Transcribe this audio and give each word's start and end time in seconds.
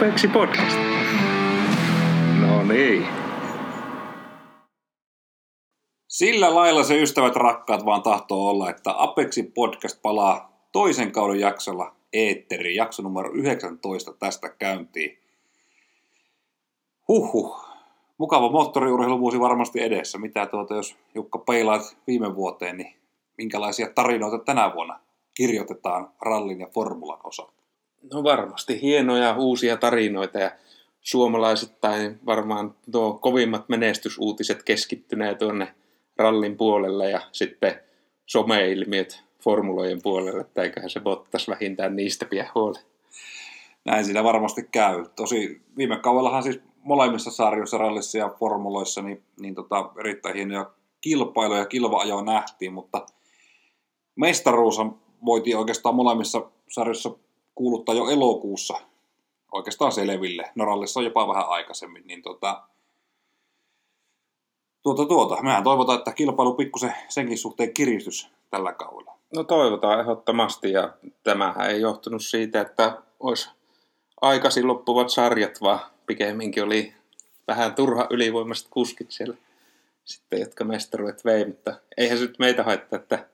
Apexi 0.00 0.28
Podcast. 0.28 0.78
No 2.40 2.62
niin. 2.62 3.06
Sillä 6.08 6.54
lailla 6.54 6.82
se 6.82 7.02
ystävät 7.02 7.36
rakkaat 7.36 7.84
vaan 7.84 8.02
tahtoo 8.02 8.48
olla, 8.48 8.70
että 8.70 8.94
Apexi 8.96 9.42
Podcast 9.42 10.02
palaa 10.02 10.52
toisen 10.72 11.12
kauden 11.12 11.40
jaksolla 11.40 11.94
eetteriin. 12.12 12.76
Jakso 12.76 13.02
numero 13.02 13.30
19 13.32 14.12
tästä 14.12 14.48
käyntiin. 14.48 15.18
Huhhuh. 17.08 17.64
Mukava 18.18 18.50
moottoriurheiluvuosi 18.50 19.40
varmasti 19.40 19.82
edessä. 19.82 20.18
Mitä 20.18 20.46
tuota, 20.46 20.74
jos 20.74 20.96
Jukka 21.14 21.38
peilaat 21.38 21.96
viime 22.06 22.36
vuoteen, 22.36 22.76
niin 22.76 22.94
minkälaisia 23.38 23.90
tarinoita 23.94 24.38
tänä 24.38 24.74
vuonna 24.74 25.00
kirjoitetaan 25.34 26.12
rallin 26.20 26.60
ja 26.60 26.66
formulan 26.74 27.20
osalta? 27.24 27.59
No 28.12 28.22
varmasti 28.22 28.82
hienoja 28.82 29.36
uusia 29.36 29.76
tarinoita 29.76 30.38
ja 30.38 30.50
suomalaisittain 31.00 32.20
varmaan 32.26 32.74
tuo 32.92 33.14
kovimmat 33.14 33.68
menestysuutiset 33.68 34.62
keskittyneen 34.62 35.38
tuonne 35.38 35.74
rallin 36.16 36.56
puolelle 36.56 37.10
ja 37.10 37.20
sitten 37.32 37.80
someilmiöt 38.26 39.24
formulojen 39.42 40.02
puolelle, 40.02 40.40
että 40.40 40.62
eiköhän 40.62 40.90
se 40.90 41.00
Bottas 41.00 41.48
vähintään 41.48 41.96
niistä 41.96 42.24
pidä 42.24 42.50
huoli. 42.54 42.78
Näin 43.84 44.04
siinä 44.04 44.24
varmasti 44.24 44.62
käy. 44.72 45.04
Tosi 45.16 45.62
viime 45.76 45.98
kaudellahan 45.98 46.42
siis 46.42 46.60
molemmissa 46.82 47.30
sarjoissa, 47.30 47.78
rallissa 47.78 48.18
ja 48.18 48.28
formuloissa, 48.38 49.02
niin, 49.02 49.22
niin 49.40 49.54
tota, 49.54 49.90
erittäin 49.98 50.34
hienoja 50.34 50.70
kilpailuja 51.00 51.60
ja 51.60 51.66
kilva 51.66 52.22
nähtiin, 52.22 52.72
mutta 52.72 53.06
mestaruus 54.16 54.76
voitiin 55.24 55.56
oikeastaan 55.56 55.94
molemmissa 55.94 56.50
sarjoissa 56.68 57.10
kuuluttaa 57.54 57.94
jo 57.94 58.08
elokuussa 58.08 58.74
oikeastaan 59.52 59.92
selville. 59.92 60.50
Norallissa 60.54 61.00
on 61.00 61.04
jopa 61.04 61.28
vähän 61.28 61.48
aikaisemmin, 61.48 62.06
niin 62.06 62.22
tota, 62.22 62.62
tuota, 64.82 65.06
tuota. 65.06 65.42
Mehän 65.42 65.64
toivotaan, 65.64 65.98
että 65.98 66.12
kilpailu 66.12 66.54
pikkusen 66.54 66.94
senkin 67.08 67.38
suhteen 67.38 67.74
kiristys 67.74 68.28
tällä 68.50 68.72
kaudella. 68.72 69.18
No 69.34 69.44
toivotaan 69.44 70.00
ehdottomasti 70.00 70.72
ja 70.72 70.92
tämähän 71.22 71.70
ei 71.70 71.80
johtunut 71.80 72.24
siitä, 72.24 72.60
että 72.60 73.02
olisi 73.20 73.50
aikaisin 74.20 74.66
loppuvat 74.66 75.10
sarjat, 75.10 75.60
vaan 75.60 75.80
pikemminkin 76.06 76.64
oli 76.64 76.94
vähän 77.48 77.74
turha 77.74 78.06
ylivoimaiset 78.10 78.66
kuskit 78.70 79.10
siellä 79.10 79.36
sitten, 80.04 80.40
jotka 80.40 80.64
mestaruudet 80.64 81.24
vei, 81.24 81.44
mutta 81.44 81.74
eihän 81.96 82.18
se 82.18 82.24
nyt 82.24 82.38
meitä 82.38 82.62
haittaa, 82.62 82.98
että 82.98 83.28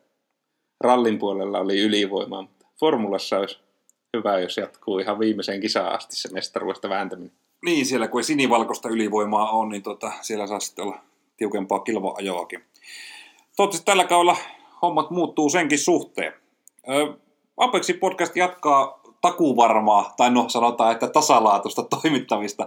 rallin 0.81 1.19
puolella 1.19 1.59
oli 1.59 1.81
ylivoimaa, 1.81 2.43
mutta 2.43 2.67
formulassa 2.81 3.39
olisi 3.39 3.59
hyvä, 4.17 4.39
jos 4.39 4.57
jatkuu 4.57 4.99
ihan 4.99 5.19
viimeiseen 5.19 5.61
kisaan 5.61 5.95
asti 5.95 6.17
se 6.17 6.33
mestaruudesta 6.33 6.89
vääntäminen. 6.89 7.33
Niin, 7.65 7.87
siellä 7.87 8.09
kun 8.09 8.21
ei 8.21 8.25
sinivalkoista 8.25 8.89
ylivoimaa 8.89 9.51
on, 9.51 9.69
niin 9.69 9.83
tota, 9.83 10.13
siellä 10.21 10.47
saa 10.47 10.61
sitten 10.61 10.85
olla 10.85 10.99
tiukempaa 11.37 11.79
kilva-ajoakin. 11.79 12.65
Toivottavasti 13.57 13.87
tällä 13.87 14.05
kaudella 14.05 14.37
hommat 14.83 15.11
muuttuu 15.11 15.51
senkin 15.51 15.79
suhteen. 15.79 16.33
Apexi 17.57 17.95
podcast 17.95 18.37
jatkaa 18.37 19.01
takuvarmaa, 19.21 20.15
tai 20.17 20.31
no 20.31 20.49
sanotaan, 20.49 20.93
että 20.93 21.09
tasalaatuista 21.09 21.83
toimittamista 21.83 22.67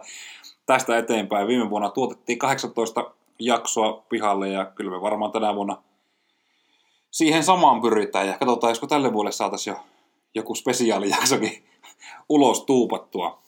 tästä 0.66 0.98
eteenpäin. 0.98 1.48
Viime 1.48 1.70
vuonna 1.70 1.90
tuotettiin 1.90 2.40
18 2.40 3.12
jaksoa 3.40 4.04
pihalle 4.10 4.50
ja 4.50 4.66
kyllä 4.66 4.92
me 4.92 5.02
varmaan 5.02 5.32
tänä 5.32 5.56
vuonna 5.56 5.78
siihen 7.12 7.44
samaan 7.44 7.82
pyritään. 7.82 8.28
Ja 8.28 8.38
katsotaan, 8.38 8.72
josko 8.72 8.88
tälle 8.88 9.14
vuodelle 9.14 9.32
saataisiin 9.32 9.76
jo 9.76 9.84
joku 10.36 10.56
spesiaalijaksokin 10.56 11.64
ulos 12.30 12.64
tuupattua. 12.66 13.42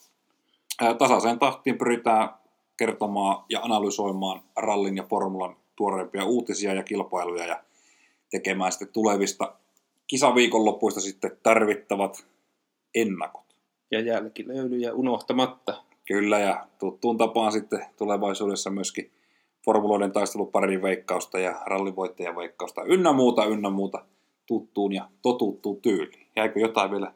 Tasaiseen 0.98 1.40
tahtiin 1.40 1.78
pyritään 1.78 2.30
kertomaan 2.78 3.44
ja 3.50 3.60
analysoimaan 3.62 4.44
rallin 4.56 4.98
ja 4.98 5.04
formulan 5.04 5.56
tuoreimpia 5.76 6.26
uutisia 6.26 6.74
ja 6.74 6.84
kilpailuja 6.84 7.46
ja 7.46 7.64
tekemään 8.32 8.72
sitten 8.72 8.94
tulevista 8.94 9.56
kisaviikonloppuista 10.08 11.02
sitten 11.02 11.38
tarvittavat 11.44 12.26
ennakot. 12.96 13.56
Ja 13.92 14.00
jälkilöylyjä 14.00 14.94
unohtamatta. 14.94 15.84
Kyllä, 16.08 16.40
ja 16.40 16.68
tuttuun 16.80 17.18
tapaan 17.18 17.52
sitten 17.52 17.86
tulevaisuudessa 17.98 18.70
myöskin 18.70 19.12
formuloiden 19.66 20.12
taisteluparin 20.12 20.82
veikkausta 20.82 21.40
ja 21.40 21.62
rallivoittajan 21.66 22.36
veikkausta 22.36 22.84
ynnä 22.84 23.14
muuta, 23.14 23.46
ynnä 23.46 23.70
muuta 23.70 24.06
tuttuun 24.46 24.94
ja 24.94 25.10
totuttuun 25.22 25.82
tyyliin. 25.82 26.21
Jäikö 26.36 26.60
jotain 26.60 26.92
vielä, 26.92 27.14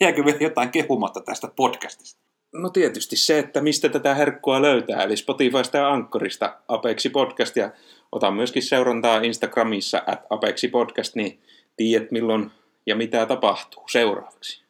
jäikö 0.00 0.24
vielä 0.24 0.38
jotain 0.40 0.70
kehumatta 0.70 1.20
tästä 1.20 1.48
podcastista? 1.56 2.22
No 2.52 2.70
tietysti 2.70 3.16
se, 3.16 3.38
että 3.38 3.60
mistä 3.60 3.88
tätä 3.88 4.14
herkkua 4.14 4.62
löytää, 4.62 5.02
eli 5.02 5.16
Spotifysta 5.16 5.78
ja 5.78 5.92
Ankkorista 5.92 6.58
Apexi 6.68 7.08
Podcast, 7.08 7.56
ja 7.56 7.70
otan 8.12 8.34
myöskin 8.34 8.62
seurantaa 8.62 9.20
Instagramissa 9.20 10.02
at 10.06 10.26
Apexi 10.30 10.68
Podcast, 10.68 11.14
niin 11.14 11.40
tiedät 11.76 12.10
milloin 12.10 12.50
ja 12.86 12.96
mitä 12.96 13.26
tapahtuu 13.26 13.88
seuraavaksi. 13.88 14.62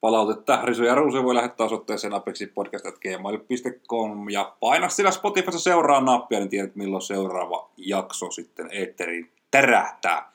Palautetta 0.00 0.60
Risu 0.64 0.84
ja 0.84 0.94
Ruusi 0.94 1.22
voi 1.22 1.34
lähettää 1.34 1.66
osoitteeseen 1.66 2.14
apexipodcast.gmail.com 2.14 4.30
ja 4.30 4.56
paina 4.60 4.88
sillä 4.88 5.10
Spotifyssa 5.10 5.60
seuraa 5.60 6.00
nappia, 6.00 6.38
niin 6.38 6.48
tiedät 6.48 6.76
milloin 6.76 7.02
seuraava 7.02 7.70
jakso 7.76 8.30
sitten 8.30 8.68
eetteriin 8.72 9.32
tärähtää. 9.50 10.32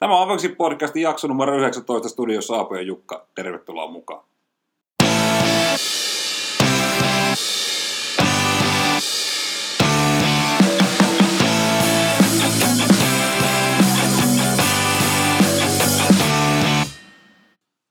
Tämä 0.00 0.16
on 0.16 0.22
Apexi 0.22 0.48
Podcastin 0.48 1.02
jakso 1.02 1.28
numero 1.28 1.56
19 1.56 2.08
studiossa 2.08 2.56
Aapo 2.56 2.74
ja 2.74 2.82
Jukka. 2.82 3.26
Tervetuloa 3.34 3.90
mukaan. 3.90 4.24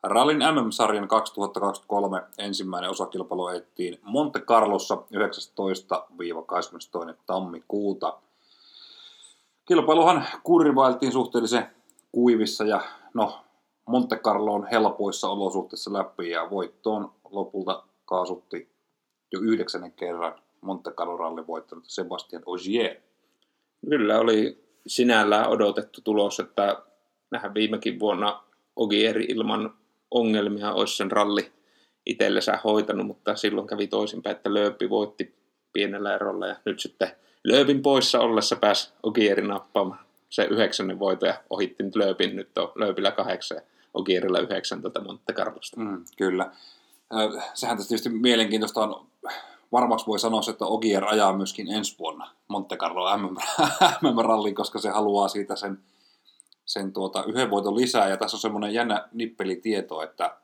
Rallin 0.03 0.37
MM-sarjan 0.37 1.07
2023 1.07 2.23
ensimmäinen 2.37 2.89
osakilpailu 2.89 3.47
ettiin 3.47 3.99
Monte 4.01 4.39
Carlossa 4.39 4.95
19-22. 4.95 4.99
tammikuuta. 7.25 8.19
Kilpailuhan 9.65 10.25
kurvailtiin 10.43 11.11
suhteellisen 11.11 11.78
kuivissa 12.11 12.63
ja 12.63 12.81
no, 13.13 13.39
Monte 13.85 14.15
Carlo 14.15 14.53
on 14.53 14.67
helpoissa 14.71 15.29
olosuhteissa 15.29 15.93
läpi 15.93 16.29
ja 16.29 16.49
voittoon 16.49 17.11
lopulta 17.31 17.83
kaasutti 18.05 18.69
jo 19.31 19.39
yhdeksännen 19.39 19.91
kerran 19.91 20.35
Monte 20.61 20.91
Carlo 20.91 21.17
rallin 21.17 21.47
voittanut 21.47 21.83
Sebastian 21.87 22.43
Ogier. 22.45 22.95
Kyllä 23.89 24.19
oli 24.19 24.63
sinällään 24.87 25.49
odotettu 25.49 26.01
tulos, 26.01 26.39
että 26.39 26.83
nähdään 27.31 27.53
viimekin 27.53 27.99
vuonna 27.99 28.43
Ogier 28.75 29.21
ilman 29.21 29.73
ongelmia 30.11 30.73
olisi 30.73 30.97
sen 30.97 31.11
ralli 31.11 31.51
itsellensä 32.05 32.59
hoitanut, 32.63 33.07
mutta 33.07 33.35
silloin 33.35 33.67
kävi 33.67 33.87
toisinpäin, 33.87 34.35
että 34.35 34.53
Lööpi 34.53 34.89
voitti 34.89 35.35
pienellä 35.73 36.15
erolla 36.15 36.47
ja 36.47 36.55
nyt 36.65 36.79
sitten 36.79 37.11
Lööpin 37.43 37.81
poissa 37.81 38.19
ollessa 38.19 38.55
pääsi 38.55 38.93
Ogierin 39.03 39.47
nappaamaan 39.47 40.08
se 40.29 40.43
yhdeksännen 40.43 40.99
voito 40.99 41.25
ja 41.25 41.33
ohitti 41.49 41.83
nyt 41.83 41.95
Lööpin, 41.95 42.35
nyt 42.35 42.57
on 42.57 42.71
Lööpillä 42.75 43.11
kahdeksan 43.11 43.57
ja 43.57 43.61
Ogierilla 43.93 44.39
yhdeksän 44.39 44.81
tuota 44.81 45.03
Monte 45.03 45.33
Carlosta. 45.33 45.79
Mm, 45.79 46.05
kyllä. 46.17 46.51
Sehän 47.53 47.77
tietysti 47.77 48.09
mielenkiintoista 48.09 48.81
on, 48.81 49.05
varmaksi 49.71 50.07
voi 50.07 50.19
sanoa, 50.19 50.41
että 50.49 50.65
Ogier 50.65 51.05
ajaa 51.05 51.37
myöskin 51.37 51.71
ensi 51.71 51.95
vuonna 51.99 52.31
Monte 52.47 52.77
Carlo 52.77 53.17
MM-rallin, 54.01 54.55
koska 54.61 54.79
se 54.79 54.89
haluaa 54.89 55.27
siitä 55.27 55.55
sen 55.55 55.79
sen 56.69 56.93
tuota, 56.93 57.23
yhden 57.23 57.49
voiton 57.49 57.75
lisää. 57.75 58.09
Ja 58.09 58.17
tässä 58.17 58.37
on 58.37 58.41
semmoinen 58.41 58.73
jännä 58.73 59.07
nippelitieto, 59.11 60.01
että 60.01 60.37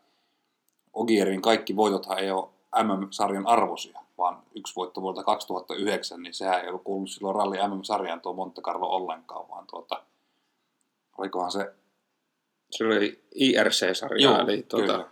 Ogierin 0.93 1.41
kaikki 1.41 1.75
voitothan 1.75 2.19
ei 2.19 2.31
ole 2.31 2.49
MM-sarjan 2.83 3.47
arvosia, 3.47 3.99
vaan 4.17 4.43
yksi 4.55 4.75
voitto 4.75 5.01
vuodelta 5.01 5.23
2009, 5.23 6.21
niin 6.21 6.33
sehän 6.33 6.61
ei 6.61 6.69
ollut 6.69 6.83
kuullut 6.83 7.09
silloin 7.09 7.35
ralli 7.35 7.57
MM-sarjaan 7.57 8.21
tuo 8.21 8.33
Monte 8.33 8.61
Carlo 8.61 8.87
ollenkaan, 8.87 9.49
vaan 9.49 9.67
tuota, 9.67 10.03
olikohan 11.17 11.51
se... 11.51 11.73
Se 12.71 12.85
oli 12.85 13.23
IRC-sarja, 13.35 14.23
Joo, 14.23 14.39
eli 14.39 14.63
tuota, 14.63 15.07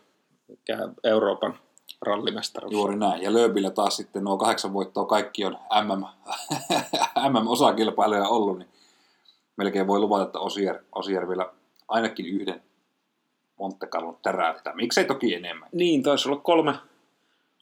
Euroopan 1.03 1.59
rallimestaruus. 2.01 2.73
Juuri 2.73 2.95
näin. 2.95 3.21
Ja 3.21 3.33
Lööbillä 3.33 3.69
taas 3.69 3.95
sitten 3.95 4.23
nuo 4.23 4.37
kahdeksan 4.37 4.73
voittoa 4.73 5.05
kaikki 5.05 5.45
on 5.45 5.57
MM, 5.83 6.05
MM-osakilpailuja 7.29 8.27
ollut, 8.37 8.57
niin 8.57 8.69
melkein 9.57 9.87
voi 9.87 9.99
luvata, 9.99 10.23
että 10.23 10.39
Osier, 10.39 10.79
Osier 10.95 11.29
vielä 11.29 11.49
ainakin 11.87 12.25
yhden 12.25 12.63
Monte 13.59 13.87
Carlo 13.87 14.19
täräyttää. 14.21 14.75
Miksei 14.75 15.05
toki 15.05 15.35
enemmän? 15.35 15.69
Niin, 15.71 16.03
taisi 16.03 16.29
olla 16.29 16.39
kolme, 16.39 16.73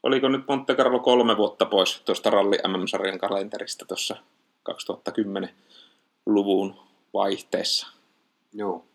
oliko 0.03 0.27
nyt 0.27 0.47
Monte 0.47 0.75
Carlo 0.75 0.99
kolme 0.99 1.37
vuotta 1.37 1.65
pois 1.65 2.01
tuosta 2.01 2.29
ralli 2.29 2.57
MM-sarjan 2.67 3.19
kalenterista 3.19 3.85
tuossa 3.85 4.15
2010-luvun 4.71 6.75
vaihteessa. 7.13 7.87
Joo. 8.53 8.85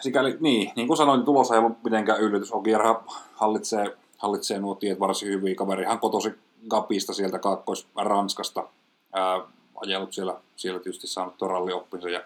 Sikäli, 0.00 0.36
niin, 0.40 0.72
niin 0.76 0.86
kuin 0.86 0.96
sanoin, 0.96 1.24
tulos 1.24 1.50
ei 1.50 1.58
ollut 1.58 1.84
mitenkään 1.84 2.20
yllätys. 2.20 2.52
Ogierhan 2.52 2.96
hallitsee, 3.34 3.96
hallitsee 4.18 4.58
nuo 4.58 4.74
tiet 4.74 5.00
varsin 5.00 5.28
hyvin. 5.28 5.56
Kaverihan 5.56 6.00
kotosi 6.00 6.30
Gapista 6.68 7.12
sieltä 7.12 7.38
Kaakkois-Ranskasta. 7.38 8.68
Ää, 9.12 9.40
ajellut 9.82 10.12
siellä, 10.12 10.34
siellä 10.56 10.80
tietysti 10.80 11.06
saanut 11.06 11.38
torallioppinsa 11.38 12.08
ja 12.08 12.20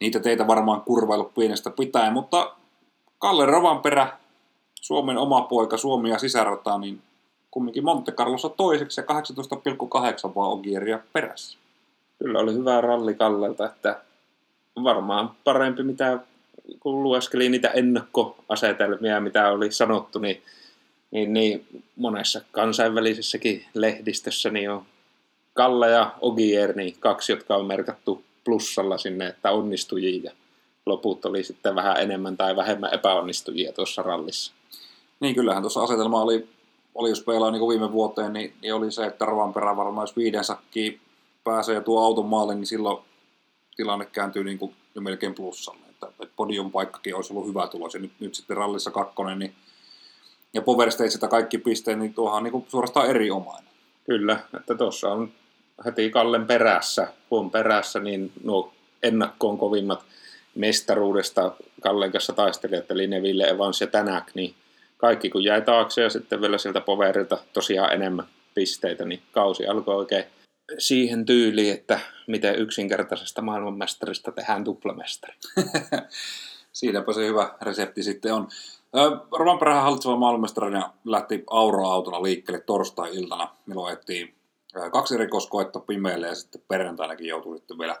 niitä 0.00 0.20
teitä 0.20 0.46
varmaan 0.46 0.82
kurvailut 0.82 1.34
pienestä 1.34 1.70
pitäen, 1.70 2.12
mutta 2.12 2.56
Kalle 3.18 3.46
Rovanperä, 3.46 4.18
Suomen 4.84 5.18
oma 5.18 5.40
poika, 5.40 5.76
Suomi 5.76 6.10
ja 6.10 6.18
sisärata, 6.18 6.78
niin 6.78 7.02
kumminkin 7.50 7.84
Monte 7.84 8.12
Carlossa 8.12 8.48
toiseksi 8.48 9.00
ja 9.00 9.04
18,8 10.28 10.34
vaan 10.34 10.50
Ogieria 10.50 11.00
perässä. 11.12 11.58
Kyllä 12.18 12.38
oli 12.38 12.54
hyvä 12.54 12.80
ralli 12.80 13.14
Kallelta, 13.14 13.66
että 13.66 14.00
varmaan 14.82 15.30
parempi 15.44 15.82
mitä 15.82 16.18
kun 16.80 17.02
lueskeli 17.02 17.48
niitä 17.48 17.68
ennakkoasetelmia, 17.68 19.20
mitä 19.20 19.50
oli 19.50 19.72
sanottu, 19.72 20.18
niin, 20.18 20.42
niin, 21.10 21.32
niin 21.32 21.66
monessa 21.96 22.40
kansainvälisessäkin 22.52 23.64
lehdistössä 23.74 24.50
niin 24.50 24.70
on 24.70 24.82
Kalle 25.54 25.90
ja 25.90 26.14
Ogier, 26.20 26.76
niin 26.76 26.96
kaksi, 27.00 27.32
jotka 27.32 27.56
on 27.56 27.66
merkattu 27.66 28.24
plussalla 28.44 28.98
sinne, 28.98 29.26
että 29.26 29.50
onnistujia 29.50 30.32
loput 30.86 31.24
oli 31.24 31.44
sitten 31.44 31.74
vähän 31.74 31.96
enemmän 31.96 32.36
tai 32.36 32.56
vähemmän 32.56 32.94
epäonnistujia 32.94 33.72
tuossa 33.72 34.02
rallissa. 34.02 34.52
Niin 35.20 35.34
kyllähän 35.34 35.62
tuossa 35.62 35.82
asetelma 35.82 36.22
oli, 36.22 36.48
oli 36.94 37.08
jos 37.08 37.22
peilaa 37.22 37.50
niin 37.50 37.68
viime 37.68 37.92
vuoteen, 37.92 38.32
niin, 38.32 38.54
niin, 38.62 38.74
oli 38.74 38.92
se, 38.92 39.06
että 39.06 39.26
perä 39.54 39.76
varmaan 39.76 40.02
jos 40.02 40.16
viiden 40.16 40.44
sakkiin 40.44 41.00
pääsee 41.44 41.74
ja 41.74 41.80
tuo 41.80 42.04
auton 42.04 42.26
maalle, 42.26 42.54
niin 42.54 42.66
silloin 42.66 42.98
tilanne 43.76 44.06
kääntyy 44.06 44.44
niin 44.44 44.58
kuin 44.58 44.74
jo 44.94 45.00
melkein 45.00 45.34
plussalle. 45.34 45.86
Että, 45.90 46.06
että 46.06 46.34
podium 46.36 46.70
paikkakin 46.70 47.16
olisi 47.16 47.32
ollut 47.32 47.48
hyvä 47.48 47.66
tulos 47.66 47.94
ja 47.94 48.00
nyt, 48.00 48.12
nyt 48.20 48.34
sitten 48.34 48.56
rallissa 48.56 48.90
kakkonen, 48.90 49.38
niin 49.38 49.54
ja 50.54 50.62
Power 50.62 50.90
Stageilta 50.90 51.28
kaikki 51.28 51.58
pisteet, 51.58 51.98
niin 51.98 52.14
tuohan 52.14 52.36
on 52.36 52.52
niin 52.52 52.66
suorastaan 52.68 53.10
erinomainen. 53.10 53.70
Kyllä, 54.04 54.40
että 54.56 54.74
tuossa 54.74 55.12
on 55.12 55.32
heti 55.84 56.10
Kallen 56.10 56.46
perässä, 56.46 57.08
huon 57.30 57.50
perässä, 57.50 58.00
niin 58.00 58.32
nuo 58.44 58.72
ennakkoon 59.02 59.58
kovimmat 59.58 60.04
mestaruudesta 60.54 61.52
Kallen 61.80 62.12
kanssa 62.12 62.32
taistelijat, 62.32 62.90
eli 62.90 63.06
Neville, 63.06 63.44
Evans 63.44 63.80
ja 63.80 63.86
Tänäk, 63.86 64.24
niin 64.34 64.54
kaikki 64.96 65.30
kun 65.30 65.44
jäi 65.44 65.62
taakse 65.62 66.02
ja 66.02 66.10
sitten 66.10 66.40
vielä 66.40 66.58
sieltä 66.58 66.80
Poverilta 66.80 67.38
tosiaan 67.52 67.92
enemmän 67.92 68.26
pisteitä, 68.54 69.04
niin 69.04 69.22
kausi 69.32 69.66
alkoi 69.66 69.94
oikein 69.94 70.24
siihen 70.78 71.24
tyyliin, 71.24 71.74
että 71.74 72.00
miten 72.26 72.58
yksinkertaisesta 72.58 73.42
maailmanmestarista 73.42 74.32
tehdään 74.32 74.64
tuplamestari. 74.64 75.34
Siinäpä 76.72 77.12
se 77.12 77.26
hyvä 77.26 77.54
resepti 77.62 78.02
sitten 78.02 78.34
on. 78.34 78.48
Rovanperähän 79.38 79.82
hallitseva 79.82 80.16
maailmanmestarina 80.16 80.92
lähti 81.04 81.44
Auro-autolla 81.50 82.22
liikkeelle 82.22 82.60
torstai-iltana, 82.60 83.48
milloin 83.66 83.92
ettiin 83.92 84.34
kaksi 84.92 85.16
rikoskoetta 85.16 85.80
pimeälle 85.80 86.26
ja 86.26 86.34
sitten 86.34 86.62
perjantainakin 86.68 87.26
joutui 87.26 87.58
sitten 87.58 87.78
vielä 87.78 87.96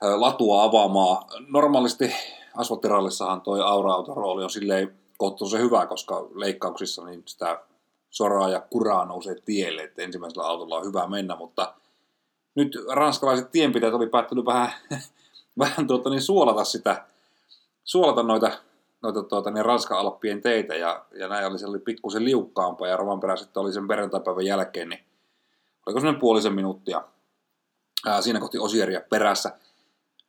latua 0.00 0.64
avaamaan. 0.64 1.24
Normaalisti 1.48 2.14
asfalttirallissahan 2.56 3.40
toi 3.40 3.60
aura 3.60 4.14
rooli 4.14 4.44
on 4.44 4.50
silleen 4.50 5.01
kohtuullisen 5.22 5.60
hyvä, 5.60 5.86
koska 5.86 6.28
leikkauksissa 6.34 7.04
niin 7.04 7.22
sitä 7.26 7.60
soraa 8.10 8.48
ja 8.48 8.60
kuraa 8.60 9.04
nousee 9.04 9.34
tielle, 9.44 9.82
että 9.82 10.02
ensimmäisellä 10.02 10.46
autolla 10.46 10.76
on 10.76 10.86
hyvä 10.86 11.06
mennä, 11.06 11.36
mutta 11.36 11.74
nyt 12.54 12.72
ranskalaiset 12.92 13.50
tienpitäjät 13.50 13.94
oli 13.94 14.06
päättänyt 14.06 14.44
vähän, 14.44 14.72
vähän 15.58 15.86
tuota, 15.86 16.10
niin 16.10 16.22
suolata 16.22 16.64
sitä, 16.64 17.04
suolata 17.84 18.22
noita, 18.22 18.50
noita 19.02 19.22
tuota, 19.22 19.50
niin 19.50 19.64
Ranskan 19.64 19.98
alppien 19.98 20.42
teitä 20.42 20.74
ja, 20.74 21.04
ja 21.18 21.28
näin 21.28 21.46
oli, 21.46 21.58
se 21.58 21.66
oli 21.66 21.78
pikkusen 21.78 22.24
liukkaampaa 22.24 22.88
ja 22.88 22.96
Rovanperä 22.96 23.36
sitten 23.36 23.60
oli 23.60 23.72
sen 23.72 23.88
perjantaipäivän 23.88 24.46
jälkeen, 24.46 24.88
niin 24.88 25.00
oliko 25.86 26.00
semmoinen 26.00 26.20
puolisen 26.20 26.54
minuuttia 26.54 27.02
ää, 28.06 28.22
siinä 28.22 28.40
kohti 28.40 28.58
Osieria 28.58 29.00
perässä. 29.10 29.58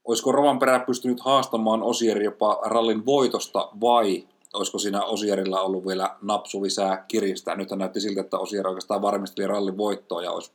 Olisiko 0.06 0.31
Rovanperä 0.31 0.80
pystynyt 0.80 1.19
haastamaan 1.19 1.84
Osieri 1.84 2.25
jopa 2.25 2.60
rallin 2.66 3.06
voitosta 3.06 3.69
vai 3.81 4.28
olisiko 4.53 4.79
siinä 4.79 5.03
Osierilla 5.03 5.61
ollut 5.61 5.88
vielä 5.88 6.15
napsu 6.21 6.63
lisää 6.63 7.05
kiristää. 7.07 7.55
Nyt 7.55 7.69
näytti 7.69 8.00
siltä, 8.00 8.21
että 8.21 8.38
Osier 8.38 8.67
oikeastaan 8.67 9.01
varmisteli 9.01 9.47
rallin 9.47 9.77
voittoa 9.77 10.23
ja 10.23 10.31
olisi 10.31 10.51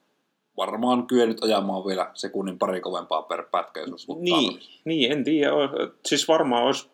varmaan 0.56 1.06
kyennyt 1.06 1.42
ajamaan 1.42 1.86
vielä 1.86 2.10
sekunnin 2.14 2.58
pari 2.58 2.80
kovempaa 2.80 3.22
per 3.22 3.42
pätkä, 3.50 3.80
jos 3.80 3.90
olisi 3.90 4.22
niin, 4.22 4.60
niin, 4.84 5.12
en 5.12 5.24
tiedä. 5.24 5.50
Siis 6.06 6.28
varmaan 6.28 6.64
olisi 6.64 6.88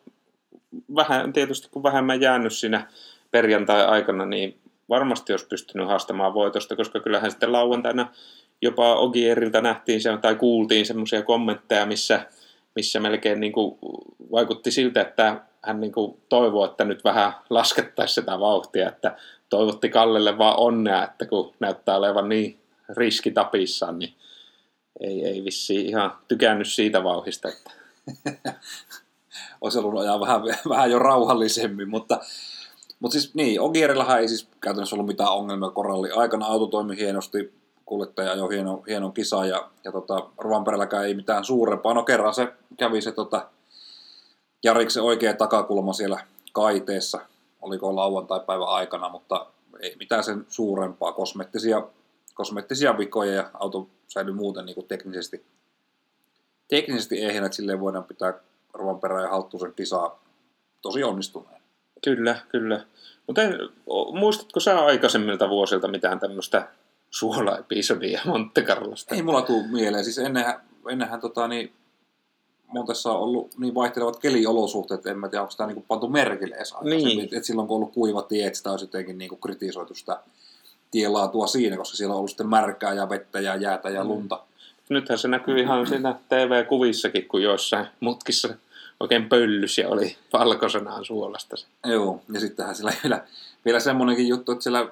vähän, 0.96 1.32
tietysti 1.32 1.68
kun 1.70 1.82
vähemmän 1.82 2.20
jäänyt 2.20 2.52
siinä 2.52 2.88
perjantai-aikana, 3.30 4.26
niin 4.26 4.58
varmasti 4.88 5.32
olisi 5.32 5.46
pystynyt 5.46 5.88
haastamaan 5.88 6.34
voitosta, 6.34 6.76
koska 6.76 7.00
kyllähän 7.00 7.30
sitten 7.30 7.52
lauantaina 7.52 8.08
jopa 8.62 8.94
Ogierilta 8.94 9.60
nähtiin 9.60 10.00
se, 10.00 10.18
tai 10.22 10.34
kuultiin 10.34 10.86
semmoisia 10.86 11.22
kommentteja, 11.22 11.86
missä, 11.86 12.26
missä 12.74 13.00
melkein 13.00 13.40
niin 13.40 13.52
kuin 13.52 13.78
vaikutti 14.32 14.70
siltä, 14.70 15.00
että 15.00 15.40
hän 15.66 15.80
niin 15.80 15.92
kuin 15.92 16.20
toivoi, 16.28 16.68
että 16.68 16.84
nyt 16.84 17.04
vähän 17.04 17.32
laskettaisiin 17.50 18.14
sitä 18.14 18.40
vauhtia, 18.40 18.88
että 18.88 19.16
toivotti 19.48 19.88
Kallelle 19.88 20.38
vaan 20.38 20.58
onnea, 20.58 21.04
että 21.04 21.26
kun 21.26 21.54
näyttää 21.60 21.96
olevan 21.96 22.28
niin 22.28 22.60
riskitapissaan, 22.88 23.98
niin 23.98 24.14
ei, 25.00 25.24
ei 25.24 25.44
vissi 25.44 25.86
ihan 25.86 26.16
tykännyt 26.28 26.68
siitä 26.68 27.04
vauhista. 27.04 27.48
Että. 27.48 27.70
Olisi 29.60 29.78
ollut 29.78 30.00
ajaa 30.00 30.20
vähän, 30.20 30.42
vähän 30.68 30.90
jo 30.90 30.98
rauhallisemmin, 30.98 31.88
mutta, 31.88 32.20
mutta 33.00 33.12
siis 33.12 33.34
niin, 33.34 33.60
Ogierillahan 33.60 34.20
ei 34.20 34.28
siis 34.28 34.48
käytännössä 34.60 34.96
ollut 34.96 35.06
mitään 35.06 35.32
ongelmia 35.32 35.70
koralli. 35.70 36.10
Aikana 36.10 36.46
auto 36.46 36.66
toimi 36.66 36.96
hienosti, 36.96 37.52
kuljettaja 37.86 38.32
ajoi 38.32 38.54
hieno, 38.54 38.82
hienon 38.88 39.12
kisa 39.12 39.46
ja, 39.46 39.70
ja 39.84 39.92
tota, 39.92 40.28
Rovanperälläkään 40.38 41.04
ei 41.04 41.14
mitään 41.14 41.44
suurempaa. 41.44 41.94
No 41.94 42.02
kerran 42.02 42.34
se 42.34 42.52
kävi 42.78 43.00
se 43.00 43.12
tota, 43.12 43.48
Jariksen 44.64 45.02
oikea 45.02 45.34
takakulma 45.34 45.92
siellä 45.92 46.26
kaiteessa, 46.52 47.20
oliko 47.62 47.96
lauantai-päivän 47.96 48.68
aikana, 48.68 49.08
mutta 49.08 49.46
ei 49.80 49.96
mitään 49.98 50.24
sen 50.24 50.46
suurempaa 50.48 51.12
kosmettisia, 51.12 51.82
kosmettisia 52.34 52.98
vikoja 52.98 53.32
ja 53.32 53.50
auto 53.54 53.88
säilyi 54.08 54.34
muuten 54.34 54.66
niin 54.66 54.74
kuin 54.74 54.86
teknisesti, 54.86 55.44
teknisesti 56.68 57.22
eihän, 57.22 57.44
että 57.44 57.56
silleen 57.56 57.80
voidaan 57.80 58.04
pitää 58.04 58.34
Rovanperä 58.74 59.22
ja 59.22 59.28
Halttusen 59.28 59.74
kisaa 59.74 60.22
tosi 60.82 61.04
onnistuneen. 61.04 61.62
Kyllä, 62.04 62.40
kyllä. 62.48 62.86
Mutta 63.26 63.42
muistatko 64.12 64.60
sä 64.60 64.84
aikaisemmilta 64.84 65.48
vuosilta 65.48 65.88
mitään 65.88 66.20
tämmöistä 66.20 66.68
suola-episodia 67.10 68.20
Monte 68.24 68.62
Carlosta? 68.62 69.14
Ei 69.14 69.22
mulla 69.22 69.42
tule 69.42 69.66
mieleen. 69.66 70.04
Siis 70.04 70.18
ennenhän, 70.18 70.60
ennenhän 70.90 71.20
tota, 71.20 71.48
niin, 71.48 71.72
Montessa 72.74 73.12
on 73.12 73.20
ollut 73.20 73.50
niin 73.58 73.74
vaihtelevat 73.74 74.16
keliolosuhteet, 74.16 74.98
että 74.98 75.10
en 75.10 75.18
mä 75.18 75.28
tiedä, 75.28 75.42
onko 75.42 75.50
sitä 75.50 75.66
niin 75.66 75.84
pantu 75.88 76.08
merkille 76.08 76.54
edes 76.54 76.74
niin. 76.82 77.28
Et 77.32 77.44
silloin 77.44 77.68
kun 77.68 77.74
on 77.74 77.78
ollut 77.82 77.94
kuiva 77.94 78.22
tie, 78.22 78.46
että 78.46 78.56
sitä 78.56 78.70
olisi 78.70 78.84
jotenkin 78.84 79.18
niin 79.18 79.38
kritisoitu 79.42 79.94
sitä 79.94 80.20
tielaatua 80.90 81.46
siinä, 81.46 81.76
koska 81.76 81.96
siellä 81.96 82.12
on 82.12 82.18
ollut 82.18 82.30
sitten 82.30 82.48
märkää 82.48 82.92
ja 82.92 83.08
vettä 83.08 83.40
ja 83.40 83.56
jäätä 83.56 83.90
ja 83.90 84.04
mm. 84.04 84.08
lunta. 84.08 84.36
Mm. 84.36 84.94
Nythän 84.94 85.18
se 85.18 85.28
näkyy 85.28 85.60
ihan 85.60 85.86
siinä 85.86 86.14
TV-kuvissakin, 86.28 87.28
kun 87.28 87.42
joissain 87.42 87.86
mutkissa 88.00 88.54
oikein 89.00 89.28
pöllys 89.28 89.78
ja 89.78 89.88
oli 89.88 90.16
valkoisenaan 90.32 91.04
suolasta. 91.04 91.56
Joo, 91.86 92.20
ja 92.32 92.40
sittenhän 92.40 92.74
siellä 92.74 92.92
vielä, 93.02 93.24
vielä 93.64 93.80
semmoinenkin 93.80 94.28
juttu, 94.28 94.52
että 94.52 94.62
siellä 94.62 94.88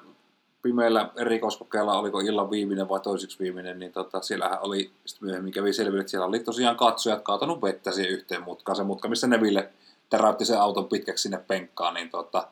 pimeällä 0.63 1.11
erikoiskokeella, 1.17 1.99
oliko 1.99 2.21
illan 2.21 2.51
viimeinen 2.51 2.89
vai 2.89 3.01
toisiksi 3.01 3.39
viimeinen, 3.39 3.79
niin 3.79 3.93
tota, 3.93 4.23
siellähän 4.23 4.59
oli, 4.63 4.91
sitten 5.07 5.27
myöhemmin 5.27 5.53
kävi 5.53 5.73
selville, 5.73 6.01
että 6.01 6.11
siellä 6.11 6.27
oli 6.27 6.41
tosiaan 6.41 6.77
katsojat 6.77 7.23
kaatanut 7.23 7.63
vettä 7.63 7.93
siihen 7.93 8.13
yhteen 8.13 8.43
mutkaan. 8.43 8.77
Se 8.77 8.83
mutka, 8.83 9.09
missä 9.09 9.27
Neville 9.27 9.71
teräytti 10.11 10.45
sen 10.45 10.61
auton 10.61 10.89
pitkäksi 10.89 11.23
sinne 11.23 11.39
penkkaan, 11.39 11.95
niin 11.95 12.11
tota, 12.11 12.49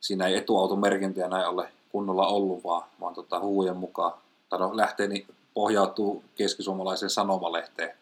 siinä 0.00 0.26
ei 0.26 0.36
etuauton 0.36 0.78
merkintöjä 0.78 1.28
näin 1.28 1.48
ole 1.48 1.68
kunnolla 1.88 2.26
ollut, 2.26 2.64
vaan, 2.64 2.82
vaan 3.00 3.14
tota, 3.14 3.40
huujen 3.40 3.76
mukaan, 3.76 4.12
tai 4.48 4.58
no, 4.58 4.76
lähteeni 4.76 5.26
pohjautuu 5.54 6.24
keskisuomalaiseen 6.34 7.10
sanomalehteen, 7.10 7.96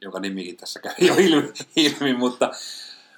jonka 0.00 0.20
nimikin 0.20 0.56
tässä 0.56 0.80
kävi 0.80 1.06
jo 1.06 1.14
ilmi, 1.14 1.52
ilmi 1.76 2.14
mutta 2.14 2.50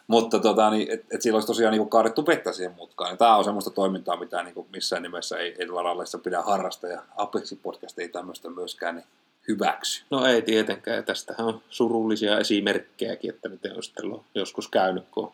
mutta 0.06 0.38
tota, 0.38 0.70
niin, 0.70 0.90
et, 0.90 1.04
et 1.10 1.22
siellä 1.22 1.36
olisi 1.36 1.46
tosiaan 1.46 1.72
niin 1.72 1.88
kaadettu 1.88 2.26
vettä 2.26 2.52
siihen 2.52 2.74
mutkaan. 2.76 3.10
Ja 3.10 3.16
tämä 3.16 3.36
on 3.36 3.44
semmoista 3.44 3.70
toimintaa, 3.70 4.16
mitä 4.16 4.42
niin 4.42 4.54
kuin 4.54 4.66
missään 4.72 5.02
nimessä 5.02 5.38
ei, 5.38 5.54
ei 5.58 5.66
pidä 6.24 6.42
harrastaa. 6.42 6.90
Ja 6.90 7.02
Apexi 7.16 7.56
Podcast 7.56 7.98
ei 7.98 8.08
tämmöistä 8.08 8.50
myöskään 8.50 8.94
niin 8.94 9.06
hyväksy. 9.48 10.04
No 10.10 10.26
ei 10.26 10.42
tietenkään. 10.42 11.04
Tästähän 11.04 11.46
on 11.46 11.62
surullisia 11.70 12.38
esimerkkejäkin, 12.38 13.30
että 13.30 13.48
miten 13.48 13.76
on 13.76 13.82
sitten 13.82 14.10
joskus 14.34 14.68
käynyt, 14.68 15.04
kun 15.10 15.32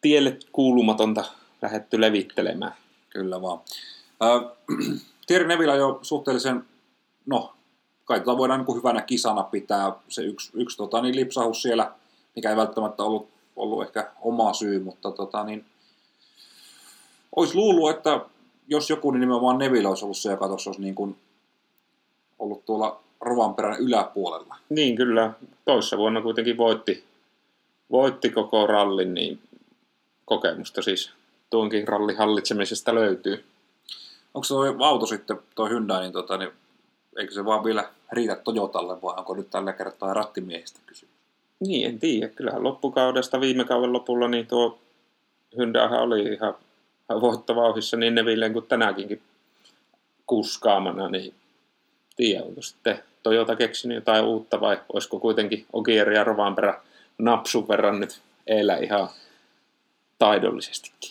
tielle 0.00 0.38
kuulumatonta 0.52 1.24
lähetty 1.62 2.00
levittelemään. 2.00 2.74
Kyllä 3.10 3.42
vaan. 3.42 3.60
Äh, 4.22 4.56
Thierry 5.26 5.48
Nevillä 5.48 5.74
jo 5.74 5.98
suhteellisen, 6.02 6.64
no 7.26 7.54
kai 8.04 8.20
tota 8.20 8.38
voidaan 8.38 8.60
niin 8.60 8.66
kuin 8.66 8.78
hyvänä 8.78 9.02
kisana 9.02 9.42
pitää 9.42 9.92
se 10.08 10.22
yksi, 10.22 10.50
yksi 10.54 10.76
tota, 10.76 11.02
niin 11.02 11.16
lipsahus 11.16 11.62
siellä– 11.62 11.92
mikä 12.38 12.50
ei 12.50 12.56
välttämättä 12.56 13.02
ollut, 13.02 13.28
ollut 13.56 13.82
ehkä 13.82 14.10
oma 14.20 14.52
syy, 14.52 14.78
mutta 14.78 15.10
tota, 15.10 15.44
niin, 15.44 15.64
olisi 17.36 17.54
luullut, 17.54 17.90
että 17.90 18.20
jos 18.68 18.90
joku, 18.90 19.10
niin 19.10 19.20
nimenomaan 19.20 19.58
Neville 19.58 19.88
olisi 19.88 20.04
ollut 20.04 20.16
se, 20.16 20.30
joka 20.30 20.48
tuossa 20.48 20.70
olisi 20.70 20.82
niin 20.82 20.94
kuin 20.94 21.16
ollut 22.38 22.64
tuolla 22.64 23.00
Rovanperän 23.20 23.80
yläpuolella. 23.80 24.56
Niin 24.68 24.96
kyllä, 24.96 25.32
toissa 25.64 25.98
vuonna 25.98 26.22
kuitenkin 26.22 26.56
voitti, 26.56 27.04
voitti 27.90 28.30
koko 28.30 28.66
rallin, 28.66 29.14
niin 29.14 29.40
kokemusta 30.24 30.82
siis 30.82 31.10
tuonkin 31.50 31.88
rallin 31.88 32.18
hallitsemisesta 32.18 32.94
löytyy. 32.94 33.44
Onko 34.34 34.44
se 34.44 34.48
tuo 34.48 34.86
auto 34.86 35.06
sitten, 35.06 35.38
tuo 35.54 35.68
Hyundai, 35.68 36.00
niin, 36.00 36.12
tota, 36.12 36.36
niin 36.36 36.50
eikö 37.16 37.34
se 37.34 37.44
vaan 37.44 37.64
vielä 37.64 37.90
riitä 38.12 38.36
Toyotalle 38.36 39.02
vai 39.02 39.14
onko 39.18 39.34
nyt 39.34 39.50
tällä 39.50 39.72
kertaa 39.72 40.14
rattimiehistä 40.14 40.80
kysymys? 40.86 41.17
Niin, 41.60 41.88
en 41.88 41.98
tiedä. 41.98 42.28
Kyllähän 42.28 42.64
loppukaudesta 42.64 43.40
viime 43.40 43.64
kauden 43.64 43.92
lopulla 43.92 44.28
niin 44.28 44.46
tuo 44.46 44.78
Hyundaihan 45.56 46.00
oli 46.00 46.22
ihan 46.22 46.54
voittovauhissa 47.20 47.96
niin 47.96 48.14
Nevilleen 48.14 48.52
kuin 48.52 48.66
tänäkin 48.66 49.22
kuskaamana, 50.26 51.08
niin 51.08 51.34
tiedä, 52.16 52.44
onko 52.44 52.62
sitten 52.62 53.02
Toyota 53.22 53.56
keksinyt 53.56 53.94
jotain 53.94 54.24
uutta 54.24 54.60
vai 54.60 54.80
olisiko 54.92 55.20
kuitenkin 55.20 55.66
Ogier 55.72 56.12
ja 56.12 56.24
Rovanperä 56.24 56.80
napsun 57.18 57.68
verran 57.68 58.00
nyt 58.00 58.20
elää 58.46 58.78
ihan 58.78 59.08
taidollisestikin. 60.18 61.10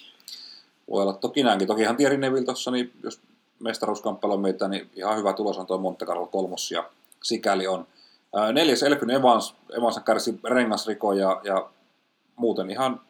Voi 0.89 1.01
olla 1.01 1.13
toki 1.13 1.43
näinkin. 1.43 1.67
Tokihan 1.67 1.97
Thierry 1.97 2.17
Neville 2.17 2.45
tuossa, 2.45 2.71
niin 2.71 2.93
jos 3.03 3.19
mestaruuskamppailu 3.59 4.37
meitä, 4.37 4.67
niin 4.67 4.89
ihan 4.95 5.17
hyvä 5.17 5.33
tulos 5.33 5.57
on 5.57 5.67
tuo 5.67 5.77
Monte 5.77 6.05
Carlo 6.05 6.25
kolmos 6.25 6.71
ja 6.71 6.89
sikäli 7.23 7.67
on. 7.67 7.87
Ää, 8.35 8.51
neljäs 8.51 8.83
Elfyn 8.83 9.09
Evans, 9.09 9.55
Evans 9.77 9.99
kärsi 10.05 10.39
rengasriko 10.43 11.13
ja, 11.13 11.41
ja 11.43 11.69
muuten 12.35 12.69
ihan, 12.69 13.01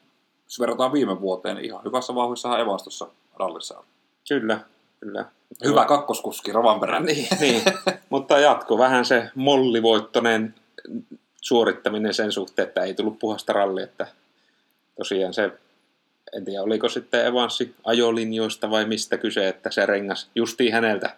jos 0.45 0.59
verrataan 0.59 0.93
viime 0.93 1.21
vuoteen, 1.21 1.65
ihan 1.65 1.83
hyvässä 1.85 2.15
vauhdissa 2.15 2.59
Evans 2.59 2.83
tuossa 2.83 3.07
rallissa. 3.35 3.83
Kyllä, 4.29 4.59
kyllä. 4.99 5.25
Hyvä 5.63 5.85
kakkoskuski 5.85 6.51
Rovanperä. 6.51 6.99
Niin, 6.99 7.27
niin. 7.39 7.61
mutta 8.09 8.39
jatko 8.39 8.77
vähän 8.77 9.05
se 9.05 9.29
mollivoittoinen 9.35 10.55
suorittaminen 11.41 12.13
sen 12.13 12.31
suhteen, 12.31 12.67
että 12.67 12.83
ei 12.83 12.93
tullut 12.93 13.19
puhasta 13.19 13.53
ralli, 13.53 13.83
että 13.83 14.07
tosiaan 14.97 15.33
se, 15.33 15.51
en 16.33 16.45
tiedä 16.45 16.63
oliko 16.63 16.89
sitten 16.89 17.25
Evanssi 17.25 17.75
ajolinjoista 17.83 18.69
vai 18.69 18.85
mistä 18.85 19.17
kyse, 19.17 19.47
että 19.47 19.71
se 19.71 19.85
rengas 19.85 20.29
justiin 20.35 20.73
häneltä 20.73 21.15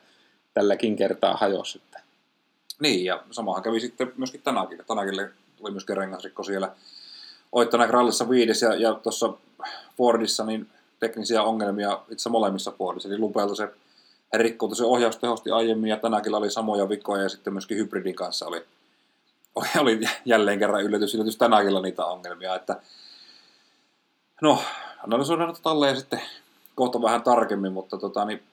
tälläkin 0.53 0.95
kertaa 0.95 1.33
hajosi. 1.33 1.81
Että. 1.85 2.08
Niin, 2.79 3.05
ja 3.05 3.23
samahan 3.31 3.63
kävi 3.63 3.79
sitten 3.79 4.13
myöskin 4.17 4.41
tänäkin. 4.41 4.83
Tänäkin 4.87 5.29
tuli 5.57 5.71
myöskin 5.71 5.97
rengasrikko 5.97 6.43
siellä 6.43 6.75
Oittanak 7.51 7.89
rallissa 7.89 8.29
viides 8.29 8.61
ja, 8.61 8.75
ja 8.75 8.93
tuossa 8.93 9.33
Fordissa 9.97 10.45
niin 10.45 10.69
teknisiä 10.99 11.43
ongelmia 11.43 11.99
itse 12.09 12.29
molemmissa 12.29 12.71
Fordissa. 12.71 13.09
Eli 13.09 13.17
Lupelta 13.17 13.55
se 13.55 13.73
rikkoutui 14.33 14.75
se 14.75 14.83
ohjaustehosti 14.83 15.51
aiemmin 15.51 15.89
ja 15.89 15.97
tänäkin 15.97 16.35
oli 16.35 16.51
samoja 16.51 16.89
vikoja 16.89 17.23
ja 17.23 17.29
sitten 17.29 17.53
myöskin 17.53 17.77
hybridin 17.77 18.15
kanssa 18.15 18.45
oli, 18.45 18.65
oli 19.81 19.99
jälleen 20.25 20.59
kerran 20.59 20.83
yllätys, 20.83 21.15
yllätys 21.15 21.37
tänäkin 21.37 21.81
niitä 21.81 22.05
ongelmia. 22.05 22.55
Että, 22.55 22.75
no, 24.41 24.63
analysoidaan 25.03 25.55
talleja 25.63 25.95
sitten 25.95 26.21
kohta 26.75 27.01
vähän 27.01 27.23
tarkemmin, 27.23 27.73
mutta 27.73 27.97
tota, 27.97 28.25
niin, 28.25 28.43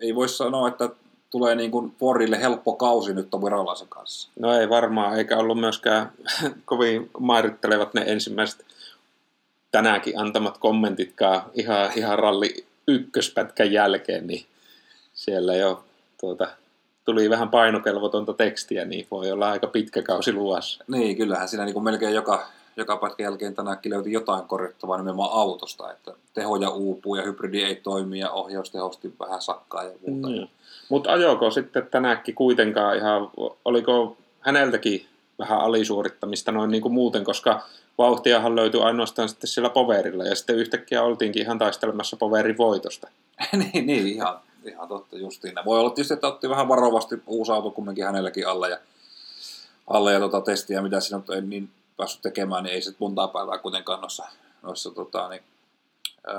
ei 0.00 0.14
voi 0.14 0.28
sanoa, 0.28 0.68
että 0.68 0.90
tulee 1.32 1.54
niin 1.54 1.70
kuin 1.70 1.94
Fordille 2.00 2.40
helppo 2.40 2.72
kausi 2.72 3.14
nyt 3.14 3.30
ton 3.30 3.44
virolaisen 3.44 3.88
kanssa. 3.88 4.28
No 4.38 4.58
ei 4.58 4.68
varmaan, 4.68 5.18
eikä 5.18 5.36
ollut 5.36 5.60
myöskään 5.60 6.12
kovin 6.64 7.10
mairittelevat 7.18 7.94
ne 7.94 8.04
ensimmäiset 8.06 8.64
tänäänkin 9.70 10.18
antamat 10.18 10.58
kommentitkaan 10.58 11.42
ihan, 11.54 11.90
ihan 11.96 12.18
ralli 12.18 12.66
ykköspätkän 12.88 13.72
jälkeen, 13.72 14.26
niin 14.26 14.46
siellä 15.14 15.54
jo 15.54 15.84
tuota, 16.20 16.48
tuli 17.04 17.30
vähän 17.30 17.48
painokelvotonta 17.48 18.34
tekstiä, 18.34 18.84
niin 18.84 19.06
voi 19.10 19.32
olla 19.32 19.50
aika 19.50 19.66
pitkä 19.66 20.02
kausi 20.02 20.32
luvassa. 20.32 20.84
Niin, 20.88 21.16
kyllähän 21.16 21.48
siinä 21.48 21.64
niin 21.64 21.74
kuin 21.74 21.84
melkein 21.84 22.14
joka, 22.14 22.46
joka 22.76 22.96
pätkän 22.96 23.24
jälkeen 23.24 23.54
tänäänkin 23.54 23.92
löytyi 23.92 24.12
jotain 24.12 24.44
korjattavaa 24.44 24.96
nimenomaan 24.96 25.32
autosta, 25.32 25.92
että 25.92 26.14
tehoja 26.34 26.70
uupuu 26.70 27.14
ja 27.14 27.22
hybridi 27.22 27.62
ei 27.62 27.76
toimi 27.76 28.18
ja 28.18 28.30
ohjaustehosti 28.30 29.14
vähän 29.20 29.42
sakkaa 29.42 29.82
ja 29.82 29.92
muuta. 30.06 30.28
Mm. 30.28 30.48
Mutta 30.92 31.12
ajoko 31.12 31.50
sitten 31.50 31.88
tänäänkin 31.90 32.34
kuitenkaan 32.34 32.96
ihan, 32.96 33.30
oliko 33.64 34.16
häneltäkin 34.40 35.06
vähän 35.38 35.58
alisuorittamista 35.58 36.52
noin 36.52 36.70
niin 36.70 36.82
kuin 36.82 36.94
muuten, 36.94 37.24
koska 37.24 37.62
vauhtiahan 37.98 38.56
löytyi 38.56 38.80
ainoastaan 38.80 39.28
sitten 39.28 39.48
sillä 39.48 39.70
poverilla 39.70 40.24
ja 40.24 40.34
sitten 40.34 40.56
yhtäkkiä 40.56 41.02
oltiinkin 41.02 41.42
ihan 41.42 41.58
taistelemassa 41.58 42.16
poverin 42.16 42.58
voitosta. 42.58 43.08
niin, 43.52 43.86
niin, 43.86 44.06
ihan, 44.06 44.40
ihan 44.64 44.88
totta 44.88 45.16
justiin. 45.16 45.54
Voi 45.64 45.80
olla 45.80 45.90
tietysti, 45.90 46.14
että 46.14 46.26
otti 46.26 46.48
vähän 46.48 46.68
varovasti 46.68 47.22
uusi 47.26 47.52
auto 47.52 47.70
kumminkin 47.70 48.04
hänelläkin 48.04 48.48
alle 48.48 48.70
ja, 48.70 48.78
alle 49.86 50.12
ja 50.12 50.20
tota 50.20 50.40
testiä, 50.40 50.82
mitä 50.82 51.00
siinä 51.00 51.22
ei 51.34 51.40
niin 51.40 51.70
päässyt 51.96 52.22
tekemään, 52.22 52.64
niin 52.64 52.74
ei 52.74 52.82
sitten 52.82 53.04
montaa 53.04 53.28
päivää 53.28 53.58
kuitenkaan 53.58 54.00
noissa, 54.00 54.24
noissa 54.62 54.90
tota, 54.90 55.28
niin, 55.28 55.42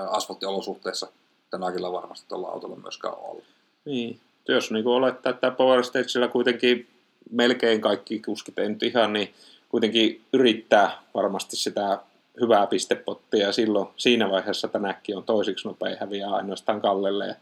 asfalttiolosuhteissa 0.09 1.07
tänäkin 1.49 1.81
varmasti 1.81 2.27
tuolla 2.29 2.47
autolla 2.47 2.75
myöskään 2.75 3.17
ollut. 3.17 3.43
Niin, 3.85 4.19
jos 4.51 4.71
niin 4.71 4.83
kuin 4.83 4.95
olettaa, 4.95 5.29
että 5.29 5.51
Power 5.51 5.83
Stagella 5.83 6.27
kuitenkin 6.27 6.87
melkein 7.31 7.81
kaikki 7.81 8.19
kuskit, 8.19 8.59
ei 8.59 8.69
nyt 8.69 8.83
ihan, 8.83 9.13
niin 9.13 9.33
kuitenkin 9.69 10.21
yrittää 10.33 11.01
varmasti 11.13 11.55
sitä 11.55 11.99
hyvää 12.41 12.67
pistepottia 12.67 13.51
silloin 13.51 13.87
siinä 13.97 14.29
vaiheessa 14.29 14.67
tänäkin 14.67 15.17
on 15.17 15.23
toisiksi 15.23 15.67
nopein 15.67 15.97
häviää 15.99 16.29
ainoastaan 16.29 16.81
Kallelle 16.81 17.27
ja 17.27 17.35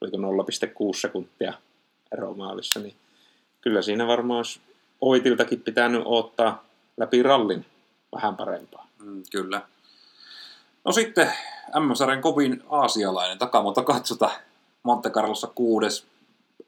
oliko 0.00 0.16
0,6 0.16 1.00
sekuntia 1.00 1.52
eromaalissa, 2.12 2.80
niin 2.80 2.94
kyllä 3.60 3.82
siinä 3.82 4.06
varmaan 4.06 4.36
olisi 4.36 4.60
Oitiltakin 5.00 5.60
pitänyt 5.60 6.02
ottaa 6.04 6.64
läpi 6.96 7.22
rallin 7.22 7.66
vähän 8.14 8.36
parempaa. 8.36 8.86
Mm, 8.98 9.22
kyllä. 9.32 9.62
No 10.84 10.92
sitten 10.92 11.32
M-sarjan 11.80 12.20
kovin 12.20 12.62
aasialainen 12.70 13.38
takamoto 13.38 13.82
katsota 13.82 14.30
Monte 14.82 15.10
Carlossa 15.10 15.46
kuudes. 15.54 16.06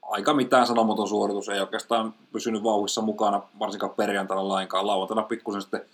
Aika 0.09 0.33
mitään 0.33 0.67
sanomaton 0.67 1.07
suoritus, 1.07 1.49
ei 1.49 1.59
oikeastaan 1.59 2.13
pysynyt 2.31 2.63
vauhissa 2.63 3.01
mukana, 3.01 3.41
varsinkaan 3.59 3.93
perjantaina 3.93 4.47
lainkaan. 4.47 4.87
Lauantaina 4.87 5.23
pikkusen 5.23 5.61
sitten 5.61 5.85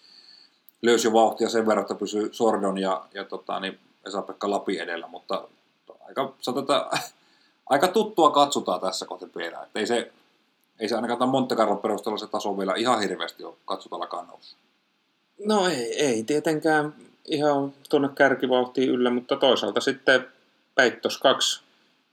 löysi 0.82 1.08
jo 1.08 1.14
vauhtia 1.14 1.50
sen 1.50 1.68
verran, 1.68 1.82
että 1.82 1.96
pysyi 1.96 2.30
Sordon 2.32 2.78
ja, 2.78 3.06
ja 3.14 3.24
tota, 3.24 3.60
niin 3.60 3.80
Esa-Pekka 4.08 4.50
Lapi 4.50 4.80
edellä, 4.80 5.08
mutta 5.08 5.48
aika, 6.08 6.34
sanotaan, 6.40 7.00
aika 7.70 7.88
tuttua 7.88 8.32
katsotaan 8.32 8.82
tässä 8.82 9.06
kohti 9.06 9.26
perään. 9.26 9.68
Ei 9.76 9.88
se, 9.88 10.12
ei 10.80 10.90
se 10.90 10.96
ainakaan 10.96 11.30
Monte 11.30 11.56
Carlo 11.56 11.76
perusteella 11.76 12.18
se 12.18 12.28
taso 12.28 12.58
vielä 12.58 12.74
ihan 12.76 13.02
hirveästi 13.02 13.44
ole 13.44 13.56
katsotallakaan 13.66 14.28
noussut. 14.28 14.60
No 15.46 15.68
ei, 15.68 16.06
ei 16.06 16.24
tietenkään 16.24 16.94
ihan 17.26 17.74
tuonne 17.90 18.10
kärkivauhtiin 18.16 18.90
yllä, 18.90 19.10
mutta 19.10 19.36
toisaalta 19.36 19.82
sitten 19.82 20.28
peittos 20.76 21.18
kaksi 21.18 21.62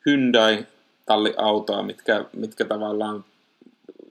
Hyundai 0.07 0.67
talliautoa, 1.07 1.83
mitkä, 1.83 2.25
mitkä 2.33 2.65
tavallaan, 2.65 3.25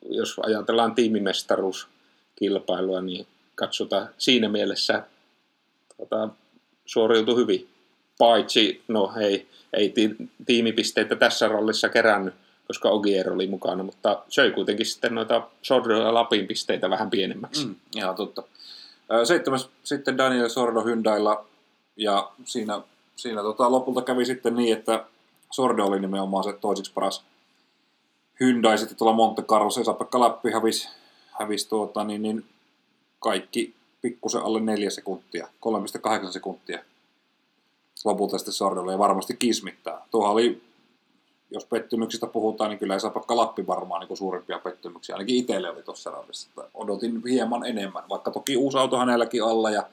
jos 0.10 0.40
ajatellaan 0.44 0.96
tiimimestaruuskilpailua, 0.96 3.02
niin 3.02 3.28
katsotaan 3.56 4.10
siinä 4.18 4.50
mielessä 4.50 5.04
tuota, 5.98 6.30
suoriutu 6.86 7.36
hyvin. 7.36 7.70
Paitsi, 8.18 8.84
no 8.88 9.14
hei, 9.16 9.48
ei 9.74 9.90
ti- 9.90 10.16
tiimipisteitä 10.46 11.16
tässä 11.16 11.48
rollissa 11.48 11.90
kerännyt, 11.90 12.34
koska 12.68 12.90
Ogier 12.90 13.34
oli 13.34 13.48
mukana, 13.48 13.84
mutta 13.84 14.24
söi 14.30 14.52
kuitenkin 14.52 14.86
sitten 14.86 15.16
noita 15.16 15.48
Sordo 15.62 15.94
ja 15.94 16.14
Lapin 16.14 16.48
pisteitä 16.48 16.90
vähän 16.90 17.10
pienemmäksi. 17.10 17.66
Mm, 17.66 17.75
ihan 17.96 18.16
totta. 18.16 18.44
Seitsemäs 19.24 19.70
sitten 19.84 20.18
Daniel 20.18 20.50
Sordo 20.50 20.82
Hyundailla 20.82 21.46
ja 21.98 22.32
siinä, 22.44 22.82
siinä 23.16 23.42
tota, 23.42 23.72
lopulta 23.72 24.02
kävi 24.02 24.25
sitten 24.25 24.56
niin, 24.56 24.78
että 24.78 25.06
Sordo 25.56 25.86
oli 25.86 26.00
nimenomaan 26.00 26.44
se 26.44 26.54
toisiksi 26.54 26.94
paras 26.94 27.24
Hyundai 28.40 28.78
sitten 28.78 28.98
tuolla 28.98 29.16
Monte 29.16 29.42
Carlo, 29.42 29.70
Esa-Pekka 29.82 30.20
Lappi 30.20 30.52
hävisi, 30.52 30.90
hävisi 31.32 31.70
tuota, 31.70 32.04
niin, 32.04 32.22
niin 32.22 32.46
kaikki 33.20 33.76
pikkusen 34.02 34.42
alle 34.42 34.60
neljä 34.60 34.90
sekuntia, 34.90 35.48
3,8 36.26 36.32
sekuntia 36.32 36.80
lopulta 38.06 38.38
sitten 38.38 38.54
Sordolle 38.54 38.92
ja 38.92 38.98
varmasti 38.98 39.36
kismittää. 39.36 40.02
Tuohan 40.12 40.32
oli, 40.32 40.62
jos 41.52 41.66
pettymyksistä 41.66 42.28
puhutaan, 42.28 42.70
niin 42.70 42.80
kyllä 42.80 42.96
Esa-Pekka 42.96 43.36
Lappi 43.36 43.68
varmaan 43.68 44.08
niin 44.08 44.18
suurimpia 44.18 44.60
pettymyksiä. 44.60 45.16
Ainakin 45.16 45.36
itselle 45.36 45.70
oli 45.70 45.84
tuossa 45.84 46.12
rallissa. 46.12 46.50
Odotin 46.74 47.22
hieman 47.30 47.66
enemmän, 47.66 48.04
vaikka 48.10 48.32
toki 48.32 48.58
uusi 48.58 48.78
auto 48.78 48.98
hänelläkin 48.98 49.44
alla 49.44 49.72
ja 49.72 49.84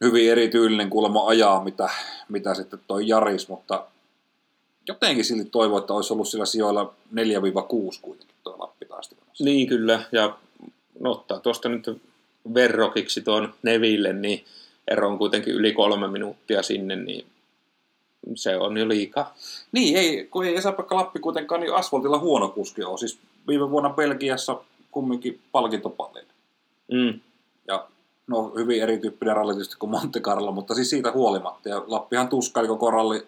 hyvin 0.00 0.30
erityylinen 0.30 0.90
kuulemma 0.90 1.26
ajaa, 1.26 1.64
mitä, 1.64 1.88
mitä 2.28 2.54
sitten 2.54 2.80
toi 2.86 3.08
Jaris, 3.08 3.48
mutta 3.48 3.86
jotenkin 4.88 5.24
silti 5.24 5.50
toivoa, 5.50 5.78
että 5.78 5.92
olisi 5.92 6.12
ollut 6.12 6.28
sillä 6.28 6.46
sijoilla 6.46 6.94
4-6 7.14 7.18
kuitenkin 8.02 8.36
tuo 8.44 8.56
Lappi 8.58 8.86
Niin 9.40 9.68
kyllä, 9.68 10.02
ja 10.12 10.36
no, 11.00 11.10
ottaa 11.10 11.40
tuosta 11.40 11.68
nyt 11.68 12.02
verrokiksi 12.54 13.20
tuon 13.20 13.54
Neville, 13.62 14.12
niin 14.12 14.44
ero 14.88 15.08
on 15.08 15.18
kuitenkin 15.18 15.54
yli 15.54 15.72
kolme 15.72 16.08
minuuttia 16.08 16.62
sinne, 16.62 16.96
niin 16.96 17.26
se 18.34 18.56
on 18.56 18.76
jo 18.76 18.88
liikaa. 18.88 19.34
Niin, 19.72 19.96
ei, 19.96 20.28
kun 20.30 20.44
ei 20.44 20.56
Esa-Pekka 20.56 20.96
Lappi 20.96 21.18
kuitenkaan 21.18 21.60
niin 21.60 21.74
asfaltilla 21.74 22.18
huono 22.18 22.48
kuski 22.48 22.84
ole. 22.84 22.98
Siis 22.98 23.18
viime 23.48 23.70
vuonna 23.70 23.90
Belgiassa 23.90 24.60
kumminkin 24.90 25.40
palkintopallille. 25.52 26.32
Mm. 26.92 27.20
Ja 27.68 27.88
no 28.26 28.52
hyvin 28.56 28.82
erityyppinen 28.82 29.36
ralli 29.36 29.54
tietysti 29.54 29.76
kuin 29.78 29.90
Monte 29.90 30.20
Carlo, 30.20 30.52
mutta 30.52 30.74
siis 30.74 30.90
siitä 30.90 31.12
huolimatta. 31.12 31.68
Ja 31.68 31.84
Lappihan 31.86 32.28
tuskaili 32.28 32.68
koko 32.68 32.90
ralli, 32.90 33.26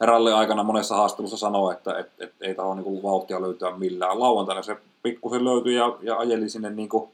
ralli 0.00 0.32
aikana 0.32 0.62
monessa 0.62 0.96
haastattelussa 0.96 1.36
sanoa, 1.36 1.72
että 1.72 1.98
et, 1.98 2.10
et, 2.18 2.32
ei 2.40 2.54
taho 2.54 2.74
niin 2.74 3.02
vauhtia 3.02 3.42
löytyä 3.42 3.76
millään. 3.76 4.20
Lauantaina 4.20 4.62
se 4.62 4.76
pikkusen 5.02 5.44
löytyi 5.44 5.74
ja, 5.74 5.96
ja 6.02 6.18
ajeli 6.18 6.48
sinne 6.48 6.70
niin 6.70 6.88
kuin 6.88 7.10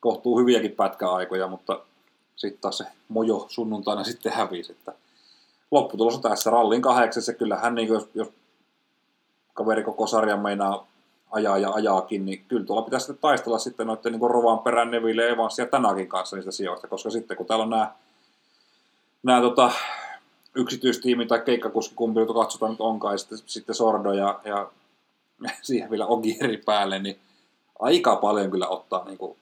kohtuu 0.00 0.38
hyviäkin 0.38 0.72
pätkäaikoja, 0.72 1.48
mutta 1.48 1.80
sitten 2.36 2.60
taas 2.60 2.78
se 2.78 2.84
mojo 3.08 3.46
sunnuntaina 3.48 4.04
sitten 4.04 4.32
hävisi. 4.32 4.72
Että 4.72 4.92
lopputulos 5.70 6.14
on 6.14 6.22
tässä 6.22 6.50
rallin 6.50 6.82
kahdeksassa. 6.82 7.32
Kyllähän 7.32 7.74
niin 7.74 7.88
jos, 7.88 8.08
jos 8.14 8.28
kaveri 9.54 9.82
koko 9.82 10.06
sarjan 10.06 10.40
meinaa 10.40 10.86
ajaa 11.30 11.58
ja 11.58 11.70
ajaakin, 11.70 12.24
niin 12.24 12.44
kyllä 12.48 12.66
tuolla 12.66 12.82
pitäisi 12.82 13.06
sitten 13.06 13.20
taistella 13.20 13.58
sitten 13.58 13.86
noiden 13.86 14.12
niin 14.12 14.30
Rovan 14.30 14.58
perän 14.58 14.90
Neville 14.90 15.28
Evans 15.28 15.58
ja 15.58 15.66
tänäkin 15.66 16.08
kanssa 16.08 16.36
niistä 16.36 16.52
sijoista, 16.52 16.88
koska 16.88 17.10
sitten 17.10 17.36
kun 17.36 17.46
täällä 17.46 17.62
on 17.62 17.70
nämä, 17.70 17.92
nämä 19.22 19.40
tota, 19.40 19.70
yksityistiimi 20.54 21.26
tai 21.26 21.40
keikkakuski, 21.40 21.94
kumpi 21.94 22.20
jota 22.20 22.34
katsotaan 22.34 22.72
nyt 22.72 22.80
onkaan, 22.80 23.14
ja 23.14 23.18
sitten, 23.18 23.38
sitten 23.46 23.74
Sordo 23.74 24.12
ja, 24.12 24.40
ja 24.44 24.70
siihen 25.62 25.90
vielä 25.90 26.06
Ogieri 26.06 26.56
päälle, 26.56 26.98
niin 26.98 27.18
aika 27.78 28.16
paljon 28.16 28.50
kyllä 28.50 28.68
ottaa 28.68 29.04
niin 29.04 29.18
kuin, 29.18 29.36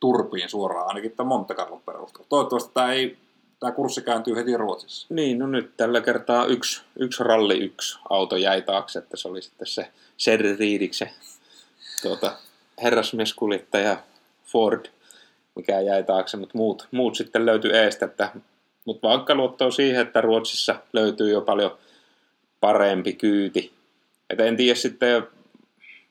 turpiin 0.00 0.48
suoraan, 0.48 0.88
ainakin 0.88 1.12
tämän 1.12 1.28
Monte 1.28 1.54
Carlon 1.54 1.82
perusteella. 1.86 2.26
Toivottavasti 2.28 2.70
tämä, 2.74 2.92
ei, 2.92 3.16
tämä 3.60 3.72
kurssi 3.72 4.02
kääntyy 4.02 4.36
heti 4.36 4.56
Ruotsissa. 4.56 5.06
Niin, 5.10 5.38
no 5.38 5.46
nyt 5.46 5.76
tällä 5.76 6.00
kertaa 6.00 6.44
yksi, 6.44 6.82
yksi 6.98 7.24
ralli 7.24 7.58
yksi 7.58 7.98
auto 8.10 8.36
jäi 8.36 8.62
taakse, 8.62 8.98
että 8.98 9.16
se 9.16 9.28
oli 9.28 9.42
sitten 9.42 9.66
se 9.66 9.88
Sherry 10.18 10.56
Reediksen 10.56 11.10
tuota, 12.02 12.36
herrasmieskuljettaja 12.82 13.98
Ford, 14.44 14.86
mikä 15.54 15.80
jäi 15.80 16.04
taakse, 16.04 16.36
mutta 16.36 16.58
muut, 16.58 16.88
muut 16.90 17.16
sitten 17.16 17.46
löytyi 17.46 17.72
eestä, 17.72 18.06
että, 18.06 18.30
mutta 18.86 19.08
vaikka 19.08 19.34
luottaa 19.34 19.70
siihen, 19.70 20.00
että 20.00 20.20
Ruotsissa 20.20 20.76
löytyy 20.92 21.30
jo 21.30 21.40
paljon 21.40 21.78
parempi 22.60 23.12
kyyti. 23.12 23.72
Et 24.30 24.40
en 24.40 24.56
tiedä 24.56 24.74
sitten, 24.74 25.26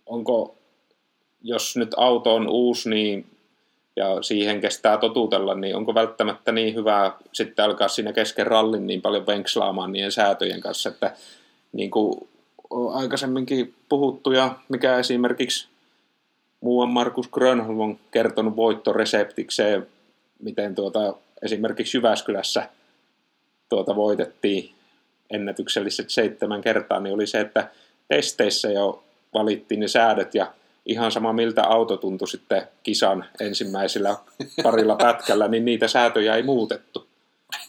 onko, 0.05 0.55
jos 1.43 1.77
nyt 1.77 1.91
auto 1.97 2.35
on 2.35 2.47
uusi, 2.49 2.89
niin 2.89 3.25
ja 3.95 4.21
siihen 4.21 4.61
kestää 4.61 4.97
totutella, 4.97 5.55
niin 5.55 5.75
onko 5.75 5.93
välttämättä 5.93 6.51
niin 6.51 6.75
hyvä 6.75 7.11
sitten 7.33 7.65
alkaa 7.65 7.87
siinä 7.87 8.13
kesken 8.13 8.47
rallin 8.47 8.87
niin 8.87 9.01
paljon 9.01 9.27
venkslaamaan 9.27 9.91
niiden 9.91 10.11
säätöjen 10.11 10.61
kanssa, 10.61 10.89
että 10.89 11.15
niin 11.73 11.91
kuin 11.91 12.27
on 12.69 12.93
aikaisemminkin 12.93 13.73
puhuttu 13.89 14.31
ja 14.31 14.55
mikä 14.69 14.97
esimerkiksi 14.97 15.67
muuan 16.61 16.89
Markus 16.89 17.27
Grönholm 17.27 17.79
on 17.79 17.99
kertonut 18.11 18.55
voittoreseptikseen, 18.55 19.87
miten 20.39 20.75
tuota, 20.75 21.13
esimerkiksi 21.45 21.97
Jyväskylässä 21.97 22.69
tuota 23.69 23.95
voitettiin 23.95 24.71
ennätykselliset 25.29 26.09
seitsemän 26.09 26.61
kertaa, 26.61 26.99
niin 26.99 27.13
oli 27.13 27.27
se, 27.27 27.39
että 27.39 27.69
testeissä 28.07 28.71
jo 28.71 29.03
valittiin 29.33 29.79
ne 29.79 29.87
säädöt 29.87 30.35
ja 30.35 30.51
ihan 30.85 31.11
sama 31.11 31.33
miltä 31.33 31.63
auto 31.63 31.97
tuntui 31.97 32.27
sitten 32.27 32.67
kisan 32.83 33.25
ensimmäisellä 33.39 34.17
parilla 34.63 34.95
pätkällä, 35.05 35.47
niin 35.47 35.65
niitä 35.65 35.87
säätöjä 35.87 36.35
ei 36.35 36.43
muutettu. 36.43 37.07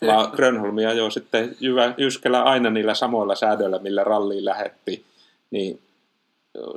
Vaan 0.07 0.31
Grönholmia 0.35 0.93
jo 0.93 1.11
sitten 1.11 1.57
Jyvä, 1.61 1.95
Jyskellä 1.97 2.43
aina 2.43 2.71
niillä 2.71 2.95
samoilla 2.95 3.35
säädöillä, 3.35 3.79
millä 3.79 4.05
ralliin 4.05 4.45
lähetti, 4.45 5.05
niin 5.51 5.81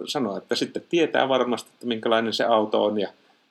sanoi, 0.05 0.37
että 0.37 0.55
sitten 0.55 0.83
tietää 0.89 1.29
varmasti, 1.29 1.69
että 1.73 1.87
minkälainen 1.87 2.33
se 2.33 2.43
auto 2.43 2.83
on 2.83 2.99
ja 2.99 3.09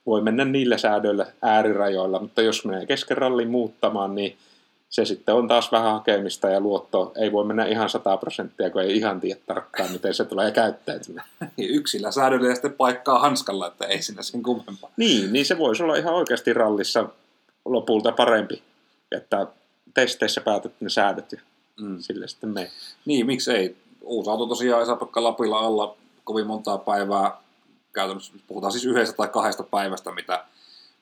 voi 0.09 0.21
mennä 0.21 0.45
niillä 0.45 0.79
säädöillä 0.79 1.27
äärirajoilla, 1.43 2.21
mutta 2.21 2.43
jos 2.43 2.65
menee 2.65 2.87
kesken 2.87 3.17
rallin 3.17 3.51
muuttamaan, 3.51 4.15
niin 4.15 4.37
se 4.91 5.05
sitten 5.05 5.35
on 5.35 5.49
taas 5.49 5.73
vähän 5.73 5.93
hakemista 5.93 6.49
ja 6.49 6.61
luotto 6.61 7.13
ei 7.17 7.33
voi 7.33 7.45
mennä 7.45 7.67
ihan 7.67 7.91
100 7.91 8.17
prosenttia, 8.17 8.71
kun 8.71 8.83
ei 8.83 8.97
ihan 8.97 9.21
tiedä 9.21 9.41
tarkkaan, 9.47 9.93
miten 9.93 10.15
se 10.15 10.25
tulee 10.25 10.51
käyttäytymään. 10.51 11.27
Yksillä 11.59 12.11
säädöillä 12.11 12.49
ja 12.49 12.55
sitten 12.55 12.73
paikkaa 12.73 13.19
hanskalla, 13.19 13.67
että 13.67 13.87
ei 13.87 14.03
sinne 14.03 14.23
sen 14.23 14.43
kummempaa. 14.43 14.91
Niin, 14.97 15.33
niin 15.33 15.47
se 15.47 15.59
voisi 15.59 15.83
olla 15.83 15.97
ihan 15.97 16.15
oikeasti 16.15 16.53
rallissa 16.53 17.09
lopulta 17.65 18.13
parempi, 18.13 18.63
että 19.13 19.47
testeissä 19.95 20.41
päätät 20.41 20.73
ne 20.81 20.91
säädöt 20.91 21.33
ja 21.33 21.41
mm. 21.81 21.99
sille 22.01 22.29
sitten 22.29 22.51
me. 22.51 22.71
Niin, 23.05 23.27
miksei. 23.27 23.77
Uusi 24.03 24.31
auto 24.31 24.47
tosiaan 24.47 24.83
Esa-Pekka 24.83 25.23
Lapilla 25.23 25.59
alla 25.59 25.97
kovin 26.25 26.47
montaa 26.47 26.79
päivää, 26.79 27.37
käytännössä 27.99 28.33
puhutaan 28.47 28.73
siis 28.73 28.85
yhdestä 28.85 29.17
tai 29.17 29.29
kahdesta 29.29 29.63
päivästä, 29.63 30.13
mitä, 30.13 30.45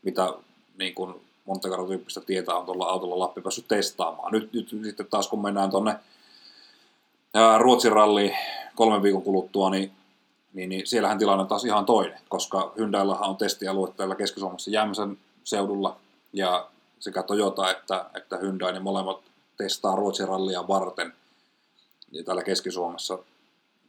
mitä 0.03 0.33
niin 0.79 0.95
kuin 0.95 1.15
Monte 1.45 1.69
Carlo-tyyppistä 1.69 2.21
tietä 2.21 2.55
on 2.55 2.67
tuolla 2.67 2.85
autolla 2.85 3.19
Lappi 3.19 3.41
päässyt 3.41 3.69
testaamaan. 3.69 4.33
Nyt, 4.33 4.53
nyt 4.53 4.69
sitten 4.69 5.07
taas 5.07 5.29
kun 5.29 5.43
mennään 5.43 5.71
tuonne 5.71 5.95
Ruotsin 7.59 7.93
ralliin 7.93 8.37
kolmen 8.75 9.03
viikon 9.03 9.23
kuluttua, 9.23 9.71
niin, 9.71 9.93
niin, 10.53 10.69
niin 10.69 10.87
siellähän 10.87 11.19
tilanne 11.19 11.43
on 11.43 11.49
taas 11.49 11.65
ihan 11.65 11.87
toinen, 11.87 12.21
koska 12.29 12.73
Hyundaillahan 12.77 13.29
on 13.29 13.37
testialue 13.37 13.93
täällä 13.97 14.15
Keski-Suomessa 14.15 14.71
Jämsän 14.71 15.19
seudulla, 15.45 15.97
ja 16.33 16.69
sekä 17.01 17.23
Toyota 17.23 17.71
että, 17.71 18.05
että 18.15 18.37
Hyundai, 18.37 18.73
niin 18.73 18.83
molemmat 18.83 19.21
testaa 19.57 19.97
Ruotsin 19.97 20.29
rallia 20.29 20.69
varten 20.69 21.13
ja 22.13 22.25
täällä 22.25 22.43
Keski-Suomessa. 22.43 23.19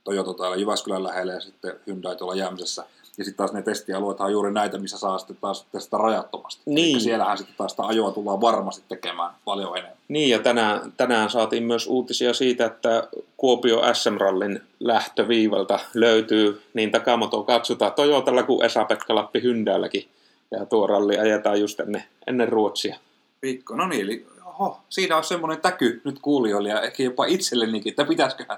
Toyota 0.03 0.33
täällä 0.33 0.55
Jyväskylän 0.55 1.03
lähellä 1.03 1.33
ja 1.33 1.41
sitten 1.41 1.79
Hyundai 1.87 2.15
tuolla 2.15 2.35
Jämsässä– 2.35 2.85
ja 3.17 3.23
sitten 3.23 3.37
taas 3.37 3.53
ne 3.53 3.61
testialueet 3.61 4.19
on 4.19 4.31
juuri 4.31 4.51
näitä, 4.51 4.77
missä 4.77 4.97
saa 4.97 5.17
sitten 5.17 5.37
taas 5.41 5.65
testata 5.71 6.03
rajattomasti. 6.03 6.61
Niin. 6.65 6.95
Eli 6.95 7.03
siellähän 7.03 7.37
sitten 7.37 7.55
taas 7.57 7.71
sitä 7.71 7.83
ajoa 7.83 8.11
tullaan 8.11 8.41
varmasti 8.41 8.83
tekemään 8.89 9.33
paljon 9.45 9.77
enemmän. 9.77 9.97
Niin, 10.07 10.29
ja 10.29 10.39
tänään, 10.39 10.93
tänään 10.97 11.29
saatiin 11.29 11.63
myös 11.63 11.87
uutisia 11.87 12.33
siitä, 12.33 12.65
että 12.65 13.07
Kuopio 13.37 13.81
SM-rallin 13.93 14.61
lähtöviivalta 14.79 15.79
löytyy 15.93 16.61
niin 16.73 16.91
takamoto 16.91 17.43
katsotaan 17.43 17.93
Toyotalla 17.93 18.43
kuin 18.43 18.65
Esa-Pekka 18.65 19.15
Lappi 19.15 19.41
Hyndäälläkin. 19.41 20.07
Ja 20.51 20.65
tuo 20.65 20.87
ralli 20.87 21.17
ajetaan 21.17 21.59
just 21.59 21.79
ennen, 21.79 22.03
ennen 22.27 22.49
Ruotsia. 22.49 22.97
Viikko, 23.41 23.75
no 23.75 23.87
niin, 23.87 24.01
eli 24.01 24.27
oho, 24.45 24.79
siinä 24.89 25.17
on 25.17 25.23
semmoinen 25.23 25.61
täky 25.61 26.01
nyt 26.03 26.19
kuulijoille 26.19 26.69
ja 26.69 26.81
ehkä 26.81 27.03
jopa 27.03 27.25
itsellenikin, 27.25 27.89
että 27.89 28.05
pitäisiköhän, 28.05 28.57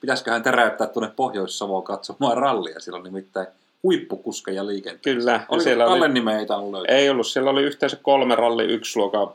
pitäisiköhän 0.00 0.42
teräyttää 0.42 0.86
tuonne 0.86 1.12
Pohjois-Savoon 1.16 1.82
katsomaan 1.82 2.36
rallia. 2.36 2.80
Silloin 2.80 3.04
nimittäin 3.04 3.46
huippukuskeja 3.82 4.66
liikenteessä. 4.66 5.20
Kyllä. 5.20 5.46
Oliko 5.48 5.64
siellä 5.64 5.84
Kallen 5.84 6.02
oli, 6.02 6.14
nimeä 6.14 6.38
ei 6.38 6.46
löytää? 6.72 6.96
ei 6.96 7.10
ollut, 7.10 7.26
siellä 7.26 7.50
oli 7.50 7.62
yhteensä 7.62 7.96
kolme 8.02 8.34
ralli 8.34 8.64
yksi 8.64 8.98
luokan 8.98 9.28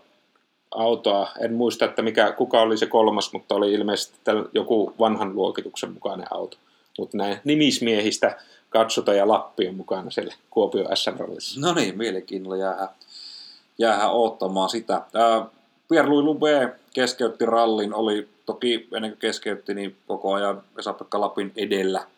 autoa. 0.72 1.32
En 1.40 1.54
muista, 1.54 1.86
että 1.86 2.02
mikä, 2.02 2.32
kuka 2.32 2.62
oli 2.62 2.78
se 2.78 2.86
kolmas, 2.86 3.34
mutta 3.34 3.56
oli 3.56 3.74
ilmeisesti 3.74 4.20
joku 4.54 4.94
vanhan 5.00 5.36
luokituksen 5.36 5.92
mukainen 5.92 6.28
auto. 6.32 6.58
Mutta 7.00 7.18
näin 7.18 7.38
nimismiehistä 7.44 8.38
katsota 8.70 9.14
ja 9.14 9.28
Lappi 9.28 9.68
on 9.68 9.76
mukana 9.76 10.12
siellä 10.12 10.34
Kuopio 10.50 10.96
SM-rallissa. 10.96 11.60
No 11.60 11.74
niin, 11.74 11.98
mielenkiinnolla 11.98 12.58
jäähän, 12.58 12.90
jäähän 13.78 14.12
odottamaan 14.12 14.70
sitä. 14.70 14.94
Ää, 15.14 15.46
Pierre-Louis 15.90 16.24
Lube 16.24 16.76
keskeytti 16.94 17.46
rallin, 17.46 17.94
oli 17.94 18.28
toki 18.46 18.88
ennen 18.96 19.12
kuin 19.12 19.20
keskeytti, 19.20 19.74
niin 19.74 19.96
koko 20.08 20.34
ajan 20.34 20.64
Esa-Pekka 20.80 21.22
Lapin 21.22 21.52
edellä– 21.56 22.06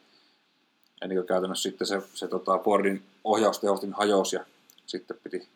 kuin 1.00 1.28
käytännössä 1.28 1.70
sitten 1.70 1.88
se, 1.88 2.02
se 2.14 2.28
tota 2.28 2.58
Fordin 2.58 3.04
ohjaustehostin 3.24 3.94
hajosi 3.94 4.36
ja 4.36 4.46
sitten 4.86 5.18
piti, 5.24 5.48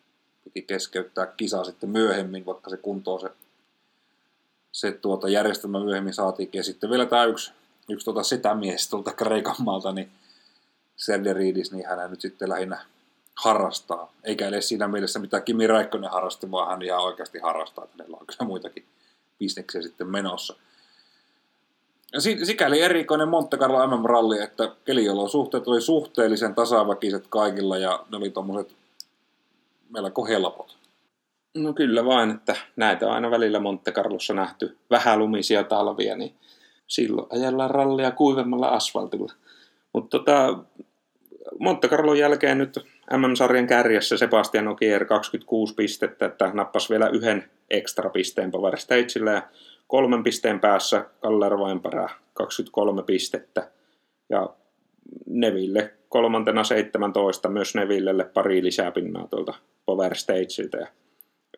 piti 0.44 0.62
keskeyttää 0.62 1.26
kisa 1.26 1.64
sitten 1.64 1.90
myöhemmin, 1.90 2.46
vaikka 2.46 2.70
se 2.70 2.76
kuntoon 2.76 3.20
se, 3.20 3.30
se 4.72 4.92
tuota 4.92 5.28
järjestelmä 5.28 5.84
myöhemmin 5.84 6.14
saatiin. 6.14 6.50
Ja 6.52 6.64
sitten 6.64 6.90
vielä 6.90 7.06
tämä 7.06 7.24
yksi, 7.24 7.52
yksi 7.88 8.04
tuota 8.04 8.22
setämies 8.22 8.88
tuolta 8.88 9.12
Kreikan 9.12 9.56
maalta, 9.58 9.92
niin 9.92 10.10
Serderidis, 10.96 11.72
niin 11.72 11.86
hän 11.86 12.10
nyt 12.10 12.20
sitten 12.20 12.48
lähinnä 12.48 12.84
harrastaa. 13.34 14.12
Eikä 14.24 14.48
edes 14.48 14.68
siinä 14.68 14.88
mielessä 14.88 15.18
mitä 15.18 15.40
Kimi 15.40 15.66
Räikkönen 15.66 16.10
harrasti, 16.10 16.50
vaan 16.50 16.68
hän 16.68 16.82
ihan 16.82 17.02
oikeasti 17.02 17.38
harrastaa. 17.38 17.86
Hänellä 17.92 18.16
on 18.20 18.26
kyllä 18.26 18.46
muitakin 18.46 18.84
bisneksiä 19.38 19.82
sitten 19.82 20.06
menossa 20.06 20.56
sikäli 22.20 22.80
erikoinen 22.80 23.28
Monte 23.28 23.56
Carlo 23.56 23.86
MM-ralli, 23.86 24.42
että 24.42 24.72
keliolosuhteet 24.84 25.68
oli 25.68 25.80
suhteellisen 25.80 26.54
tasaväkiset 26.54 27.24
kaikilla 27.28 27.78
ja 27.78 28.04
ne 28.10 28.16
oli 28.16 28.30
tuommoiset 28.30 28.74
melko 29.90 30.26
helpot. 30.26 30.76
No 31.54 31.72
kyllä 31.72 32.04
vain, 32.04 32.30
että 32.30 32.56
näitä 32.76 33.06
on 33.06 33.12
aina 33.12 33.30
välillä 33.30 33.60
Monte 33.60 33.92
Carlossa 33.92 34.34
nähty 34.34 34.76
lumisia 35.16 35.64
talvia, 35.64 36.16
niin 36.16 36.34
silloin 36.86 37.26
ajellaan 37.30 37.70
rallia 37.70 38.10
kuivemmalla 38.10 38.68
asfaltilla. 38.68 39.32
Mutta 39.92 40.18
tota, 40.18 40.58
Monte 41.58 41.88
Carlon 41.88 42.18
jälkeen 42.18 42.58
nyt 42.58 42.78
MM-sarjan 43.16 43.66
kärjessä 43.66 44.16
Sebastian 44.16 44.68
Ogier 44.68 45.04
26 45.04 45.74
pistettä, 45.74 46.26
että 46.26 46.50
nappasi 46.54 46.90
vielä 46.90 47.08
yhden 47.08 47.50
ekstra 47.70 48.10
pisteen 48.10 48.50
Power 48.50 48.76
Stagella 48.76 49.30
ja 49.30 49.42
kolmen 49.92 50.22
pisteen 50.22 50.60
päässä 50.60 51.04
Kaller 51.20 51.58
Vainparä 51.58 52.08
23 52.34 53.02
pistettä. 53.02 53.70
Ja 54.30 54.54
Neville 55.26 55.94
kolmantena 56.08 56.64
17, 56.64 57.48
myös 57.48 57.74
Nevillelle 57.74 58.24
pari 58.24 58.64
lisää 58.64 58.90
pinnaa 58.90 59.28
tuolta 59.28 59.54
Power 59.86 60.14
Stageilta. 60.14 60.76
Ja 60.76 60.86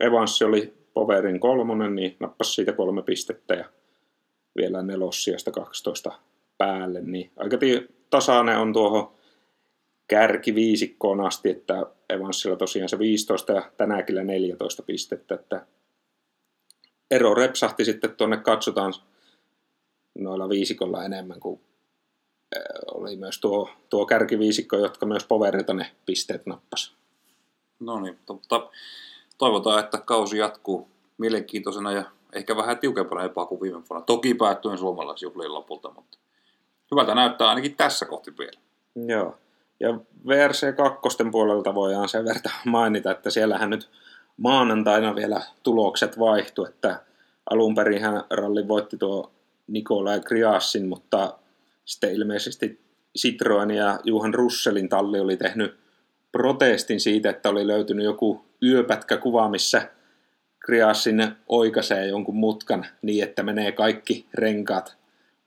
Evans 0.01 0.43
oli 0.43 0.75
Powerin 0.95 1.41
kolmonen, 1.41 1.95
niin 1.95 2.17
nappasi 2.21 2.53
siitä 2.53 2.73
kolme 2.73 3.03
pistettä 3.03 3.55
ja 3.55 3.65
vielä 4.57 4.83
nelossiasta 4.83 5.51
12 5.51 6.13
päälle. 6.59 7.01
Niin 7.01 7.31
aika 7.37 7.57
tasainen 8.11 8.59
on 8.59 8.73
tuohon 8.73 9.13
kärkiviisikkoon 10.09 11.21
asti, 11.21 11.51
että 11.51 11.87
Evansilla 12.11 12.57
tosiaan 12.57 12.89
se 12.89 12.99
15 12.99 13.53
ja 13.53 13.71
tänäkin 13.77 14.27
14 14.27 14.83
pistettä, 14.83 15.35
että 15.35 15.67
ero 17.11 17.35
repsahti 17.35 17.85
sitten 17.85 18.17
tuonne 18.17 18.37
katsotaan 18.37 18.95
noilla 20.19 20.49
viisikolla 20.49 21.05
enemmän 21.05 21.41
kuin 21.41 21.61
oli 22.95 23.17
myös 23.17 23.41
tuo, 23.41 23.71
tuo 23.91 24.07
kärkiviisikko, 24.07 24.77
jotka 24.77 25.07
myös 25.07 25.25
Poverilta 25.25 25.75
ne 25.75 25.91
pisteet 26.07 26.47
nappas. 26.47 26.95
No 27.81 28.01
niin, 28.01 28.19
mutta 28.29 28.71
toivotaan, 29.39 29.81
että 29.81 29.99
kausi 29.99 30.39
jatkuu 30.39 30.89
mielenkiintoisena 31.19 31.93
ja 31.93 32.05
ehkä 32.33 32.57
vähän 32.57 32.79
tiukempana 32.79 33.23
jopa 33.23 33.47
kuin 33.47 33.61
viime 33.61 33.83
vuonna. 33.91 34.07
Toki 34.07 34.35
päättyen 34.35 34.79
suomalaisjuhliin 34.79 35.55
lopulta, 35.55 35.91
mutta 35.91 36.19
hyvältä 36.91 37.15
näyttää 37.15 37.49
ainakin 37.49 37.77
tässä 37.77 38.07
kohti 38.07 38.39
vielä. 38.39 38.61
Joo. 39.07 39.39
Ja 39.81 39.99
VRC 40.27 40.77
2 40.77 41.25
puolelta 41.33 41.75
voidaan 41.75 42.09
sen 42.09 42.25
verran 42.25 42.55
mainita, 42.65 43.11
että 43.11 43.31
siellähän 43.31 43.71
nyt 43.71 43.91
maanantaina 44.37 45.15
vielä 45.15 45.41
tulokset 45.63 46.19
vaihtu, 46.19 46.65
että 46.65 47.01
alun 47.51 47.75
perin 47.75 48.03
hän 48.03 48.25
ralli 48.31 48.69
voitti 48.69 48.97
tuo 48.97 49.33
Nikolai 49.67 50.21
Kriassin, 50.21 50.89
mutta 50.89 51.39
sitten 51.85 52.15
ilmeisesti 52.15 52.81
Citroen 53.19 53.71
ja 53.71 54.01
Juhan 54.05 54.35
Russelin 54.35 54.89
talli 54.89 55.21
oli 55.21 55.37
tehnyt 55.37 55.77
protestin 56.33 57.01
siitä, 57.01 57.31
että 57.31 57.49
oli 57.49 57.67
löytynyt 57.67 58.05
joku 58.05 58.45
yöpätkäkuva, 58.63 59.49
missä 59.49 59.89
Kriassin 60.59 61.33
oikaisee 61.49 62.07
jonkun 62.07 62.37
mutkan 62.37 62.87
niin, 63.03 63.25
että 63.25 63.43
menee 63.43 63.73
kaikki 63.73 64.27
renkaat 64.35 64.97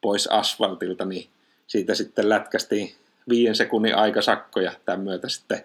pois 0.02 0.28
asfaltilta, 0.28 1.06
niin 1.06 1.30
siitä 1.68 1.96
sitten 1.96 2.30
lätkästiin 2.30 2.96
viiden 3.30 3.56
sekunnin 3.56 3.96
aikasakko 3.96 4.60
ja 4.60 4.72
tämän 4.86 5.02
myötä 5.02 5.30
sitten 5.30 5.64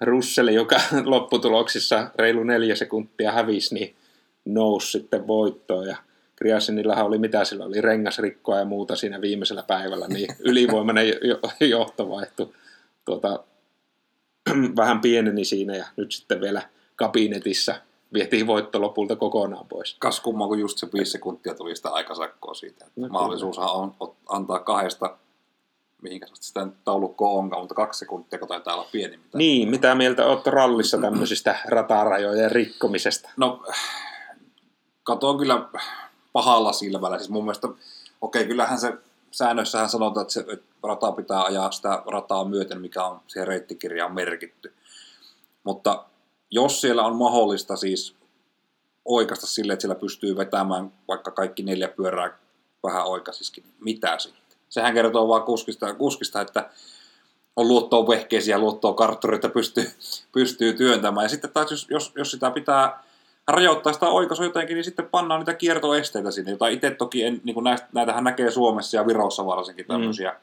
Russell, 0.00 0.48
joka 0.48 0.80
lopputuloksissa 1.04 2.10
reilu 2.16 2.44
neljä 2.44 2.76
sekuntia 2.76 3.32
hävisi, 3.32 3.74
niin 3.74 3.96
nousi 4.44 4.90
sitten 4.90 5.26
voittoon 5.26 5.86
ja 5.86 5.96
Kriasinillahan 6.36 7.06
oli 7.06 7.18
mitä 7.18 7.44
sillä 7.44 7.64
oli, 7.64 7.80
rengasrikkoa 7.80 8.58
ja 8.58 8.64
muuta 8.64 8.96
siinä 8.96 9.20
viimeisellä 9.20 9.62
päivällä, 9.62 10.08
niin 10.08 10.36
ylivoimainen 10.50 11.06
johto 11.60 12.08
vaihtui 12.10 12.52
tuota, 13.04 13.44
vähän 14.76 15.00
pieneni 15.00 15.44
siinä 15.44 15.76
ja 15.76 15.86
nyt 15.96 16.12
sitten 16.12 16.40
vielä 16.40 16.62
kabinetissa 16.96 17.74
vietiin 18.12 18.46
voitto 18.46 18.80
lopulta 18.80 19.16
kokonaan 19.16 19.66
pois. 19.68 19.96
Kas 19.98 20.20
kumma, 20.20 20.46
kun 20.46 20.58
just 20.58 20.78
se 20.78 20.88
viisi 20.94 21.10
sekuntia 21.10 21.54
tuli 21.54 21.76
sitä 21.76 21.90
aikasakkoa 21.90 22.54
siitä. 22.54 22.86
No, 22.96 23.08
Mahdollisuushan 23.08 23.70
on 23.70 23.94
antaa 24.28 24.58
kahdesta 24.58 25.18
mihinkä 26.06 26.26
sitä 26.40 26.66
taulukkoa 26.84 27.30
onkaan, 27.30 27.62
mutta 27.62 27.74
kaksi 27.74 27.98
sekuntia, 27.98 28.38
kun 28.38 28.48
taitaa 28.48 28.74
olla 28.74 28.88
pieni. 28.92 29.16
Mitä 29.16 29.38
niin, 29.38 29.70
mitä 29.70 29.94
mieltä 29.94 30.26
olette 30.26 30.50
rallissa 30.50 30.98
tämmöisistä 30.98 31.58
ratarajojen 31.68 32.50
rikkomisesta? 32.50 33.30
No, 33.36 33.62
katoin 35.02 35.38
kyllä 35.38 35.68
pahalla 36.32 36.72
silmällä. 36.72 37.18
Siis 37.18 37.30
mun 37.30 37.44
mielestä, 37.44 37.68
okei, 37.68 37.86
okay, 38.20 38.44
kyllähän 38.44 38.78
se 38.78 38.92
säännöissähän 39.30 39.88
sanotaan, 39.88 40.22
että 40.22 40.32
se 40.32 40.40
että 40.40 40.66
rata 40.82 41.12
pitää 41.12 41.44
ajaa 41.44 41.70
sitä 41.70 42.02
rataa 42.06 42.44
myöten, 42.44 42.80
mikä 42.80 43.04
on 43.04 43.20
siihen 43.26 43.48
reittikirjaan 43.48 44.14
merkitty. 44.14 44.72
Mutta 45.64 46.04
jos 46.50 46.80
siellä 46.80 47.02
on 47.02 47.16
mahdollista 47.16 47.76
siis 47.76 48.16
oikasta 49.04 49.46
sille, 49.46 49.72
että 49.72 49.80
siellä 49.80 50.00
pystyy 50.00 50.36
vetämään 50.36 50.92
vaikka 51.08 51.30
kaikki 51.30 51.62
neljä 51.62 51.88
pyörää 51.88 52.38
vähän 52.82 53.06
oikaisiskin, 53.06 53.64
niin 53.64 53.74
mitä 53.80 54.18
sitten? 54.18 54.45
Sehän 54.68 54.94
kertoo 54.94 55.28
vaan 55.28 55.42
kuskista, 55.42 55.94
kuskista 55.94 56.40
että 56.40 56.70
on 57.56 57.68
luottoa 57.68 58.08
vehkeisiä, 58.08 58.58
luottoa 58.58 58.94
karttureita 58.94 59.48
pystyy, 59.48 59.90
pystyy 60.32 60.72
työntämään. 60.72 61.24
Ja 61.24 61.28
sitten 61.28 61.50
taas 61.50 61.70
jos, 61.70 61.86
jos, 61.90 62.12
jos 62.16 62.30
sitä 62.30 62.50
pitää 62.50 63.02
rajoittaa 63.48 63.92
sitä 63.92 64.06
oikaisua 64.06 64.46
jotenkin, 64.46 64.74
niin 64.74 64.84
sitten 64.84 65.08
pannaan 65.08 65.40
niitä 65.40 65.54
kiertoesteitä 65.54 66.30
sinne, 66.30 66.50
jota 66.50 66.68
itse 66.68 66.90
toki, 66.90 67.22
en, 67.24 67.40
niin 67.44 67.54
kuin 67.54 67.64
näistä, 67.64 67.86
näitähän 67.92 68.24
näkee 68.24 68.50
Suomessa 68.50 68.96
ja 68.96 69.06
Virossa 69.06 69.46
varsinkin 69.46 69.86
tämmöisiä 69.86 70.30
mm. 70.30 70.36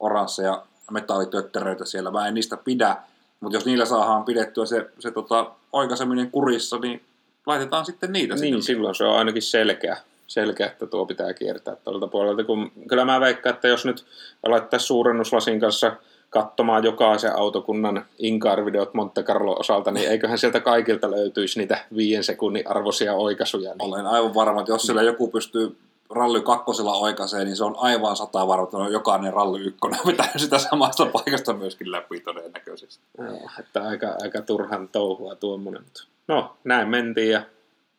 oransseja 0.00 0.62
metallitötteröitä 0.90 1.84
siellä. 1.84 2.10
Mä 2.10 2.28
en 2.28 2.34
niistä 2.34 2.56
pidä, 2.56 2.96
mutta 3.40 3.56
jos 3.56 3.66
niillä 3.66 3.84
saadaan 3.84 4.24
pidettyä 4.24 4.66
se, 4.66 4.90
se 4.98 5.10
tota, 5.10 5.50
oikaiseminen 5.72 6.30
kurissa, 6.30 6.78
niin 6.78 7.02
laitetaan 7.46 7.86
sitten 7.86 8.12
niitä. 8.12 8.34
Niin, 8.34 8.42
sitten. 8.42 8.62
silloin 8.62 8.94
se 8.94 9.04
on 9.04 9.18
ainakin 9.18 9.42
selkeä 9.42 9.96
selkeä, 10.28 10.66
että 10.66 10.86
tuo 10.86 11.06
pitää 11.06 11.34
kiertää 11.34 11.76
tuolta 11.76 12.06
puolelta. 12.06 12.44
Kun, 12.44 12.72
kyllä 12.88 13.04
mä 13.04 13.20
veikkaan, 13.20 13.54
että 13.54 13.68
jos 13.68 13.84
nyt 13.84 14.04
laittaisiin 14.46 14.86
suurennuslasin 14.86 15.60
kanssa 15.60 15.92
katsomaan 16.30 16.84
jokaisen 16.84 17.36
autokunnan 17.36 18.06
inkaarvideot 18.18 18.94
Monte 18.94 19.22
Carlo 19.22 19.56
osalta, 19.58 19.90
niin 19.90 20.10
eiköhän 20.10 20.38
sieltä 20.38 20.60
kaikilta 20.60 21.10
löytyisi 21.10 21.58
niitä 21.58 21.84
viien 21.96 22.24
sekunnin 22.24 22.70
arvoisia 22.70 23.14
oikaisuja. 23.14 23.70
Niin. 23.70 23.82
Olen 23.82 24.06
aivan 24.06 24.34
varma, 24.34 24.60
että 24.60 24.72
jos 24.72 24.82
siellä 24.82 25.02
joku 25.02 25.28
pystyy 25.28 25.76
ralli 26.10 26.40
kakkosella 26.40 26.92
oikaisee, 26.92 27.44
niin 27.44 27.56
se 27.56 27.64
on 27.64 27.74
aivan 27.78 28.16
sata 28.16 28.46
varma, 28.46 28.64
että 28.64 28.76
on 28.76 28.92
jokainen 28.92 29.32
ralli 29.32 29.60
ykkönen 29.60 30.00
vetää 30.06 30.32
sitä 30.36 30.58
samasta 30.58 31.06
paikasta 31.06 31.52
myöskin 31.52 31.92
läpi 31.92 32.20
todennäköisesti. 32.20 33.04
Joo, 33.18 33.50
että 33.60 33.82
aika, 33.82 34.14
aika 34.22 34.42
turhan 34.42 34.88
touhua 34.88 35.34
tuommoinen. 35.34 35.82
No, 36.28 36.56
näin 36.64 36.88
mentiin 36.88 37.30
ja 37.30 37.42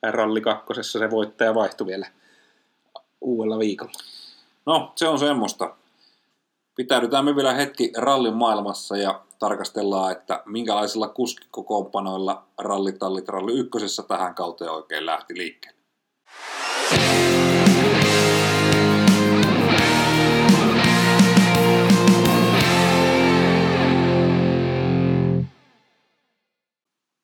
ralli 0.03 0.41
kakkosessa 0.41 0.99
se 0.99 1.09
voittaja 1.09 1.55
vaihtui 1.55 1.88
vielä 1.88 2.07
uudella 3.21 3.59
viikolla. 3.59 3.91
No, 4.65 4.91
se 4.95 5.07
on 5.07 5.19
semmoista. 5.19 5.75
Pitäydytään 6.75 7.25
me 7.25 7.35
vielä 7.35 7.53
hetki 7.53 7.91
rallin 7.97 8.35
maailmassa 8.35 8.97
ja 8.97 9.21
tarkastellaan, 9.39 10.12
että 10.12 10.43
minkälaisilla 10.45 11.07
kuskikokoonpanoilla 11.07 12.43
rallitallit 12.57 13.29
ralli 13.29 13.53
ykkösessä 13.53 14.03
tähän 14.03 14.35
kauteen 14.35 14.71
oikein 14.71 15.05
lähti 15.05 15.38
liikkeelle. 15.38 15.79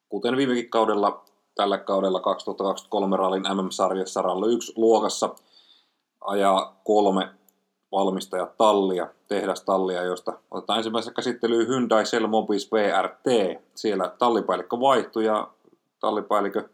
Kuten 0.10 0.38
viimekin 0.38 0.70
kaudella, 0.70 1.26
tällä 1.56 1.78
kaudella 1.78 2.20
2023 2.20 3.18
rallin 3.18 3.44
MM-sarjassa 3.44 4.22
ralli 4.22 4.54
1 4.54 4.74
luokassa 4.76 5.36
ajaa 6.22 6.82
kolme 6.84 7.30
valmistajatallia, 7.92 9.08
tehdastallia, 9.28 10.04
joista 10.04 10.34
otetaan 10.52 10.80
ensimmäisessä 10.80 11.14
käsittelyyn 11.14 11.68
Hyundai 11.68 12.04
Cell 12.04 12.28
Mobis 12.28 12.72
VRT. 12.72 13.26
Siellä 13.76 14.12
tallipäällikkö 14.20 14.80
vaihtui 14.80 15.26
ja 15.26 15.48
tallipäällikkö 16.00 16.70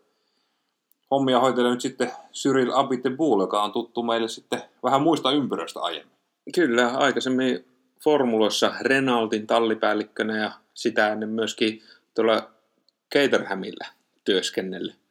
hommia 1.11 1.39
hoitelee 1.39 1.71
nyt 1.71 1.81
sitten 1.81 2.11
Cyril 2.33 2.71
Abiteboul, 2.73 3.41
joka 3.41 3.63
on 3.63 3.71
tuttu 3.71 4.03
meille 4.03 4.27
sitten 4.27 4.61
vähän 4.83 5.01
muista 5.01 5.31
ympyröistä 5.31 5.79
aiemmin. 5.79 6.17
Kyllä, 6.55 6.87
aikaisemmin 6.87 7.65
Formuloissa 8.03 8.73
Renaultin 8.81 9.47
tallipäällikkönä 9.47 10.37
ja 10.37 10.51
sitä 10.73 11.11
ennen 11.11 11.29
myöskin 11.29 11.81
tuolla 12.15 12.49
Caterhamilla 13.13 14.00
työskennellyt 14.23 15.01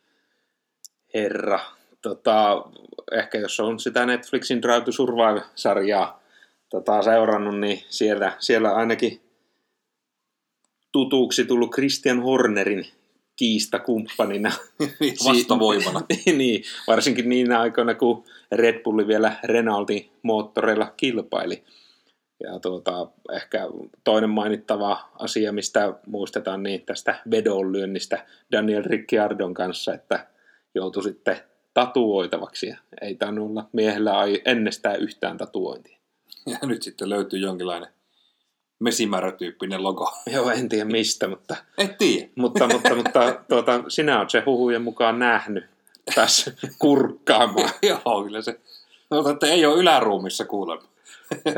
herra 1.14 1.61
tota, 2.03 2.64
ehkä 3.12 3.38
jos 3.38 3.61
on 3.61 3.81
sitä 3.81 4.07
Netflixin 4.07 4.62
Drive 4.62 4.85
to 4.85 4.92
Survive-sarjaa 4.92 6.23
tota, 6.70 7.03
seurannut, 7.03 7.61
niin 7.61 7.83
siellä, 7.88 8.37
siellä 8.38 8.75
ainakin 8.75 9.20
tutuksi 10.92 11.44
tullut 11.44 11.70
Christian 11.70 12.23
Hornerin 12.23 12.87
kiistakumppanina. 13.37 14.53
Vastavoimana. 15.29 16.01
niin, 16.37 16.64
varsinkin 16.87 17.29
niin 17.29 17.53
aikoina, 17.53 17.94
kun 17.94 18.25
Red 18.53 18.83
Bulli 18.83 19.07
vielä 19.07 19.37
Renaultin 19.44 20.11
moottoreilla 20.23 20.92
kilpaili. 20.96 21.64
Ja 22.40 22.59
tuota, 22.59 23.07
ehkä 23.33 23.68
toinen 24.05 24.31
mainittava 24.31 25.09
asia, 25.18 25.53
mistä 25.53 25.94
muistetaan, 26.07 26.62
niin 26.62 26.87
tästä 26.87 27.14
vedonlyönnistä 27.31 28.26
Daniel 28.53 28.83
Ricciardon 28.87 29.55
kanssa, 29.55 29.94
että 29.94 30.26
joutui 30.74 31.03
sitten 31.03 31.40
tatuoitavaksi. 31.74 32.66
Ja 32.66 32.76
ei 33.00 33.14
tainnut 33.14 33.50
olla 33.50 33.68
miehellä 33.72 34.12
ennestään 34.44 35.00
yhtään 35.00 35.38
tatuointia. 35.38 35.98
Ja 36.46 36.59
nyt 36.62 36.83
sitten 36.83 37.09
löytyy 37.09 37.38
jonkinlainen 37.38 37.88
mesimärötyyppinen 38.79 39.83
logo. 39.83 40.12
Joo, 40.35 40.50
en 40.50 40.68
tiedä 40.68 40.85
mistä, 40.85 41.29
mutta, 41.29 41.57
Et 41.79 41.98
tiedä. 41.98 42.29
mutta, 42.37 42.68
mutta, 42.68 42.94
mutta 42.94 43.40
tuota, 43.48 43.85
sinä 43.88 44.18
olet 44.18 44.31
se 44.31 44.42
huhujen 44.46 44.83
mukaan 44.83 45.18
nähnyt 45.18 45.64
tässä 46.14 46.53
kurkkaamaan. 46.79 47.70
Joo, 47.83 48.24
kyllä 48.24 48.42
se. 48.42 48.61
No, 49.11 49.31
että 49.31 49.46
ei 49.46 49.66
ole 49.66 49.81
yläruumissa 49.81 50.44
kuulemma. 50.44 50.88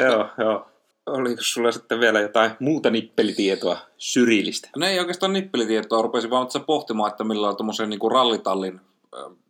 joo, 0.05 0.29
joo. 0.38 0.72
Oliko 1.07 1.43
sulla 1.43 1.73
sitten 1.73 2.01
vielä 2.01 2.21
jotain 2.21 2.51
muuta 2.61 2.91
nippelitietoa 2.91 3.77
syrjillistä? 3.99 4.69
No 4.77 4.87
ei 4.87 4.99
oikeastaan 4.99 5.33
nippelitietoa, 5.33 6.03
rupesin 6.03 6.31
vaan 6.31 6.47
tässä 6.47 6.61
pohtimaan, 6.61 7.11
että 7.11 7.25
millä 7.25 7.49
on 7.49 7.57
tuommoisen 7.57 7.91
niin 7.91 8.12
rallitallin 8.12 8.81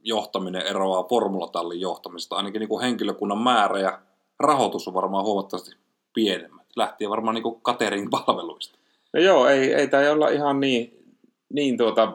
johtaminen 0.02 0.62
eroaa 0.62 1.02
formulatallin 1.02 1.80
johtamisesta. 1.80 2.36
Ainakin 2.36 2.60
niin 2.60 2.68
kuin 2.68 2.82
henkilökunnan 2.82 3.38
määrä 3.38 3.78
ja 3.78 3.98
rahoitus 4.40 4.88
on 4.88 4.94
varmaan 4.94 5.24
huomattavasti 5.24 5.76
pienemmät. 6.14 6.66
Lähtien 6.76 7.10
varmaan 7.10 7.34
niin 7.34 7.60
catering-palveluista. 7.62 8.78
No 9.14 9.20
joo, 9.20 9.46
ei, 9.46 9.74
ei 9.74 9.88
tämä 9.88 10.10
olla 10.10 10.28
ihan 10.28 10.60
niin, 10.60 11.04
niin 11.52 11.76
tuota, 11.76 12.12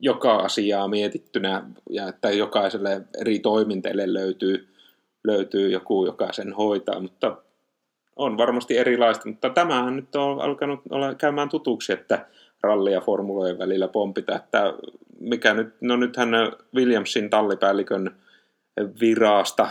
joka 0.00 0.36
asiaa 0.36 0.88
mietittynä 0.88 1.70
ja 1.90 2.08
että 2.08 2.30
jokaiselle 2.30 3.02
eri 3.20 3.38
toiminteille 3.38 4.12
löytyy, 4.12 4.68
löytyy 5.24 5.70
joku, 5.70 6.06
joka 6.06 6.32
sen 6.32 6.52
hoitaa, 6.52 7.00
mutta 7.00 7.36
on 8.16 8.38
varmasti 8.38 8.78
erilaista, 8.78 9.28
mutta 9.28 9.50
tämähän 9.50 9.96
nyt 9.96 10.16
on 10.16 10.40
alkanut 10.40 10.80
olla 10.90 11.14
käymään 11.14 11.48
tutuksi, 11.48 11.92
että 11.92 12.26
ralli 12.62 12.92
ja 12.92 13.00
formulojen 13.00 13.58
välillä 13.58 13.88
pompita, 13.88 14.36
että 14.36 14.74
mikä 15.20 15.54
nyt, 15.54 15.74
no 15.80 15.96
nythän 15.96 16.28
Williamsin 16.74 17.30
tallipäällikön 17.30 18.16
virasta 19.00 19.68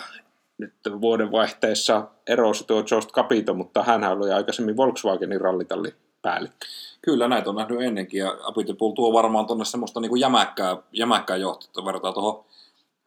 nyt 0.58 0.73
vuodenvaihteessa 1.01 2.08
erosi 2.27 2.67
tuo 2.67 2.84
Jost 2.91 3.12
Capito, 3.12 3.53
mutta 3.53 3.84
hän 3.84 4.03
oli 4.03 4.32
aikaisemmin 4.32 4.77
Volkswagenin 4.77 5.41
rallitallipäällikkö. 5.41 6.65
Kyllä, 7.01 7.27
näitä 7.27 7.49
on 7.49 7.56
nähnyt 7.56 7.82
ennenkin, 7.82 8.19
ja 8.19 8.38
Apitipul 8.43 8.91
tuo 8.91 9.13
varmaan 9.13 9.45
tuonne 9.45 9.65
semmoista 9.65 9.99
niin 9.99 10.10
kuin 10.10 10.19
jämäkkää, 10.19 10.77
jämäkkää 10.91 11.38
johtoa, 11.38 11.86
vertaa 11.86 12.13
tuohon 12.13 12.45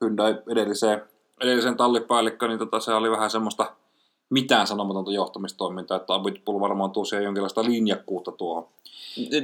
Hyundai 0.00 0.38
edelliseen, 0.52 1.02
edelliseen 1.40 1.76
tallipäällikköön, 1.76 2.50
niin 2.50 2.58
tota, 2.58 2.80
se 2.80 2.94
oli 2.94 3.10
vähän 3.10 3.30
semmoista 3.30 3.72
mitään 4.30 4.66
sanomatonta 4.66 5.12
johtamistoimintaa, 5.12 5.96
että 5.96 6.14
Abitpul 6.14 6.60
varmaan 6.60 6.90
tuo 6.90 7.04
siellä 7.04 7.24
jonkinlaista 7.24 7.64
linjakkuutta 7.64 8.32
tuohon 8.32 8.68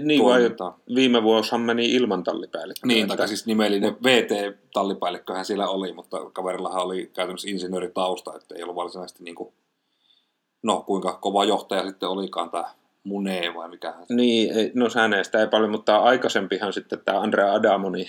Niin 0.03 0.25
vai 0.25 0.51
viime 0.95 1.23
vuosihan 1.23 1.61
meni 1.61 1.93
ilman 1.95 2.25
tallipäällikköä. 2.25 2.87
Niin, 2.89 3.09
tai 3.09 3.29
siis 3.29 3.47
nimellinen 3.47 3.97
VT-tallipäällikköhän 4.05 5.45
siellä 5.45 5.69
oli, 5.69 5.93
mutta 5.93 6.31
kaverillahan 6.33 6.83
oli 6.83 7.11
käytännössä 7.15 7.51
insinööritausta, 7.51 8.37
että 8.37 8.55
ei 8.55 8.63
ollut 8.63 8.77
varsinaisesti 8.77 9.25
niin 9.25 9.35
kuin, 9.35 9.53
no 10.63 10.81
kuinka 10.87 11.19
kova 11.21 11.45
johtaja 11.45 11.87
sitten 11.87 12.09
olikaan 12.09 12.51
tämä 12.51 12.65
Munee 13.05 13.55
vai 13.55 13.69
mikä 13.69 13.93
hän 13.93 14.07
Niin, 14.09 14.53
ei- 14.59 14.71
no 14.75 14.89
hänestä 14.95 15.41
ei 15.41 15.47
paljon, 15.47 15.71
mutta 15.71 15.97
aikaisempihan 15.97 16.73
sitten 16.73 16.99
tämä 17.05 17.21
Andrea 17.21 17.53
Adamo, 17.53 17.91
niin 17.91 18.09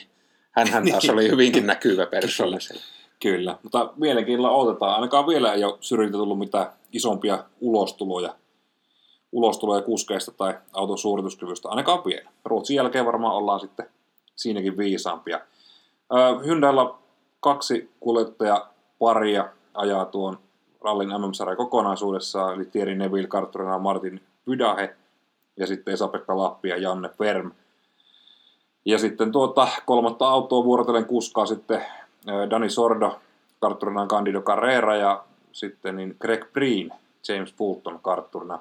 hänhän 0.52 0.84
taas 0.92 1.04
Niin. 1.04 1.14
oli 1.14 1.30
hyvinkin 1.32 1.68
näkyvä 1.68 2.06
persoona 2.06 2.60
siellä. 2.60 2.82
Kyllä, 3.24 3.58
mutta 3.64 3.94
mielenkiinnolla 3.96 4.56
odotetaan. 4.56 4.96
Ainakaan 4.96 5.28
vielä 5.28 5.54
ei 5.54 5.64
ole 5.64 5.78
syrjiltä 5.80 6.18
tullut 6.18 6.40
mitään 6.40 6.68
isompia 6.92 7.44
ulostuloja, 7.62 8.36
ulostuloja 9.32 9.82
kuskeista 9.82 10.32
tai 10.32 10.54
auton 10.74 10.98
suorituskyvystä. 10.98 11.70
Ainakaan 11.70 12.06
vielä. 12.06 12.30
Ruotsin 12.46 12.76
jälkeen 12.76 13.06
varmaan 13.06 13.36
ollaan 13.36 13.60
sitten 13.60 13.86
siinäkin 14.36 14.78
viisaampia. 14.78 15.40
Hyundailla 16.46 17.00
kaksi 17.40 17.90
kuljettajaparia 18.00 19.50
ajaa 19.74 20.06
tuon 20.06 20.40
rallin 20.82 21.10
MM-sarjan 21.10 21.58
kokonaisuudessaan, 21.58 22.56
eli 22.56 22.66
Thierry 22.66 22.96
Neville, 22.96 23.28
Kartturina 23.28 23.80
Martin 23.80 24.22
Vydahe 24.50 24.96
ja 25.58 25.68
sitten 25.68 25.94
Esa-Pekka 25.94 26.38
Lappi 26.38 26.70
ja 26.70 26.78
Janne 26.78 27.10
Ferm. 27.10 27.52
Ja 28.86 28.98
sitten 28.98 29.32
tuota 29.32 29.68
kolmatta 29.86 30.28
autoa 30.28 30.64
vuorotellen 30.64 31.06
kuskaa 31.06 31.46
sitten 31.46 31.86
Dani 32.50 32.70
Sordo, 32.70 33.20
kartturinan 33.60 34.08
Candido 34.08 34.42
Carrera 34.42 34.96
ja 34.96 35.24
sitten 35.52 35.96
niin 35.96 36.16
Greg 36.20 36.54
Breen, 36.54 36.92
James 37.28 37.54
Fulton 37.54 38.00
kartturina. 38.00 38.60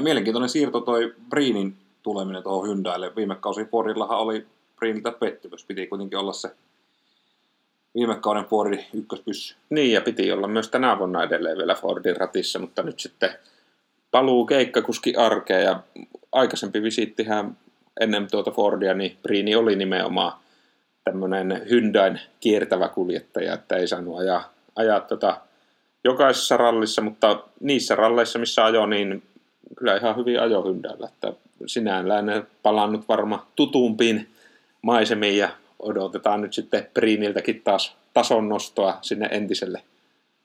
Mielenkiintoinen 0.00 0.48
siirto 0.48 0.80
toi 0.80 1.14
Breenin 1.28 1.76
tuleminen 2.02 2.42
tuohon 2.42 2.66
Hyundaille. 2.66 3.12
Viime 3.16 3.34
kausi 3.34 3.64
Fordillahan 3.64 4.18
oli 4.18 4.46
Breeniltä 4.76 5.10
pettymys. 5.12 5.64
Piti 5.64 5.86
kuitenkin 5.86 6.18
olla 6.18 6.32
se 6.32 6.50
viime 7.94 8.16
kauden 8.20 8.44
Fordin 8.44 8.84
ykköspyssy. 8.94 9.56
Niin, 9.70 9.92
ja 9.92 10.00
piti 10.00 10.32
olla 10.32 10.48
myös 10.48 10.68
tänä 10.68 10.98
vuonna 10.98 11.22
edelleen 11.22 11.58
vielä 11.58 11.74
Fordin 11.74 12.16
ratissa, 12.16 12.58
mutta 12.58 12.82
nyt 12.82 13.00
sitten 13.00 13.30
paluu 14.10 14.46
keikkakuski 14.46 15.16
arkeen, 15.16 15.64
ja 15.64 15.80
aikaisempi 16.32 16.82
visittihän 16.82 17.56
ennen 18.00 18.30
tuota 18.30 18.50
Fordia, 18.50 18.94
niin 18.94 19.18
Brini 19.22 19.56
oli 19.56 19.76
nimenomaan 19.76 20.32
tämmöinen 21.04 21.62
Hyundain 21.70 22.20
kiertävä 22.40 22.88
kuljettaja, 22.88 23.54
että 23.54 23.76
ei 23.76 23.88
saanut 23.88 24.18
ajaa, 24.18 24.52
ajaa 24.76 25.00
tota 25.00 25.40
jokaisessa 26.04 26.56
rallissa, 26.56 27.02
mutta 27.02 27.38
niissä 27.60 27.94
ralleissa, 27.94 28.38
missä 28.38 28.64
ajo, 28.64 28.86
niin 28.86 29.22
kyllä 29.76 29.96
ihan 29.96 30.16
hyvin 30.16 30.40
ajo 30.40 30.62
Hyundailla, 30.62 31.08
että 31.08 31.32
sinällään 31.66 32.46
palannut 32.62 33.08
varma 33.08 33.46
tutumpiin 33.56 34.28
maisemiin 34.82 35.38
ja 35.38 35.48
odotetaan 35.78 36.40
nyt 36.40 36.52
sitten 36.52 36.90
Briniltäkin 36.94 37.62
taas 37.64 37.96
tason 38.14 38.48
nostoa 38.48 38.98
sinne 39.02 39.28
entiselle 39.30 39.82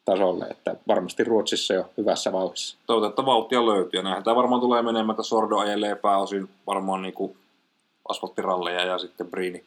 tasolle, 0.05 0.45
että 0.45 0.75
varmasti 0.87 1.23
Ruotsissa 1.23 1.73
jo 1.73 1.89
hyvässä 1.97 2.31
vauhdissa. 2.31 2.77
Toivotaan, 2.87 3.09
että 3.09 3.25
vauhtia 3.25 3.65
löytyy. 3.65 3.99
Ja 3.99 4.03
näinhän 4.03 4.23
tämä 4.23 4.35
varmaan 4.35 4.61
tulee 4.61 4.81
menemään, 4.81 5.09
että 5.09 5.23
Sordo 5.23 5.57
ajelee 5.57 5.95
pääosin 5.95 6.49
varmaan 6.67 7.01
niin 7.01 7.13
kuin 7.13 7.37
asfalttiralleja 8.09 8.85
ja 8.85 8.97
sitten 8.97 9.27
Brini, 9.27 9.63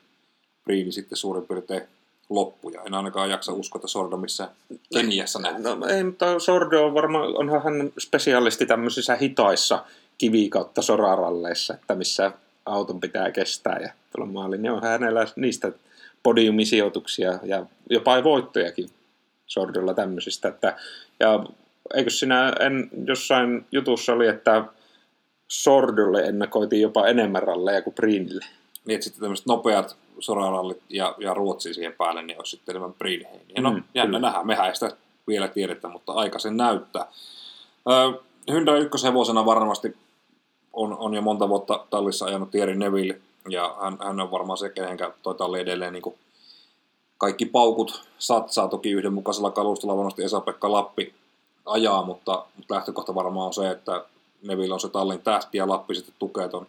Brini 0.64 0.92
sitten 0.92 1.18
suurin 1.18 1.46
piirtein 1.46 1.82
loppuja. 2.30 2.82
En 2.82 2.94
ainakaan 2.94 3.30
jaksa 3.30 3.52
uskoa, 3.52 3.78
että 3.78 3.88
Sordo 3.88 4.16
missä 4.16 4.48
Keniassa 4.94 5.38
nähdään. 5.38 5.80
No 5.80 5.86
ei, 5.86 6.04
mutta 6.04 6.38
Sordo 6.38 6.86
on 6.86 6.94
varmaan, 6.94 7.36
onhan 7.36 7.62
hän 7.62 7.92
spesialisti 7.98 8.66
tämmöisissä 8.66 9.16
hitaissa 9.16 9.84
kivi 10.18 10.48
kautta 10.48 10.82
soraralleissa, 10.82 11.74
että 11.74 11.94
missä 11.94 12.32
auton 12.66 13.00
pitää 13.00 13.30
kestää 13.30 13.78
ja 13.78 13.92
tulla 14.12 14.26
maaliin, 14.26 14.62
niin 14.62 14.72
on 14.72 14.82
hänellä 14.82 15.26
niistä 15.36 15.72
podiumisijoituksia 16.22 17.38
ja 17.42 17.66
jopa 17.90 18.24
voittojakin 18.24 18.90
Sordolla 19.46 19.94
tämmöisistä. 19.94 20.48
Että, 20.48 20.76
ja 21.20 21.44
eikö 21.94 22.10
sinä 22.10 22.52
en, 22.60 22.90
jossain 23.06 23.66
jutussa 23.72 24.12
oli, 24.12 24.26
että 24.26 24.64
Sordolle 25.48 26.22
ennakoitiin 26.22 26.82
jopa 26.82 27.06
enemmän 27.06 27.42
ralleja 27.42 27.82
kuin 27.82 27.94
Brinille. 27.94 28.44
Niin, 28.84 28.94
että 28.94 29.04
sitten 29.04 29.20
tämmöiset 29.20 29.46
nopeat 29.46 29.96
sorarallit 30.20 30.82
ja, 30.88 31.14
ja 31.18 31.34
Ruotsi 31.34 31.74
siihen 31.74 31.94
päälle, 31.98 32.22
niin 32.22 32.38
olisi 32.38 32.50
sitten 32.50 32.72
enemmän 32.72 32.94
Brinheiniä. 32.94 33.60
No, 33.60 33.70
Mm, 33.70 33.84
jännä 33.94 34.18
kyllä. 34.18 34.28
nähdä. 34.28 34.44
Mehän 34.44 34.66
ei 34.66 34.74
sitä 34.74 34.96
vielä 35.28 35.48
tiedetä, 35.48 35.88
mutta 35.88 36.12
aika 36.12 36.38
sen 36.38 36.56
näyttää. 36.56 37.06
Ö, 37.90 38.20
Hyundai 38.50 38.78
ykköshevosena 38.80 39.46
varmasti 39.46 39.96
on, 40.72 40.96
on 40.98 41.14
jo 41.14 41.22
monta 41.22 41.48
vuotta 41.48 41.86
tallissa 41.90 42.24
ajanut 42.26 42.50
Thierry 42.50 42.74
Neville, 42.74 43.20
ja 43.48 43.76
hän, 43.82 43.98
hän 44.04 44.20
on 44.20 44.30
varmaan 44.30 44.58
se, 44.58 44.68
kenenkä 44.68 45.12
toi 45.22 45.34
talli 45.34 45.60
edelleen 45.60 45.92
niin 45.92 46.14
kaikki 47.18 47.46
paukut 47.46 48.02
satsaa. 48.18 48.68
Toki 48.68 48.90
yhdenmukaisella 48.90 49.50
kalustolla 49.50 49.96
varmasti 49.96 50.24
Esa-Pekka 50.24 50.72
Lappi 50.72 51.14
ajaa, 51.66 52.02
mutta, 52.04 52.44
mutta 52.56 52.74
lähtökohta 52.74 53.14
varmaan 53.14 53.46
on 53.46 53.54
se, 53.54 53.70
että 53.70 54.04
Neville 54.42 54.74
on 54.74 54.80
se 54.80 54.88
tallin 54.88 55.22
tähti 55.22 55.58
ja 55.58 55.68
Lappi 55.68 55.94
sitten 55.94 56.14
tukee, 56.18 56.48
ton, 56.48 56.66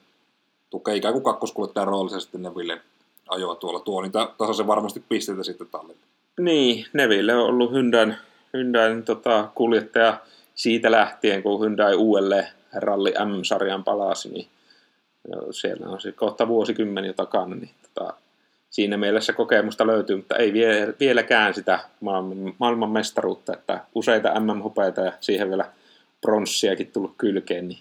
tukee 0.70 0.96
ikään 0.96 1.14
kuin 1.14 1.24
kakkoskuljettajan 1.24 1.88
roolissa 1.88 2.20
sitten 2.20 2.42
Neville 2.42 2.82
ajoa 3.30 3.56
tuolla 3.56 3.80
tuo, 3.80 4.02
niin 4.02 4.12
tasaisen 4.12 4.68
varmasti 4.68 5.04
pisteitä 5.10 5.44
sitten 5.44 5.68
tallille. 5.72 6.02
Niin, 6.40 6.86
Neville 6.94 7.36
on 7.36 7.46
ollut 7.46 7.72
Hyundain, 7.72 8.16
Hyundain 8.54 9.04
tota, 9.04 9.50
kuljettaja 9.56 10.18
siitä 10.56 10.92
lähtien, 10.92 11.44
kun 11.44 11.60
Hyundai 11.60 11.96
uudelleen 11.96 12.48
ralli 12.74 13.12
M-sarjan 13.12 13.84
palasi, 13.84 14.30
niin 14.30 14.48
jo, 15.32 15.54
siellä 15.54 15.90
on 15.90 16.02
se 16.02 16.12
kohta 16.12 16.48
vuosikymmen 16.48 17.06
jo 17.06 17.14
takana, 17.14 17.56
niin 17.56 17.70
tota, 17.82 18.14
siinä 18.70 18.98
mielessä 18.98 19.34
kokemusta 19.34 19.88
löytyy, 19.88 20.16
mutta 20.16 20.36
ei 20.36 20.54
vie, 20.54 20.94
vieläkään 21.00 21.54
sitä 21.54 21.80
maailman, 22.02 22.54
maailman 22.60 22.90
mestaruutta, 22.90 23.54
että 23.54 23.86
useita 23.96 24.40
MM-hopeita 24.40 25.02
ja 25.02 25.14
siihen 25.20 25.50
vielä 25.50 25.66
pronssiakin 26.22 26.92
tullut 26.92 27.14
kylkeen, 27.18 27.68
niin 27.68 27.80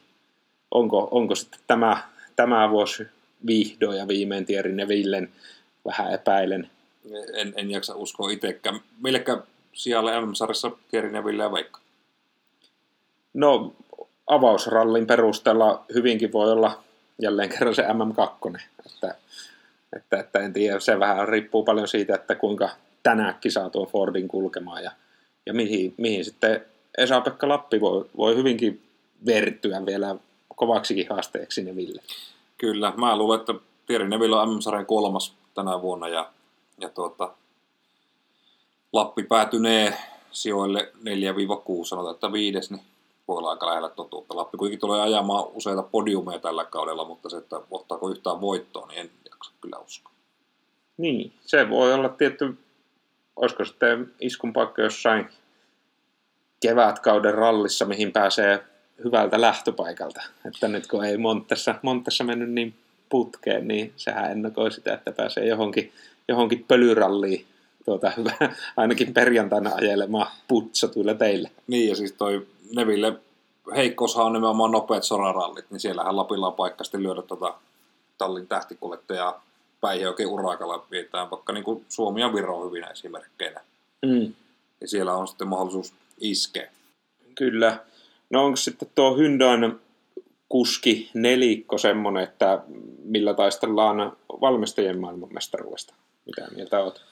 onko, 0.71 1.09
onko 1.11 1.35
sitten 1.35 1.61
tämä, 1.67 2.03
tämä 2.37 2.71
vuosi 2.71 3.07
vihdoin 3.47 3.99
ja 3.99 4.09
viimein 4.09 4.47
Thierry 4.47 4.73
Nevillen 4.73 5.33
vähän 5.85 6.13
epäilen, 6.13 6.71
En, 7.35 7.53
en 7.57 7.71
jaksa 7.71 7.95
uskoa 7.95 8.31
itsekään. 8.31 8.81
Millekä 9.03 9.39
sijalle 9.73 10.27
M-sarjassa 10.27 10.71
Thierry 10.91 11.13
Neville 11.13 11.43
ja 11.43 11.53
Veikka? 11.53 11.81
No, 13.35 13.75
avausrallin 14.27 15.07
perusteella 15.07 15.85
hyvinkin 15.95 16.33
voi 16.33 16.53
olla 16.53 16.83
jälleen 17.23 17.49
kerran 17.49 17.75
se 17.75 17.83
MM2. 17.83 18.61
Että, 18.87 19.15
että, 19.97 20.21
että 20.21 20.39
en 20.39 20.53
tiedä, 20.53 20.81
se 20.81 20.99
vähän 20.99 21.29
riippuu 21.29 21.65
paljon 21.65 21.89
siitä, 21.89 22.15
että 22.15 22.35
kuinka 22.35 22.69
tänäänkin 23.03 23.53
saa 23.53 23.71
tuon 23.71 23.89
Fordin 23.89 24.29
kulkemaan 24.29 24.85
ja, 24.85 24.91
ja 25.47 25.55
mihin, 25.55 25.95
mihin 25.97 26.25
sitten 26.25 26.65
Esa-Pekka 26.99 27.49
Lappi 27.49 27.81
voi, 27.81 28.11
voi 28.17 28.37
hyvinkin 28.37 28.83
vertyä 29.27 29.87
vielä 29.87 30.17
kovaksikin 30.57 31.07
haasteeksi 31.11 31.63
Neville. 31.63 32.03
Kyllä, 32.63 32.93
mä 32.97 33.17
luulen, 33.17 33.41
että 33.41 33.55
Thierry 33.87 34.09
Neville 34.09 34.37
on 34.37 34.55
MM-sarjan 34.55 34.87
kolmas 34.87 35.35
tänä 35.55 35.83
vuonna 35.83 36.09
ja, 36.09 36.31
ja 36.81 36.89
tuota, 36.89 37.35
Lappi 38.93 39.23
päätynee 39.23 39.97
sijoille 40.31 40.93
4-6, 41.83 41.85
sanotaan, 41.85 42.15
että 42.15 42.33
viides, 42.33 42.71
niin 42.71 42.83
voi 43.29 43.39
olla 43.39 43.51
aika 43.51 43.67
lähellä 43.67 43.89
totuutta. 43.89 44.37
Lappi 44.37 44.59
kuitenkin 44.59 44.81
tulee 44.81 45.01
ajamaan 45.01 45.45
useita 45.55 45.83
podiumeja 45.83 46.39
tällä 46.39 46.65
kaudella, 46.65 47.05
mutta 47.05 47.29
se, 47.29 47.37
että 47.37 47.61
ottaako 47.71 48.11
yhtään 48.11 48.41
voittoa, 48.41 48.87
niin 48.87 49.01
en 49.01 49.11
jaksa 49.31 49.53
kyllä 49.61 49.79
uskoa. 49.79 50.13
Niin, 50.97 51.33
se 51.41 51.71
voi 51.71 51.95
olla 51.95 52.09
tietty, 52.09 52.59
olisiko 53.37 53.65
sitten 53.65 54.15
iskun 54.21 54.53
paikka 54.53 54.83
jossain 54.83 55.29
kevätkauden 56.61 57.35
rallissa, 57.35 57.85
mihin 57.85 58.13
pääsee 58.13 58.72
hyvältä 59.05 59.41
lähtöpaikalta. 59.41 60.23
Että 60.45 60.69
nyt 60.69 60.87
kun 60.87 61.05
ei 61.05 61.17
Montessa, 61.17 61.75
Montessa 61.83 62.25
mennyt 62.25 62.51
niin 62.51 62.75
putkeen, 63.09 63.69
niin 63.69 63.93
sehän 63.97 64.31
ennakoi 64.31 64.73
sitä, 64.73 64.95
että 64.95 65.13
pääsee 65.13 65.47
johonkin, 65.47 65.93
johonkin 66.29 66.65
pölyralliin 66.69 67.47
tuota, 67.85 68.13
ainakin 68.77 69.15
perjantaina 69.15 69.71
ajelemaan 69.75 70.27
putsatuilla 70.49 71.15
teille. 71.15 71.51
Niin, 71.67 71.89
ja 71.89 71.97
siis 71.97 72.13
toi 72.13 72.47
Neville 72.77 73.17
heikkoushan 73.77 74.27
on 74.27 74.33
nimenomaan 74.33 74.71
nopeat 74.71 75.03
sorarallit, 75.05 75.71
niin 75.71 75.81
siellähän 75.81 76.17
Lapilla 76.17 76.47
on 76.47 76.55
paikka 76.55 76.85
sitten 76.85 77.03
lyödä 77.03 77.23
tota 77.23 77.55
tallin 78.19 78.47
tähtikuljettajaa 78.47 79.45
päihin 79.81 80.09
oikein 80.09 80.29
urakalla 80.29 80.87
vietään, 80.91 81.31
vaikka 81.31 81.53
niin 81.53 81.65
kuin 81.65 81.85
Suomi 81.89 82.21
ja 82.21 82.35
Viro 82.35 82.59
on 82.59 82.67
hyvinä 82.67 82.87
esimerkkeinä. 82.87 83.61
Mm. 84.07 84.35
Ja 84.81 84.89
siellä 84.89 85.15
on 85.15 85.29
sitten 85.29 85.49
mahdollisuus 85.49 85.95
iskeä. 86.21 86.71
Kyllä. 87.35 87.79
No 88.33 88.45
onko 88.45 88.57
sitten 88.57 88.91
tuo 88.95 89.17
Hyundain 89.17 89.81
kuski 90.49 91.11
nelikko 91.15 91.79
semmoinen, 91.79 92.23
että 92.23 92.63
millä 93.05 93.35
taistellaan 93.35 94.17
valmistajien 94.41 95.01
maailmanmestaruudesta? 95.01 95.95
Mitä 96.27 96.49
mieltä 96.55 96.81
olet? 96.81 97.03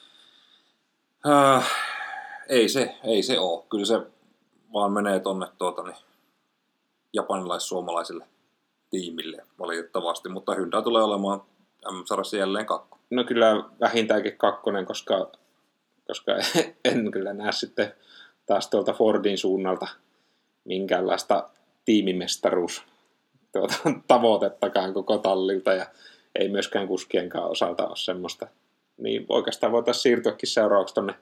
Äh, 1.29 1.71
ei 2.49 2.69
se, 2.69 2.95
ei 3.05 3.23
se 3.23 3.39
ole. 3.39 3.65
Kyllä 3.71 3.85
se 3.85 4.01
vaan 4.73 4.93
menee 4.93 5.21
tonne 5.21 5.47
tuota, 5.59 5.83
niin, 5.83 5.97
japanilais-suomalaisille 7.13 8.27
tiimille 8.91 9.47
valitettavasti, 9.59 10.29
mutta 10.29 10.55
Hyundai 10.55 10.83
tulee 10.83 11.03
olemaan 11.03 11.43
M-sarassa 11.91 12.37
jälleen 12.37 12.67
kakko. 12.67 12.99
No 13.11 13.25
kyllä 13.25 13.65
vähintäänkin 13.81 14.37
kakkonen, 14.37 14.87
koska, 14.87 15.33
koska 16.07 16.33
en 16.85 17.11
kyllä 17.11 17.33
näe 17.33 17.53
sitten 17.53 17.95
taas 18.47 18.69
tuolta 18.69 18.93
Fordin 18.93 19.39
suunnalta 19.39 19.89
minkäänlaista 20.64 21.49
tiimimestaruus 21.85 22.83
tuota, 23.53 23.75
tavoitettakaan 24.09 24.94
koko 24.94 25.18
tallilta 25.18 25.73
ja 25.73 25.87
ei 26.35 26.49
myöskään 26.49 26.88
kuskienkaan 26.88 27.51
osalta 27.51 27.88
ole 27.88 27.96
semmoista. 27.96 28.46
Niin 28.96 29.27
oikeastaan 29.29 29.73
voitaisiin 29.73 30.03
siirtyäkin 30.03 30.49
seuraavaksi 30.49 30.94
tuonne 30.94 31.14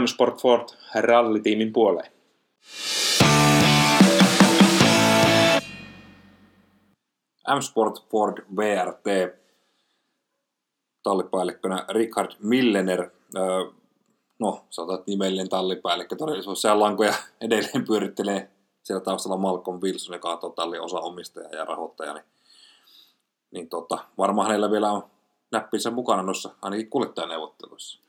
M-Sport 0.00 0.42
Ford 0.42 0.68
rallitiimin 0.94 1.72
puoleen. 1.72 2.12
M-Sport 7.56 8.04
Ford 8.10 8.44
VRT 8.56 9.34
tallipäällikkönä 11.02 11.84
Richard 11.88 12.30
Millener. 12.42 13.10
No, 14.42 14.64
sanotaan, 14.70 15.04
nimellinen 15.06 15.48
tallipäällikkö. 15.48 16.16
Todellisuudessa 16.16 16.80
lankoja 16.80 17.14
edelleen 17.40 17.84
pyörittelee 17.86 18.50
siellä 18.82 19.04
taustalla 19.04 19.36
Malcolm 19.36 19.80
Wilson, 19.82 20.14
joka 20.14 20.38
on 20.42 20.52
tallin 20.52 20.80
osa 20.80 21.00
omistaja 21.00 21.48
ja 21.58 21.64
rahoittaja. 21.64 22.14
Niin, 22.14 22.24
niin 23.50 23.68
tota, 23.68 23.98
varmaan 24.18 24.46
hänellä 24.46 24.70
vielä 24.70 24.92
on 24.92 25.02
näppinsä 25.52 25.90
mukana 25.90 26.22
noissa 26.22 26.50
ainakin 26.62 26.90
kuljettajaneuvotteluissa. 26.90 28.00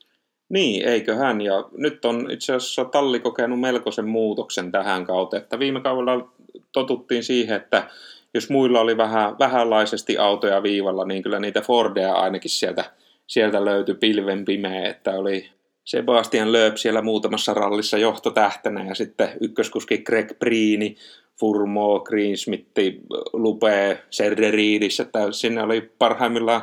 Niin, 0.48 0.88
eiköhän. 0.88 1.40
Ja 1.40 1.68
nyt 1.72 2.04
on 2.04 2.30
itse 2.30 2.54
asiassa 2.54 2.84
talli 2.84 3.20
kokenut 3.20 3.60
melkoisen 3.60 4.08
muutoksen 4.08 4.72
tähän 4.72 5.06
kautta, 5.06 5.36
että 5.36 5.58
viime 5.58 5.80
kaudella 5.80 6.28
totuttiin 6.72 7.24
siihen, 7.24 7.56
että 7.56 7.90
jos 8.34 8.50
muilla 8.50 8.80
oli 8.80 8.96
vähän, 8.96 9.38
vähänlaisesti 9.38 10.18
autoja 10.18 10.62
viivalla, 10.62 11.04
niin 11.04 11.22
kyllä 11.22 11.40
niitä 11.40 11.60
Fordeja 11.60 12.14
ainakin 12.14 12.50
sieltä, 12.50 12.84
sieltä 13.26 13.64
löytyi 13.64 13.94
pilven 13.94 14.44
pimeä, 14.44 14.90
että 14.90 15.10
oli 15.10 15.54
Sebastian 15.84 16.52
Lööp 16.52 16.76
siellä 16.76 17.02
muutamassa 17.02 17.54
rallissa 17.54 17.98
johtotähtenä 17.98 18.84
ja 18.84 18.94
sitten 18.94 19.28
ykköskuski 19.40 19.98
Greg 19.98 20.38
Priini, 20.38 20.96
Furmo, 21.40 22.00
Greensmitti, 22.00 23.00
Lupe, 23.32 24.02
Serderidis, 24.10 25.00
että 25.00 25.32
sinne 25.32 25.62
oli 25.62 25.80
parhaimmillaan 25.80 26.62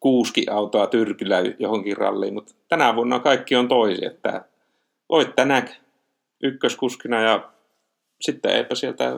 kuuski 0.00 0.46
autoa 0.50 0.86
tyrkillä 0.86 1.36
johonkin 1.58 1.96
ralliin, 1.96 2.34
mutta 2.34 2.54
tänä 2.68 2.96
vuonna 2.96 3.18
kaikki 3.18 3.56
on 3.56 3.68
toisi, 3.68 4.06
että 4.06 4.44
voit 5.08 5.36
tänään 5.36 5.68
ykköskuskina 6.42 7.20
ja 7.20 7.50
sitten 8.20 8.52
eipä 8.52 8.74
sieltä 8.74 9.16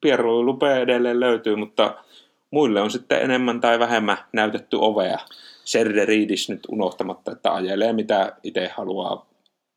Pierro 0.00 0.42
Lupe 0.42 0.76
edelleen 0.76 1.20
löytyy, 1.20 1.56
mutta 1.56 1.94
muille 2.50 2.80
on 2.80 2.90
sitten 2.90 3.22
enemmän 3.22 3.60
tai 3.60 3.78
vähemmän 3.78 4.18
näytetty 4.32 4.76
ovea. 4.80 5.18
Serde 5.70 6.04
Riidis 6.04 6.48
nyt 6.48 6.60
unohtamatta, 6.68 7.32
että 7.32 7.54
ajelee 7.54 7.92
mitä 7.92 8.36
itse 8.42 8.70
haluaa 8.76 9.30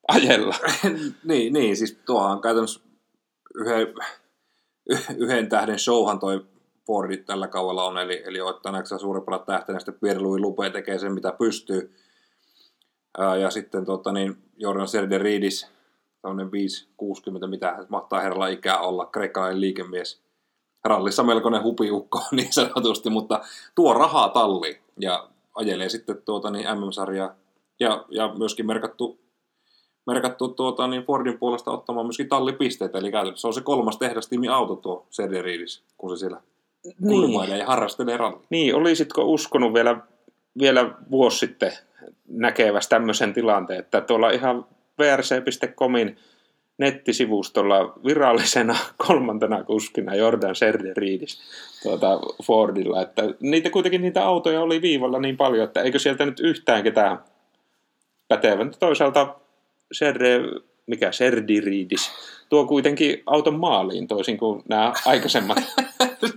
ajella. 0.08 0.56
niin, 1.30 1.54
niin, 1.54 1.78
siis 1.78 2.00
tuohan 2.06 2.42
käytännössä 2.42 2.82
yhden, 3.56 3.88
yhden 5.18 5.50
tähden 5.50 5.80
showhan 5.80 6.20
toi 6.20 6.46
Fordi 6.88 7.18
tällä 7.18 7.48
kaudella 7.48 7.84
on, 7.84 7.98
eli, 7.98 8.24
eli 8.26 8.42
ottaneeksi 8.42 9.00
suurimpana 9.00 9.40
tähtenä 9.40 9.80
sitten 9.80 10.00
Pierre 10.02 10.22
Louis 10.22 10.42
Lupe 10.42 10.70
tekee 10.70 11.00
sen 11.00 11.14
mitä 11.14 11.32
pystyy. 11.32 11.96
Ää, 13.18 13.36
ja 13.36 13.50
sitten 13.50 13.86
tota, 13.86 14.12
niin 14.12 14.38
Jordan 14.58 14.88
Serde 14.88 15.18
Riidis, 15.18 15.68
tämmöinen 16.22 16.52
5-60, 17.44 17.48
mitä 17.48 17.86
mahtaa 17.90 18.20
herralla 18.20 18.48
ikää 18.48 18.80
olla, 18.80 19.06
kreikkalainen 19.06 19.62
liikemies. 19.62 20.22
Rallissa 20.86 21.24
melkoinen 21.24 21.64
hupiukko 21.64 22.22
niin 22.32 22.54
sanotusti, 22.54 23.10
mutta 23.10 23.42
tuo 23.76 23.94
rahaa 23.94 24.30
talli 24.30 24.82
ja 25.00 25.30
ajelee 25.56 25.90
sitten 25.90 26.22
tuota, 26.26 26.52
niin 26.52 26.66
MM-sarjaa 26.66 27.36
ja, 27.80 28.06
ja 28.10 28.34
myöskin 28.38 28.68
merkattu, 28.68 29.20
merkattu 30.08 30.48
tuota, 30.48 30.88
niin 30.88 31.04
Fordin 31.04 31.40
puolesta 31.40 31.72
ottamaan 31.72 32.06
myöskin 32.06 32.30
tallipisteitä, 32.30 32.98
eli 32.98 33.12
käytännössä 33.12 33.48
on 33.48 33.54
se 33.54 33.62
kolmas 33.62 33.98
tehdastiimi 33.98 34.48
auto 34.48 34.76
tuo 34.76 35.08
Sederiidis, 35.10 35.84
kun 35.98 36.10
se 36.10 36.20
siellä 36.20 36.42
niin. 37.00 37.50
ja 37.60 37.66
harrastelee 37.66 38.18
ralli. 38.18 38.40
Niin, 38.50 38.76
olisitko 38.76 39.24
uskonut 39.24 39.74
vielä, 39.74 39.98
vielä 40.60 40.92
vuosi 41.12 41.38
sitten 41.38 41.72
näkevässä 42.28 42.90
tämmöisen 42.90 43.34
tilanteen, 43.34 43.80
että 43.80 44.02
tuolla 44.02 44.30
ihan 44.30 44.66
vrc.comin 45.00 46.18
nettisivustolla 46.78 47.94
virallisena 48.06 48.78
kolmantena 49.08 49.64
kuskina 49.64 50.16
Jordan 50.16 50.56
Serderidis 50.56 51.42
tuota 51.84 52.20
Fordilla, 52.44 53.02
että 53.02 53.24
niitä 53.40 53.70
kuitenkin 53.70 54.02
niitä 54.02 54.26
autoja 54.26 54.62
oli 54.62 54.82
viivalla 54.82 55.20
niin 55.20 55.38
paljon, 55.38 55.64
että 55.64 55.82
eikö 55.82 56.00
sieltä 56.00 56.26
nyt 56.26 56.40
yhtään 56.40 56.84
ketään 56.84 57.20
pätevän. 58.28 58.72
Toisaalta 58.80 59.36
Serde, 59.92 60.40
mikä 60.88 61.12
Serdiridis, 61.12 62.12
tuo 62.50 62.66
kuitenkin 62.66 63.24
auton 63.26 63.60
maaliin 63.60 64.08
toisin 64.08 64.38
kuin 64.38 64.64
nämä 64.70 64.94
aikaisemmat. 65.06 65.58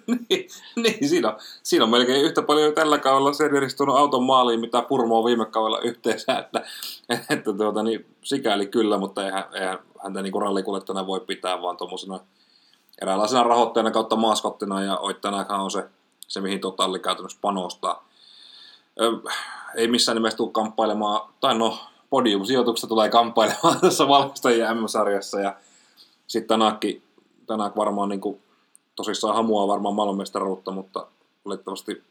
niin, 0.28 0.48
niin 0.76 1.09
siinä, 1.09 1.28
on, 1.28 1.36
siinä 1.62 1.84
on 1.84 1.90
melkein 1.90 2.24
yhtä 2.24 2.42
paljon 2.42 2.74
tällä 2.74 2.98
kaudella 2.98 3.32
Serdiris 3.32 3.76
auton 3.80 4.22
maaliin, 4.22 4.61
mitä 4.61 4.82
Purmo 4.82 5.18
on 5.18 5.24
viime 5.24 5.46
kaudella 5.46 5.80
yhteensä, 5.80 6.38
että, 6.38 6.64
että 7.30 7.52
tuota, 7.52 7.82
niin, 7.82 8.07
sikäli 8.22 8.66
kyllä, 8.66 8.98
mutta 8.98 9.24
eihän, 9.24 9.44
eihän 9.52 9.78
häntä 10.04 10.22
niin 10.22 10.42
rallikuljettajana 10.42 11.07
voi 11.07 11.20
pitää, 11.20 11.62
vaan 11.62 11.76
tuommoisena 11.76 12.20
eräänlaisena 13.02 13.42
rahoittajana 13.42 13.90
kautta 13.90 14.16
maaskottina 14.16 14.82
ja 14.82 14.98
oittajana 14.98 15.46
on 15.48 15.70
se, 15.70 15.84
se 16.28 16.40
mihin 16.40 16.61
totalli 16.61 16.98
käytännössä 16.98 17.38
panostaa. 17.40 18.09
Ö, 19.00 19.12
ei 19.74 19.88
missään 19.88 20.16
nimessä 20.16 20.36
tule 20.36 20.50
kamppailemaan, 20.50 21.28
tai 21.40 21.59
no 21.59 21.78
podium-sijoituksesta 22.11 22.86
tulee 22.86 23.09
kamppailemaan 23.09 23.80
tässä 23.86 24.09
valmistajien 24.09 24.76
M-sarjassa 24.76 25.40
ja 25.40 25.57
sitten 26.26 26.48
Tanakki, 26.48 27.02
Tanak 27.46 27.76
varmaan 27.76 28.09
niin 28.09 28.20
kuin, 28.20 28.40
tosissaan 28.97 29.34
hamuaa 29.34 29.68
varmaan 29.68 29.94
maailmanmestaruutta, 29.94 30.70
mutta 30.70 31.07
valitettavasti 31.44 32.03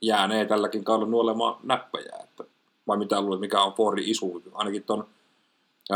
jäänee 0.00 0.44
tälläkin 0.44 0.84
kaudella 0.84 1.10
nuolemaan 1.10 1.56
näppejä. 1.62 2.16
Että, 2.22 2.44
vai 2.86 2.96
mitä 2.96 3.20
luulet, 3.20 3.40
mikä 3.40 3.62
on 3.62 3.72
Fordin 3.72 4.08
isu? 4.08 4.42
Ainakin 4.54 4.82
tuon 4.82 5.06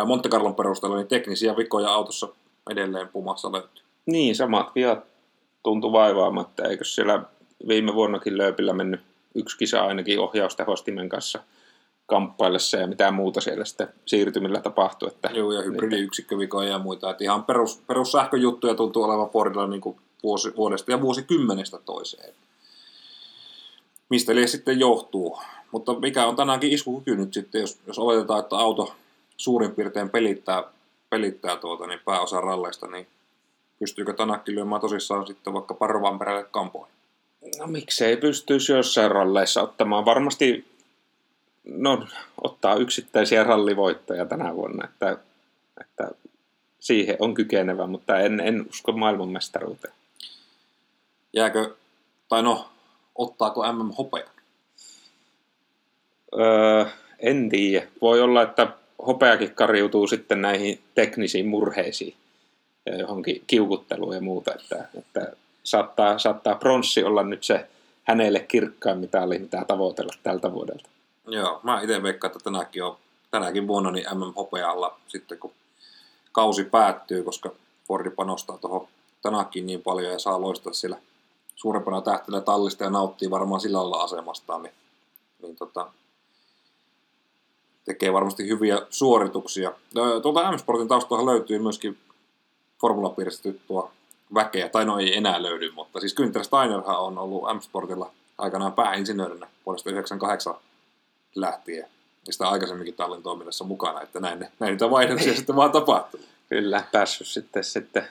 Monte 0.06 0.28
Carlon 0.28 0.54
perusteella 0.54 0.96
niin 0.96 1.08
teknisiä 1.08 1.56
vikoja 1.56 1.90
autossa 1.90 2.28
edelleen 2.70 3.08
pumassa 3.08 3.52
löytyy. 3.52 3.84
Niin, 4.06 4.36
samat 4.36 4.74
viat 4.74 4.98
tuntuu 5.62 5.92
vaivaamatta. 5.92 6.68
Eikö 6.68 6.84
siellä 6.84 7.22
viime 7.68 7.94
vuonnakin 7.94 8.38
lööpillä 8.38 8.72
mennyt 8.72 9.00
yksi 9.34 9.58
kisa 9.58 9.80
ainakin 9.80 10.20
ohjaustehostimen 10.20 11.08
kanssa 11.08 11.38
kamppaillessa 12.06 12.76
ja 12.76 12.86
mitä 12.86 13.10
muuta 13.10 13.40
siellä 13.40 13.64
sitten 13.64 13.88
siirtymillä 14.06 14.60
tapahtui. 14.60 15.08
Että 15.08 15.30
Joo, 15.34 15.52
ja 15.52 15.62
hybridiyksikövikoja 15.62 16.68
ja 16.68 16.78
muita. 16.78 17.10
Että 17.10 17.24
ihan 17.24 17.44
perus, 17.44 17.82
perus 17.86 18.12
sähköjuttuja 18.12 18.74
tuntuu 18.74 19.02
olevan 19.02 19.30
Fordilla 19.30 19.66
niin 19.66 19.80
kuin 19.80 19.96
vuosi, 20.22 20.56
vuodesta 20.56 20.90
ja 20.90 21.00
vuosikymmenestä 21.00 21.78
toiseen. 21.78 22.34
Mistä 24.08 24.34
liian 24.34 24.48
sitten 24.48 24.80
johtuu. 24.80 25.38
Mutta 25.72 25.94
mikä 25.98 26.26
on 26.26 26.36
tänäänkin 26.36 26.72
iskukyky 26.72 27.16
nyt 27.16 27.34
sitten, 27.34 27.60
jos, 27.60 27.78
jos 27.86 27.98
oletetaan, 27.98 28.40
että 28.40 28.56
auto 28.56 28.94
suurin 29.36 29.74
piirtein 29.74 30.10
pelittää, 30.10 30.64
pelittää 31.10 31.56
tuota, 31.56 31.86
niin 31.86 32.00
pääosa 32.04 32.40
ralleista, 32.40 32.86
niin 32.86 33.06
pystyykö 33.78 34.12
Tanakki 34.12 34.54
lyömään 34.54 34.80
tosissaan 34.80 35.26
sitten 35.26 35.52
vaikka 35.52 35.74
Parvaan 35.74 36.18
perälle 36.18 36.46
kampoihin? 36.50 36.94
No 37.58 37.66
miksei 37.66 38.16
pystyisi 38.16 38.72
jossain 38.72 39.10
ralleissa 39.10 39.62
ottamaan. 39.62 40.04
Varmasti 40.04 40.66
no, 41.64 42.06
ottaa 42.42 42.74
yksittäisiä 42.74 43.44
rallivoittoja 43.44 44.26
tänä 44.26 44.54
vuonna, 44.54 44.88
että, 44.88 45.18
että 45.80 46.10
siihen 46.80 47.16
on 47.18 47.34
kykenevä, 47.34 47.86
mutta 47.86 48.20
en, 48.20 48.40
en 48.40 48.66
usko 48.70 48.92
maailmanmestaruuteen. 48.92 49.94
Jääkö, 51.32 51.74
tai 52.28 52.42
no, 52.42 52.68
ottaako 53.14 53.72
MM 53.72 53.90
hopea? 53.98 54.28
Öö, 56.38 56.84
en 57.18 57.48
tiedä. 57.48 57.86
Voi 58.00 58.20
olla, 58.20 58.42
että 58.42 58.72
hopeakin 59.06 59.54
karjutuu 59.54 60.06
sitten 60.06 60.42
näihin 60.42 60.82
teknisiin 60.94 61.46
murheisiin 61.46 62.14
ja 62.86 62.96
johonkin 62.96 63.44
kiukutteluun 63.46 64.14
ja 64.14 64.20
muuta, 64.20 64.54
että, 64.54 64.88
että 64.98 65.32
saattaa, 65.64 66.18
saattaa 66.18 66.54
pronssi 66.54 67.04
olla 67.04 67.22
nyt 67.22 67.44
se 67.44 67.66
hänelle 68.04 68.40
kirkkain 68.40 68.98
mitali, 68.98 69.38
mitä 69.38 69.64
tavoitella 69.68 70.12
tältä 70.22 70.52
vuodelta. 70.52 70.88
Joo, 71.26 71.60
mä 71.62 71.80
itse 71.80 72.02
veikkaan, 72.02 72.32
että 72.32 72.44
tänäkin, 72.44 72.84
on, 72.84 72.96
tänäkin 73.30 73.68
vuonna 73.68 73.90
niin 73.90 74.06
MM 74.14 74.34
hopealla 74.36 74.98
sitten 75.08 75.38
kun 75.38 75.52
kausi 76.32 76.64
päättyy, 76.64 77.22
koska 77.22 77.50
Fordi 77.88 78.10
panostaa 78.10 78.58
tuohon 78.58 78.88
tänäkin 79.22 79.66
niin 79.66 79.82
paljon 79.82 80.12
ja 80.12 80.18
saa 80.18 80.40
loistaa 80.40 80.72
siellä 80.72 80.96
suurempana 81.58 82.00
tähtenä 82.00 82.40
tallista 82.40 82.84
ja 82.84 82.90
nauttii 82.90 83.30
varmaan 83.30 83.60
sillä 83.60 83.78
lailla 83.78 84.02
asemastaan, 84.02 84.62
niin, 84.62 84.74
niin 85.42 85.56
tota, 85.56 85.86
tekee 87.84 88.12
varmasti 88.12 88.48
hyviä 88.48 88.82
suorituksia. 88.90 89.72
Tuolta 90.22 90.52
M-Sportin 90.52 90.88
taustalta 90.88 91.26
löytyy 91.26 91.58
myöskin 91.58 91.98
formulapiiristä 92.80 93.42
tuttua 93.42 93.90
väkeä, 94.34 94.68
tai 94.68 94.84
no 94.84 94.98
ei 94.98 95.16
enää 95.16 95.42
löydy, 95.42 95.70
mutta 95.70 96.00
siis 96.00 96.16
Günther 96.20 96.44
Steinerhan 96.44 97.00
on 97.00 97.18
ollut 97.18 97.42
M-Sportilla 97.56 98.10
aikanaan 98.38 98.72
pääinsinöörinä 98.72 99.46
vuodesta 99.66 99.90
98 99.90 100.54
lähtien, 101.34 101.88
ja 102.26 102.32
sitä 102.32 102.48
aikaisemminkin 102.48 102.94
tallin 102.94 103.22
toiminnassa 103.22 103.64
mukana, 103.64 104.00
että 104.00 104.20
näin, 104.20 104.38
näin 104.58 104.70
niitä 104.70 104.90
vaihdoksia 104.90 105.34
sitten 105.34 105.56
vaan 105.56 105.72
tapahtuu. 105.72 106.20
Kyllä, 106.48 106.84
päässyt 106.92 107.26
sitten, 107.26 107.64
sitten 107.64 108.08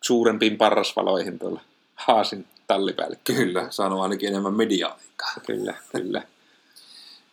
suurempiin 0.00 0.58
parrasvaloihin 0.58 1.38
tuolla 1.38 1.60
Haasin 1.98 2.46
tallipäällikkö. 2.66 3.32
Kyllä, 3.32 3.66
saanut 3.70 4.00
ainakin 4.00 4.28
enemmän 4.28 4.54
media-aikaa. 4.54 5.32
Kyllä, 5.46 5.74
kyllä. 5.92 6.22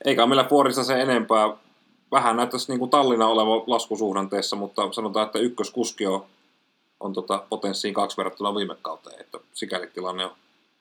Eikä 0.06 0.26
meillä 0.26 0.44
Fordissa 0.44 0.84
se 0.84 1.02
enempää. 1.02 1.50
Vähän 2.12 2.36
näyttäisi 2.38 2.72
niin 2.72 2.80
kuin 2.80 2.92
Tallinna 2.92 3.28
oleva 3.28 3.64
laskusuhdanteessa, 3.68 4.56
mutta 4.56 4.92
sanotaan, 4.92 5.26
että 5.26 5.40
ykköskuski 5.40 6.08
on, 6.08 6.26
on 7.00 7.14
tota 7.14 7.44
potenssiin 7.50 7.94
kaksi 7.94 8.18
verrattuna 8.18 8.56
viime 8.56 8.76
kauteen. 8.82 9.22
Että 9.22 9.38
sikäli 9.54 9.88
tilanne 9.88 10.26
on 10.26 10.32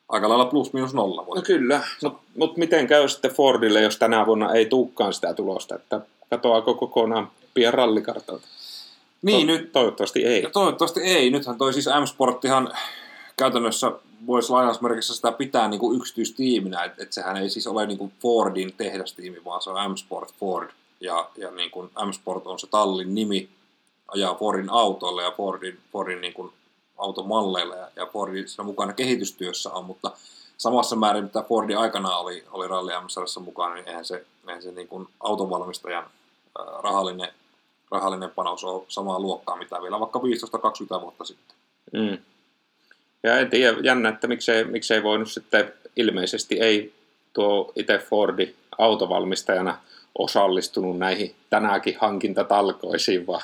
aika 0.08 0.28
lailla 0.28 0.44
plus 0.44 0.72
minus 0.72 0.94
nolla. 0.94 1.24
No 1.34 1.42
kyllä, 1.42 1.80
mutta 2.02 2.18
mut 2.38 2.56
miten 2.56 2.86
käy 2.86 3.08
sitten 3.08 3.30
Fordille, 3.30 3.80
jos 3.80 3.96
tänä 3.96 4.26
vuonna 4.26 4.52
ei 4.52 4.66
tuukkaan 4.66 5.12
sitä 5.12 5.34
tulosta, 5.34 5.74
että 5.74 6.00
katoako 6.30 6.74
kokonaan 6.74 7.30
pian 7.54 7.74
rallikartalta? 7.74 8.46
Niin, 9.22 9.46
to- 9.46 9.52
nyt, 9.52 9.72
Toivottavasti 9.72 10.24
ei. 10.24 10.42
ja 10.42 10.50
toivottavasti 10.50 11.00
ei. 11.00 11.30
Nythän 11.30 11.58
toi 11.58 11.72
siis 11.72 11.86
M-Sporttihan 11.86 12.72
käytännössä 13.36 13.92
voisi 14.26 14.52
lainausmerkissä 14.52 15.14
sitä 15.14 15.32
pitää 15.32 15.68
niin 15.68 15.80
kuin 15.80 15.96
yksityistiiminä, 15.96 16.84
että 16.84 17.02
et 17.02 17.12
sehän 17.12 17.36
ei 17.36 17.50
siis 17.50 17.66
ole 17.66 17.86
niin 17.86 17.98
kuin 17.98 18.12
Fordin 18.20 18.74
tehdastiimi, 18.76 19.44
vaan 19.44 19.62
se 19.62 19.70
on 19.70 19.90
M-Sport 19.90 20.34
Ford. 20.40 20.70
Ja, 21.00 21.30
ja 21.36 21.50
niin 21.50 21.70
kuin 21.70 21.90
M-Sport 22.06 22.46
on 22.46 22.58
se 22.58 22.66
tallin 22.66 23.14
nimi, 23.14 23.48
ajaa 24.08 24.34
Fordin 24.34 24.70
autoilla 24.70 25.22
ja 25.22 25.30
Fordin, 25.30 25.78
Fordin 25.92 26.20
niin 26.20 26.34
kuin 26.34 26.52
automalleilla 26.98 27.76
ja, 27.76 27.88
ja 27.96 28.06
Fordin 28.06 28.48
siinä 28.48 28.64
mukana 28.64 28.92
kehitystyössä 28.92 29.72
on, 29.72 29.84
mutta 29.84 30.10
samassa 30.58 30.96
määrin, 30.96 31.24
mitä 31.24 31.42
Fordin 31.42 31.78
aikana 31.78 32.16
oli, 32.16 32.44
oli 32.50 32.68
Rally 32.68 32.92
MSRssä 33.04 33.40
mukana, 33.40 33.74
niin 33.74 33.88
eihän 33.88 34.04
se, 34.04 34.26
eihän 34.48 34.62
se 34.62 34.72
niin 34.72 34.88
kuin 34.88 35.08
autonvalmistajan 35.20 36.04
rahallinen, 36.82 37.28
rahallinen 37.90 38.30
panos 38.30 38.64
ole 38.64 38.84
samaa 38.88 39.20
luokkaa, 39.20 39.56
mitä 39.56 39.82
vielä 39.82 40.00
vaikka 40.00 40.18
15-20 40.98 41.00
vuotta 41.00 41.24
sitten. 41.24 41.56
Mm. 41.92 42.18
Ja 43.24 43.38
en 43.38 43.50
tiedä, 43.50 43.78
jännä, 43.82 44.08
että 44.08 44.26
miksei, 44.26 44.64
miksei 44.64 45.02
voinut 45.02 45.30
sitten, 45.30 45.72
ilmeisesti 45.96 46.60
ei 46.60 46.94
tuo 47.32 47.72
itse 47.76 47.98
Fordi 47.98 48.54
autovalmistajana 48.78 49.78
osallistunut 50.18 50.98
näihin 50.98 51.34
tänäänkin 51.50 51.96
hankintatalkoisiin, 52.00 53.26
vaan, 53.26 53.42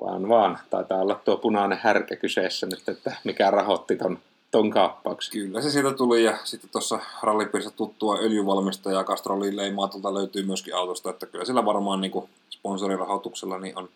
vaan, 0.00 0.28
vaan 0.28 0.58
taitaa 0.70 1.00
olla 1.00 1.20
tuo 1.24 1.36
punainen 1.36 1.78
härkä 1.82 2.16
kyseessä 2.16 2.66
nyt, 2.66 2.88
että 2.88 3.16
mikä 3.24 3.50
rahoitti 3.50 3.96
ton, 3.96 4.18
ton 4.50 4.70
kaappauksen. 4.70 5.32
Kyllä 5.32 5.62
se 5.62 5.70
sieltä 5.70 5.96
tuli 5.96 6.24
ja 6.24 6.38
sitten 6.44 6.70
tuossa 6.70 7.00
rallipiirissä 7.22 7.76
tuttua 7.76 8.18
öljyvalmistajaa 8.18 9.04
Castrolin 9.04 9.56
leimaatulta 9.56 10.14
löytyy 10.14 10.42
myöskin 10.42 10.76
autosta, 10.76 11.10
että 11.10 11.26
kyllä 11.26 11.44
sillä 11.44 11.64
varmaan 11.64 12.00
niin 12.00 12.28
sponsorirahoituksella 12.50 13.58
niin 13.58 13.78
on 13.78 13.88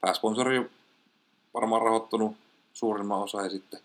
pääsponsori 0.00 0.70
varmaan 1.54 1.82
rahoittunut 1.82 2.36
suurimman 2.72 3.22
osa 3.22 3.42
ja 3.42 3.50
sitten 3.50 3.80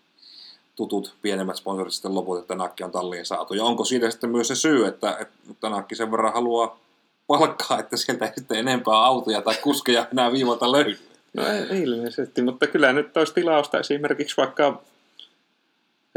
tutut 0.78 1.14
pienemmät 1.22 1.56
sponsorit 1.56 1.92
sitten 1.92 2.14
loput, 2.14 2.38
että 2.38 2.54
Nakki 2.54 2.84
on 2.84 2.90
talliin 2.90 3.26
saatu. 3.26 3.54
Ja 3.54 3.64
onko 3.64 3.84
siitä 3.84 4.10
sitten 4.10 4.30
myös 4.30 4.48
se 4.48 4.54
syy, 4.54 4.86
että, 4.86 5.18
että 5.50 5.68
Nakki 5.68 5.94
sen 5.94 6.10
verran 6.10 6.32
haluaa 6.32 6.78
palkkaa, 7.26 7.78
että 7.78 7.96
sieltä 7.96 8.24
ei 8.24 8.32
sitten 8.34 8.58
enempää 8.58 8.94
autoja 8.94 9.42
tai 9.42 9.54
kuskeja 9.62 10.06
enää 10.12 10.32
viimalta 10.32 10.72
löydy? 10.72 10.98
No 11.34 11.46
ei 11.46 11.82
ilmeisesti, 11.82 12.42
mutta 12.42 12.66
kyllä 12.66 12.92
nyt 12.92 13.16
olisi 13.16 13.34
tilausta 13.34 13.80
esimerkiksi 13.80 14.36
vaikka 14.36 14.82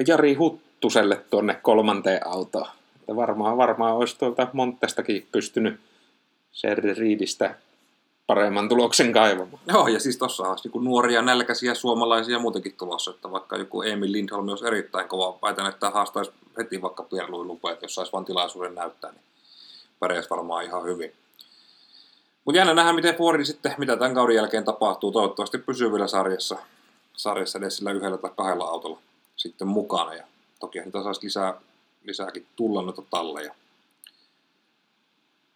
Jari 0.07 0.33
Huttuselle 0.33 1.25
tuonne 1.29 1.53
kolmanteen 1.53 2.27
autoon. 2.27 2.67
Että 2.99 3.15
varmaan, 3.15 3.57
varmaan 3.57 3.95
olisi 3.95 4.17
tuolta 4.19 4.47
Montestakin 4.53 5.27
pystynyt 5.31 5.79
Serri 6.51 6.93
Riidistä 6.93 7.55
paremman 8.31 8.69
tuloksen 8.69 9.13
kaivamaan. 9.13 9.59
Joo, 9.67 9.87
ja 9.87 9.99
siis 9.99 10.17
tuossa 10.17 10.43
on 10.43 10.57
niin 10.63 10.83
nuoria 10.83 11.21
nälkäisiä 11.21 11.73
suomalaisia 11.73 12.39
muutenkin 12.39 12.75
tulossa, 12.77 13.11
että 13.11 13.31
vaikka 13.31 13.57
joku 13.57 13.81
Emil 13.81 14.11
Lindholm 14.11 14.49
olisi 14.49 14.67
erittäin 14.67 15.07
kova, 15.07 15.39
väitän, 15.41 15.65
että 15.65 15.89
haastaisi 15.89 16.31
heti 16.57 16.81
vaikka 16.81 17.03
Pierluin 17.03 17.47
lupeet, 17.47 17.81
jos 17.81 17.95
saisi 17.95 18.11
vain 18.11 18.25
tilaisuuden 18.25 18.75
näyttää, 18.75 19.11
niin 19.11 19.21
pärjäisi 19.99 20.29
varmaan 20.29 20.63
ihan 20.63 20.83
hyvin. 20.83 21.13
Mutta 22.45 22.57
jännä 22.57 22.73
nähdä, 22.73 22.93
miten 22.93 23.15
Fordi 23.15 23.45
sitten, 23.45 23.75
mitä 23.77 23.97
tämän 23.97 24.15
kauden 24.15 24.35
jälkeen 24.35 24.63
tapahtuu. 24.63 25.11
Toivottavasti 25.11 25.57
pysyy 25.57 25.91
vielä 25.91 26.07
sarjassa, 26.07 26.57
sarjassa 27.17 27.57
edes 27.57 27.77
sillä 27.77 27.91
yhdellä 27.91 28.17
tai 28.17 28.31
kahdella 28.37 28.65
autolla 28.65 28.99
sitten 29.35 29.67
mukana. 29.67 30.13
Ja 30.13 30.23
toki 30.59 30.79
niitä 30.79 31.03
saisi 31.03 31.23
lisää, 31.23 31.53
lisääkin 32.03 32.47
tulla 32.55 32.81
noita 32.81 33.01
talleja. 33.09 33.55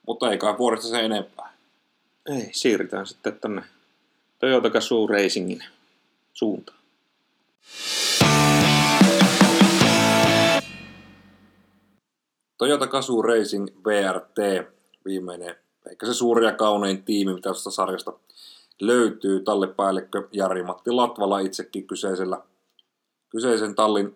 Mutta 0.08 0.32
ei 0.32 0.38
kai 0.38 0.54
Fordista 0.54 0.90
se 0.90 1.00
enempää. 1.00 1.55
Ei, 2.30 2.50
siirrytään 2.52 3.08
sitten 3.08 3.40
tonne 3.40 3.64
Toyota 4.40 4.70
Gazoo 4.70 5.08
Racingin 5.08 5.64
suuntaan. 6.34 6.78
Toyota 12.58 12.88
Gazoo 12.88 13.22
Racing 13.22 13.68
VRT, 13.86 14.68
viimeinen, 15.06 15.56
eikä 15.90 16.06
se 16.06 16.14
suuri 16.14 16.46
ja 16.46 16.52
kaunein 16.52 17.04
tiimi, 17.04 17.34
mitä 17.34 17.50
tästä 17.50 17.72
sarjasta 17.72 18.14
löytyy. 18.82 19.40
Tallipäällikkö 19.40 20.28
Jari-Matti 20.32 20.92
Latvala 20.92 21.40
itsekin 21.40 21.88
kyseisellä, 21.88 22.42
kyseisen 23.30 23.76
tallin 23.76 24.16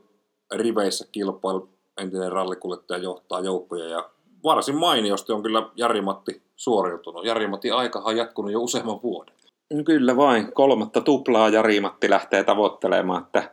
riveissä 0.52 1.06
kilpailu. 1.12 1.70
Entinen 1.98 2.32
rallikuljettaja 2.32 3.04
johtaa 3.04 3.40
joukkoja 3.40 3.86
ja 3.86 4.10
varsin 4.44 4.76
mainiosti 4.76 5.32
on 5.32 5.44
kyllä 5.44 5.70
Jari-Matti 5.76 6.42
suoriutunut. 6.56 7.26
Jari-Matti 7.26 7.72
aikahan 7.72 8.08
on 8.08 8.18
jatkunut 8.18 8.52
jo 8.52 8.62
useamman 8.62 9.02
vuoden. 9.04 9.36
No 9.74 9.84
Kyllä 9.84 10.18
vain. 10.18 10.54
Kolmatta 10.54 11.02
tuplaa 11.02 11.50
Jari-Matti 11.50 12.10
lähtee 12.10 12.44
tavoittelemaan, 12.44 13.24
että 13.24 13.52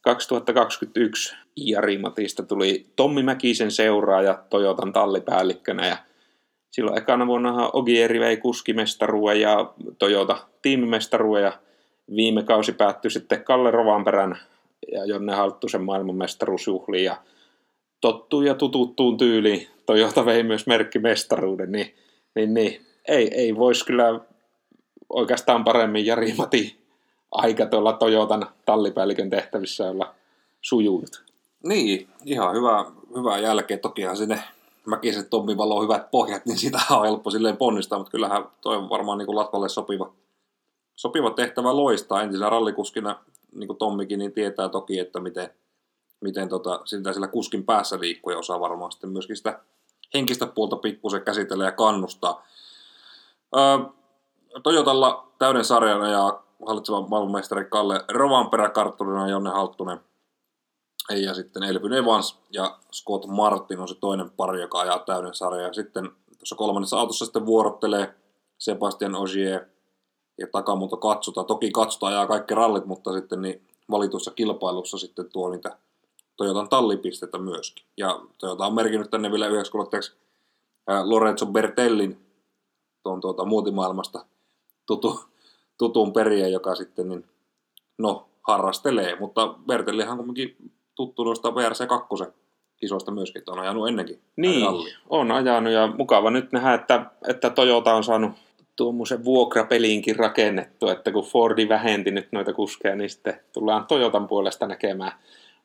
2021 0.00 1.36
Jari-Matista 1.56 2.42
tuli 2.42 2.86
Tommi 2.96 3.22
Mäkisen 3.22 3.70
seuraaja 3.70 4.42
Toyotan 4.50 4.92
tallipäällikkönä 4.92 5.86
ja 5.86 5.96
silloin 6.70 6.98
ekana 6.98 7.26
vuonnahan 7.26 7.70
Ogieri 7.72 8.20
vei 8.20 8.36
kuskimestaruuden 8.36 9.40
ja 9.40 9.72
Toyota 9.98 10.36
tiimimestaruuden 10.62 11.42
ja 11.42 11.52
viime 12.16 12.42
kausi 12.42 12.72
päättyi 12.72 13.10
sitten 13.10 13.44
Kalle 13.44 13.70
Rovanperän 13.70 14.38
ja 14.92 15.04
Jonne 15.04 15.34
Halttusen 15.34 15.82
maailmanmestaruusjuhliin 15.82 17.04
ja 17.04 17.16
tottuu 18.00 18.42
ja 18.42 18.54
tututtuun 18.54 19.16
tyyliin. 19.16 19.68
Toyota 19.86 20.24
vei 20.24 20.42
myös 20.42 20.66
merkkimestaruuden, 20.66 21.72
niin, 21.72 21.94
niin, 22.34 22.54
niin 22.54 22.86
ei, 23.08 23.34
ei 23.34 23.56
voisi 23.56 23.84
kyllä 23.84 24.20
oikeastaan 25.08 25.64
paremmin 25.64 26.06
Jari 26.06 26.34
Mati 26.38 26.78
aika 27.32 27.66
tuolla 27.66 27.92
Toyotan 27.92 28.46
tallipäällikön 28.64 29.30
tehtävissä 29.30 29.90
olla 29.90 30.14
sujunut. 30.60 31.24
Niin, 31.64 32.08
ihan 32.24 32.54
hyvä, 32.54 32.84
hyvää 33.16 33.38
jälkeä. 33.38 33.78
Tokihan 33.78 34.16
sinne 34.16 34.42
Mäkisen 34.86 35.30
Tommi 35.30 35.56
valo 35.56 35.82
hyvät 35.82 36.10
pohjat, 36.10 36.46
niin 36.46 36.58
sitä 36.58 36.80
on 36.90 37.04
helppo 37.04 37.30
silleen 37.30 37.56
ponnistaa, 37.56 37.98
mutta 37.98 38.10
kyllähän 38.10 38.44
toi 38.60 38.76
on 38.76 38.90
varmaan 38.90 39.18
niin 39.18 39.26
kuin 39.26 39.36
Latvalle 39.36 39.68
sopiva, 39.68 40.12
sopiva 40.96 41.30
tehtävä 41.30 41.76
loistaa. 41.76 42.22
Entisenä 42.22 42.50
rallikuskina, 42.50 43.18
niin 43.54 43.66
kuin 43.66 43.76
Tommikin, 43.76 44.18
niin 44.18 44.32
tietää 44.32 44.68
toki, 44.68 44.98
että 44.98 45.20
miten, 45.20 45.50
miten 46.20 46.48
tota, 46.48 46.80
sitä 46.84 47.12
sillä 47.12 47.28
kuskin 47.28 47.64
päässä 47.64 48.00
liikkuu 48.00 48.32
ja 48.32 48.38
osaa 48.38 48.60
varmaan 48.60 48.92
sitten 48.92 49.10
myöskin 49.10 49.36
sitä 49.36 49.60
henkistä 50.14 50.46
puolta 50.46 50.76
pikkusen 50.76 51.22
käsitellä 51.22 51.64
ja 51.64 51.72
kannustaa. 51.72 52.46
Öö, 53.56 53.78
Toyotalla 54.62 55.26
täyden 55.38 55.64
sarjan 55.64 56.10
ja 56.10 56.40
hallitseva 56.66 57.06
maailmanmestari 57.08 57.64
Kalle 57.64 58.04
Rovanperä 58.08 58.68
kartturina 58.68 59.28
Jonne 59.28 59.50
Halttunen 59.50 60.00
ja 61.16 61.34
sitten 61.34 61.62
Elvin 61.62 61.92
Evans 61.92 62.38
ja 62.50 62.78
Scott 62.92 63.26
Martin 63.26 63.80
on 63.80 63.88
se 63.88 63.94
toinen 63.94 64.30
pari, 64.30 64.60
joka 64.60 64.80
ajaa 64.80 64.98
täyden 64.98 65.34
sarjan. 65.34 65.64
Ja 65.64 65.72
sitten 65.72 66.10
tuossa 66.38 66.56
kolmannessa 66.56 66.98
autossa 66.98 67.24
sitten 67.24 67.46
vuorottelee 67.46 68.14
Sebastian 68.58 69.14
Ogier 69.14 69.64
ja 70.38 70.46
Takamuto 70.52 70.96
katsotaan. 70.96 71.46
Toki 71.46 71.70
katsotaan 71.70 72.12
ajaa 72.12 72.26
kaikki 72.26 72.54
rallit, 72.54 72.86
mutta 72.86 73.12
sitten 73.12 73.42
niin 73.42 73.66
valituissa 73.90 74.30
kilpailussa 74.30 74.98
sitten 74.98 75.30
tuo 75.32 75.50
niitä 75.50 75.76
Toyotan 76.38 76.68
tallipisteitä 76.68 77.38
myöskin. 77.38 77.84
Ja 77.96 78.20
Toyota 78.38 78.66
on 78.66 78.74
merkinnyt 78.74 79.10
tänne 79.10 79.30
vielä 79.30 79.48
yhdeksi 79.48 79.72
kuljettajaksi 79.72 80.16
Lorenzo 81.04 81.46
Bertellin 81.46 82.18
tuon 83.02 83.20
tuota, 83.20 83.44
muotimaailmasta 83.44 84.24
tutu, 84.86 85.20
tutun 85.78 86.12
periä, 86.12 86.48
joka 86.48 86.74
sitten 86.74 87.08
niin, 87.08 87.24
no, 87.98 88.28
harrastelee. 88.42 89.16
Mutta 89.20 89.54
Bertellihan 89.66 90.16
kuitenkin 90.16 90.56
tuttu 90.94 91.24
noista 91.24 91.48
VRC2 91.48 92.32
kisoista 92.76 93.10
myöskin, 93.10 93.40
että 93.40 93.52
on 93.52 93.58
ajanut 93.58 93.88
ennenkin. 93.88 94.20
Niin, 94.36 94.66
on 95.08 95.32
ajanut 95.32 95.72
ja 95.72 95.86
mukava 95.86 96.30
nyt 96.30 96.52
nähdä, 96.52 96.74
että, 96.74 97.06
että 97.28 97.50
Toyota 97.50 97.94
on 97.94 98.04
saanut 98.04 98.32
tuommoisen 98.76 99.24
vuokrapeliinkin 99.24 100.16
rakennettu, 100.16 100.88
että 100.88 101.12
kun 101.12 101.24
Fordi 101.24 101.68
vähenti 101.68 102.10
nyt 102.10 102.28
noita 102.32 102.52
kuskeja, 102.52 102.96
niin 102.96 103.10
sitten 103.10 103.40
tullaan 103.52 103.86
Toyotan 103.86 104.28
puolesta 104.28 104.66
näkemään 104.66 105.12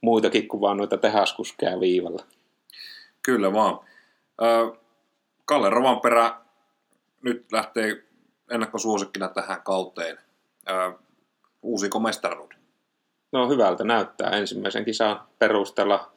muitakin 0.03 0.47
kuin 0.47 0.61
vaan 0.61 0.77
noita 0.77 0.97
tehaskuskeja 0.97 1.79
viivalla. 1.79 2.25
Kyllä 3.21 3.53
vaan. 3.53 3.79
Kalle 5.45 5.69
Rovanperä 5.69 6.35
nyt 7.21 7.51
lähtee 7.51 8.03
ennakkosuosikkina 8.51 9.27
tähän 9.27 9.61
kauteen. 9.61 10.17
Uusiko 11.61 11.99
mestaruuden? 11.99 12.57
No 13.31 13.49
hyvältä 13.49 13.83
näyttää. 13.83 14.29
Ensimmäisen 14.29 14.85
kisan 14.85 15.21
perusteella 15.39 16.11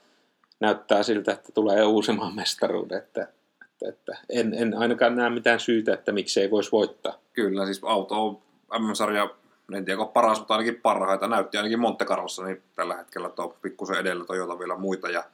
näyttää 0.60 1.02
siltä, 1.02 1.32
että 1.32 1.52
tulee 1.52 1.84
uusimaan 1.84 2.34
mestaruuden. 2.34 2.98
Että, 2.98 3.28
että, 3.64 3.88
että 3.88 4.18
en, 4.30 4.54
en 4.54 4.78
ainakaan 4.78 5.14
näe 5.14 5.30
mitään 5.30 5.60
syytä, 5.60 5.94
että 5.94 6.12
miksi 6.12 6.40
ei 6.40 6.50
voisi 6.50 6.72
voittaa. 6.72 7.18
Kyllä, 7.32 7.64
siis 7.64 7.80
auto 7.84 8.26
on 8.26 8.42
MM-sarja, 8.78 9.30
en 9.74 9.84
tiedä 9.84 10.00
onko 10.00 10.12
paras, 10.12 10.38
mutta 10.38 10.54
ainakin 10.54 10.80
parhaita. 10.80 11.28
Näytti 11.28 11.56
ainakin 11.56 11.80
Monte 11.80 12.04
Carlossa, 12.04 12.44
niin 12.44 12.62
tällä 12.74 12.96
hetkellä 12.96 13.28
tuo 13.28 13.56
pikkusen 13.62 13.96
edellä 13.96 14.24
Toyota 14.24 14.58
vielä 14.58 14.76
muita. 14.76 15.08
Ja, 15.08 15.24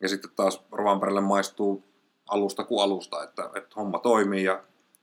ja 0.00 0.08
sitten 0.08 0.30
taas 0.36 0.62
Rovanperälle 0.72 1.20
maistuu 1.20 1.84
alusta 2.28 2.64
kuin 2.64 2.82
alusta, 2.82 3.24
että, 3.24 3.50
että 3.54 3.74
homma 3.76 3.98
toimii 3.98 4.44
ja 4.44 4.62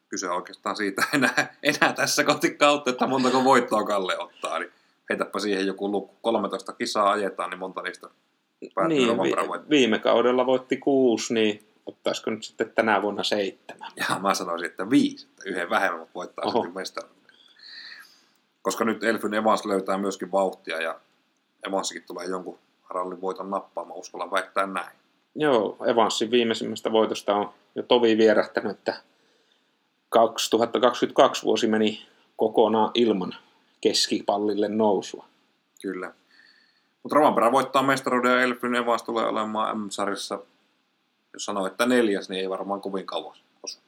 kyse 0.09 0.30
oikeastaan 0.30 0.76
siitä 0.76 1.03
enää, 1.14 1.55
enää 1.64 1.93
tässä 1.93 2.24
kohti 2.24 2.49
kautta, 2.49 2.89
että 2.89 3.07
montako 3.07 3.43
voittoa 3.43 3.84
Kalle 3.84 4.20
ottaa. 4.20 4.59
Niin 4.59 4.72
heitäpä 5.09 5.39
siihen 5.39 5.68
joku 5.68 5.91
luku, 5.91 6.16
13 6.22 6.74
kisaa 6.74 7.12
ajetaan, 7.12 7.49
niin 7.49 7.59
monta 7.59 7.82
niistä 7.82 8.09
päätyy 8.76 8.97
niin, 8.97 9.18
vi- 9.18 9.70
viime 9.70 9.99
kaudella 9.99 10.45
voitti 10.45 10.78
kuusi, 10.78 11.34
niin 11.34 11.68
ottaisiko 11.86 12.32
nyt 12.32 12.43
sitten 12.43 12.72
tänä 12.76 13.01
vuonna 13.01 13.24
seitsemän? 13.24 13.91
Ja 13.95 14.20
mä 14.20 14.34
sanoisin, 14.34 14.70
että 14.70 14.89
viisi, 14.89 15.28
että 15.30 15.43
yhden 15.45 15.70
vähemmän, 15.70 15.99
mutta 15.99 16.14
voittaa 16.14 16.45
Oho. 16.45 16.59
sitten 16.64 16.74
mestaruuden. 16.74 17.20
Koska 18.62 18.86
nyt 18.86 19.03
Elfyn 19.03 19.34
Evans 19.34 19.66
löytää 19.66 19.97
myöskin 19.97 20.32
vauhtia 20.32 20.82
ja 20.82 20.99
Evansikin 21.68 22.03
tulee 22.07 22.26
jonkun 22.26 22.59
rallin 22.89 23.22
voiton 23.22 23.49
nappaamaan, 23.49 23.99
uskallan 23.99 24.32
väittää 24.32 24.68
näin. 24.68 24.95
Joo, 25.36 25.78
Evansin 25.88 26.32
viimeisimmästä 26.32 26.91
voitosta 26.91 27.36
on 27.36 27.53
jo 27.76 27.84
tovi 27.84 28.18
vierähtänyt, 28.18 28.72
että 28.72 28.95
2022 30.09 31.43
vuosi 31.43 31.68
meni 31.68 32.07
kokonaan 32.36 32.91
ilman 32.93 33.36
keskipallille 33.82 34.68
nousua. 34.68 35.26
Kyllä. 35.82 36.14
Mutta 37.03 37.16
Rovanperä 37.16 37.51
voittaa 37.51 37.84
mestaruuden 37.84 38.32
ja 38.32 38.41
Elfyn 38.41 38.76
Evans 38.76 39.03
tulee 39.03 39.26
olemaan 39.26 39.80
M-sarjassa, 39.80 40.39
jos 41.34 41.45
sanoo, 41.45 41.68
että 41.68 41.86
neljäs, 41.86 42.30
niin 42.30 42.41
ei 42.41 42.49
varmaan 42.49 42.82
kovin 42.82 43.05
kauas 43.05 43.43
osu. 43.64 43.80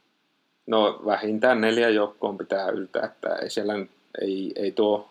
No 0.67 1.01
vähintään 1.05 1.61
neljä 1.61 1.89
joukkoon 1.89 2.37
pitää 2.37 2.69
yltää, 2.69 3.05
että 3.05 3.35
ei 3.35 3.49
siellä 3.49 3.73
ei, 4.21 4.51
ei 4.55 4.71
tuo 4.71 5.09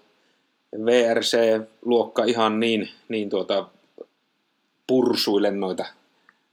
VRC-luokka 0.84 2.24
ihan 2.24 2.61
niin, 2.61 2.90
niin 3.09 3.30
tuota 3.30 3.68
pursuille 4.86 5.50
noita 5.50 5.84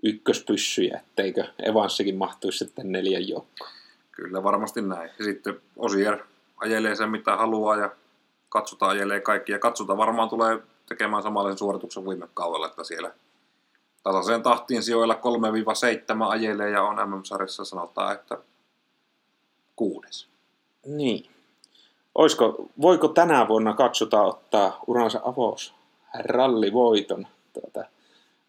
ykköspyssyjä, 0.03 0.99
etteikö 0.99 1.45
Evanssikin 1.63 2.15
mahtuisi 2.15 2.57
sitten 2.57 2.91
neljän 2.91 3.27
joukkoon. 3.27 3.71
Kyllä 4.11 4.43
varmasti 4.43 4.81
näin. 4.81 5.11
Ja 5.19 5.25
sitten 5.25 5.61
Osier 5.77 6.17
ajelee 6.57 6.95
sen 6.95 7.09
mitä 7.09 7.35
haluaa 7.35 7.77
ja 7.77 7.91
katsotaan 8.49 8.91
ajelee 8.91 9.19
kaikki. 9.19 9.51
Ja 9.51 9.59
katsotaan 9.59 9.97
varmaan 9.97 10.29
tulee 10.29 10.59
tekemään 10.85 11.23
samanlaisen 11.23 11.57
suorituksen 11.57 12.09
viime 12.09 12.27
kaudella, 12.33 12.67
että 12.67 12.83
siellä 12.83 13.11
tasaiseen 14.03 14.43
tahtiin 14.43 14.83
sijoilla 14.83 15.19
3-7 16.23 16.23
ajelee 16.29 16.69
ja 16.69 16.83
on 16.83 17.09
MM-sarjassa 17.09 17.65
sanotaan, 17.65 18.13
että 18.13 18.37
kuudes. 19.75 20.27
Niin. 20.85 21.29
Oisko, 22.15 22.69
voiko 22.81 23.07
tänä 23.07 23.47
vuonna 23.47 23.73
katsota 23.73 24.21
ottaa 24.21 24.79
uransa 24.87 25.21
avaus 25.25 25.73
rallivoiton? 26.19 27.27
Tuota, 27.53 27.89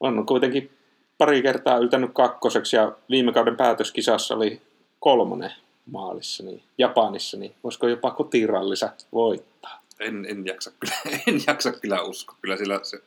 on 0.00 0.26
kuitenkin 0.26 0.70
pari 1.18 1.42
kertaa 1.42 1.78
yltänyt 1.78 2.11
kakkoseksi 2.14 2.76
ja 2.76 2.92
viime 3.11 3.32
kauden 3.32 3.56
päätöskisassa 3.56 4.34
oli 4.34 4.62
kolmonen 5.00 5.52
maalissa, 5.86 6.42
niin 6.42 6.62
Japanissa, 6.78 7.36
niin 7.36 7.54
voisiko 7.64 7.88
jopa 7.88 8.11
kotirallisa 8.11 8.90
voittaa? 9.12 9.80
En, 10.00 10.26
en, 10.28 10.46
jaksa 10.46 10.70
kyllä, 10.80 10.94
en 11.28 11.40
jaksa 11.46 11.72
kyllä 11.72 12.02
uskoa. 12.02 12.36
Kyllä 12.40 12.56
sillä 12.56 12.80
se, 12.82 12.98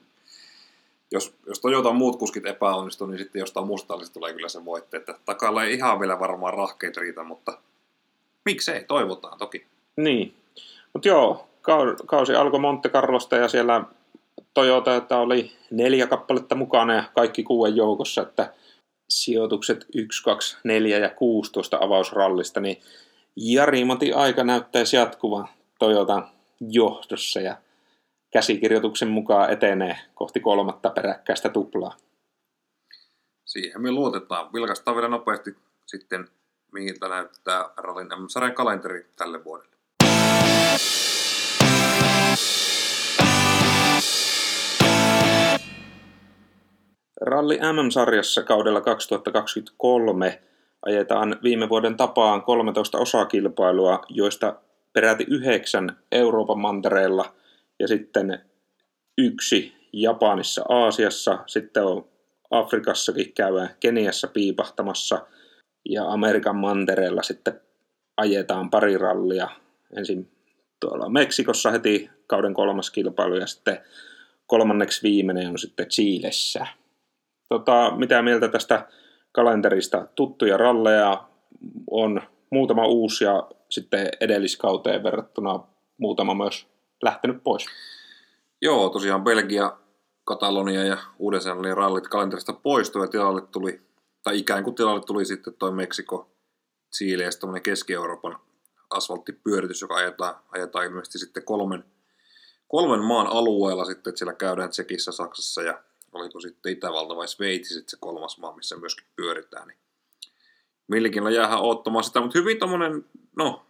jos, 1.11 1.33
jos 1.47 1.59
Toyota 1.59 1.91
muut 1.91 2.19
kuskit 2.19 2.45
epäonnistuu, 2.45 3.07
niin 3.07 3.17
sitten 3.17 3.39
jostain 3.39 3.67
muusta 3.67 3.97
tulee 4.13 4.33
kyllä 4.33 4.49
se 4.49 4.65
voitte. 4.65 4.97
Että 4.97 5.15
takalla 5.25 5.63
ei 5.63 5.73
ihan 5.73 5.99
vielä 5.99 6.19
varmaan 6.19 6.53
rahkeet 6.53 6.97
riitä, 6.97 7.23
mutta 7.23 7.57
miksei, 8.45 8.83
toivotaan 8.83 9.37
toki. 9.37 9.65
Niin, 9.95 10.35
mutta 10.93 11.07
joo, 11.07 11.47
kausi 12.05 12.35
alkoi 12.35 12.59
Monte 12.59 12.89
Carlosta 12.89 13.35
ja 13.35 13.47
siellä 13.47 13.83
Toyota 14.53 14.95
että 14.95 15.17
oli 15.17 15.51
neljä 15.71 16.07
kappaletta 16.07 16.55
mukana 16.55 16.95
ja 16.95 17.03
kaikki 17.15 17.43
kuuden 17.43 17.75
joukossa, 17.75 18.21
että 18.21 18.53
sijoitukset 19.09 19.85
1, 19.95 20.23
2, 20.23 20.57
4 20.63 20.97
ja 20.97 21.09
6 21.09 21.51
tuosta 21.51 21.77
avausrallista, 21.81 22.59
niin 22.59 22.81
Jari 23.35 23.85
Mati 23.85 24.13
aika 24.13 24.43
näyttäisi 24.43 24.95
jatkuvan 24.95 25.47
Toyotan 25.79 26.27
johdossa 26.59 27.41
ja 27.41 27.57
käsikirjoituksen 28.33 29.07
mukaan 29.07 29.49
etenee 29.49 29.97
kohti 30.15 30.39
kolmatta 30.39 30.89
peräkkäistä 30.89 31.49
tuplaa. 31.49 31.97
Siihen 33.45 33.81
me 33.81 33.91
luotetaan. 33.91 34.53
Vilkastaan 34.53 34.95
vielä 34.95 35.07
nopeasti 35.07 35.55
sitten, 35.85 36.27
miltä 36.71 37.07
näyttää 37.07 37.69
rallin 37.77 38.07
M-sarjan 38.07 38.53
kalenteri 38.53 39.07
tälle 39.15 39.43
vuodelle. 39.43 39.72
Ralli 47.25 47.57
MM-sarjassa 47.57 48.43
kaudella 48.43 48.81
2023 48.81 50.41
ajetaan 50.85 51.39
viime 51.43 51.69
vuoden 51.69 51.97
tapaan 51.97 52.41
13 52.41 52.97
osakilpailua, 52.97 54.01
joista 54.09 54.55
peräti 54.93 55.25
yhdeksän 55.29 55.97
Euroopan 56.11 56.59
mantereella 56.59 57.35
ja 57.79 57.87
sitten 57.87 58.39
yksi 59.17 59.73
Japanissa, 59.93 60.65
Aasiassa, 60.69 61.39
sitten 61.47 61.83
on 61.83 62.05
Afrikassakin 62.51 63.33
käydään 63.33 63.69
Keniassa 63.79 64.27
piipahtamassa 64.27 65.27
ja 65.89 66.11
Amerikan 66.11 66.55
mantereella 66.55 67.23
sitten 67.23 67.61
ajetaan 68.17 68.69
pari 68.69 68.97
rallia. 68.97 69.49
Ensin 69.97 70.31
tuolla 70.79 71.09
Meksikossa 71.09 71.71
heti 71.71 72.09
kauden 72.27 72.53
kolmas 72.53 72.91
kilpailu 72.91 73.35
ja 73.35 73.47
sitten 73.47 73.79
kolmanneksi 74.47 75.03
viimeinen 75.03 75.49
on 75.49 75.59
sitten 75.59 75.87
Chiilessä 75.87 76.67
Tota, 77.53 77.93
mitä 77.95 78.21
mieltä 78.21 78.47
tästä 78.47 78.87
kalenterista? 79.31 80.07
Tuttuja 80.15 80.57
ralleja 80.57 81.27
on 81.91 82.21
muutama 82.49 82.85
uusi 82.85 83.23
ja 83.23 83.49
sitten 83.69 84.09
edelliskauteen 84.19 85.03
verrattuna 85.03 85.59
muutama 85.97 86.33
myös 86.33 86.67
lähtenyt 87.03 87.43
pois. 87.43 87.65
Joo, 88.61 88.89
tosiaan 88.89 89.23
Belgia, 89.23 89.77
Katalonia 90.23 90.83
ja 90.83 90.97
Uuden-Seelannin 91.19 91.77
rallit 91.77 92.07
kalenterista 92.07 92.53
poistui 92.53 93.03
ja 93.03 93.07
tilalle 93.07 93.41
tuli, 93.41 93.81
tai 94.23 94.39
ikään 94.39 94.63
kuin 94.63 94.75
tilalle 94.75 95.03
tuli 95.05 95.25
sitten 95.25 95.53
toi 95.53 95.71
Meksiko, 95.71 96.31
Chile 96.95 97.23
ja 97.23 97.61
Keski-Euroopan 97.63 98.39
asfalttipyöritys, 98.89 99.81
joka 99.81 99.95
ajetaan, 99.95 100.35
ajetaan 100.51 100.85
ilmeisesti 100.85 101.19
sitten 101.19 101.45
kolmen, 101.45 101.85
kolmen 102.67 103.03
maan 103.03 103.27
alueella 103.27 103.85
sitten, 103.85 104.11
että 104.11 104.19
siellä 104.19 104.33
käydään 104.33 104.69
Tsekissä, 104.69 105.11
Saksassa 105.11 105.61
ja 105.61 105.83
oliko 106.13 106.39
sitten 106.39 106.71
Itävalta 106.71 107.15
vai 107.15 107.27
Sveitsi 107.27 107.73
sitten 107.73 107.89
se 107.89 107.97
kolmas 107.99 108.37
maa, 108.37 108.55
missä 108.55 108.75
myöskin 108.75 109.05
pyöritään. 109.15 109.67
Niin 109.67 109.77
mielenkiinnolla 110.87 111.35
jäähän 111.35 111.61
odottamaan 111.61 112.03
sitä, 112.03 112.21
mutta 112.21 112.39
hyvin 112.39 112.59
tommonen, 112.59 113.05
no, 113.35 113.65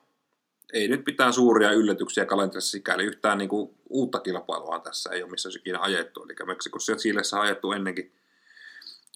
ei 0.74 0.88
nyt 0.88 1.06
mitään 1.06 1.34
suuria 1.34 1.72
yllätyksiä 1.72 2.26
kalenterissa 2.26 2.72
sikäli 2.72 3.04
yhtään 3.04 3.38
niin 3.38 3.50
uutta 3.90 4.20
kilpailua 4.20 4.80
tässä 4.80 5.10
ei 5.10 5.24
ole 5.24 5.32
missä 5.32 5.50
ikinä 5.56 5.80
ajettu. 5.80 6.24
Eli 6.24 6.36
Meksikossa 6.46 6.92
ja 6.92 6.96
Chilessä 6.96 7.40
ajettu 7.40 7.72
ennenkin, 7.72 8.12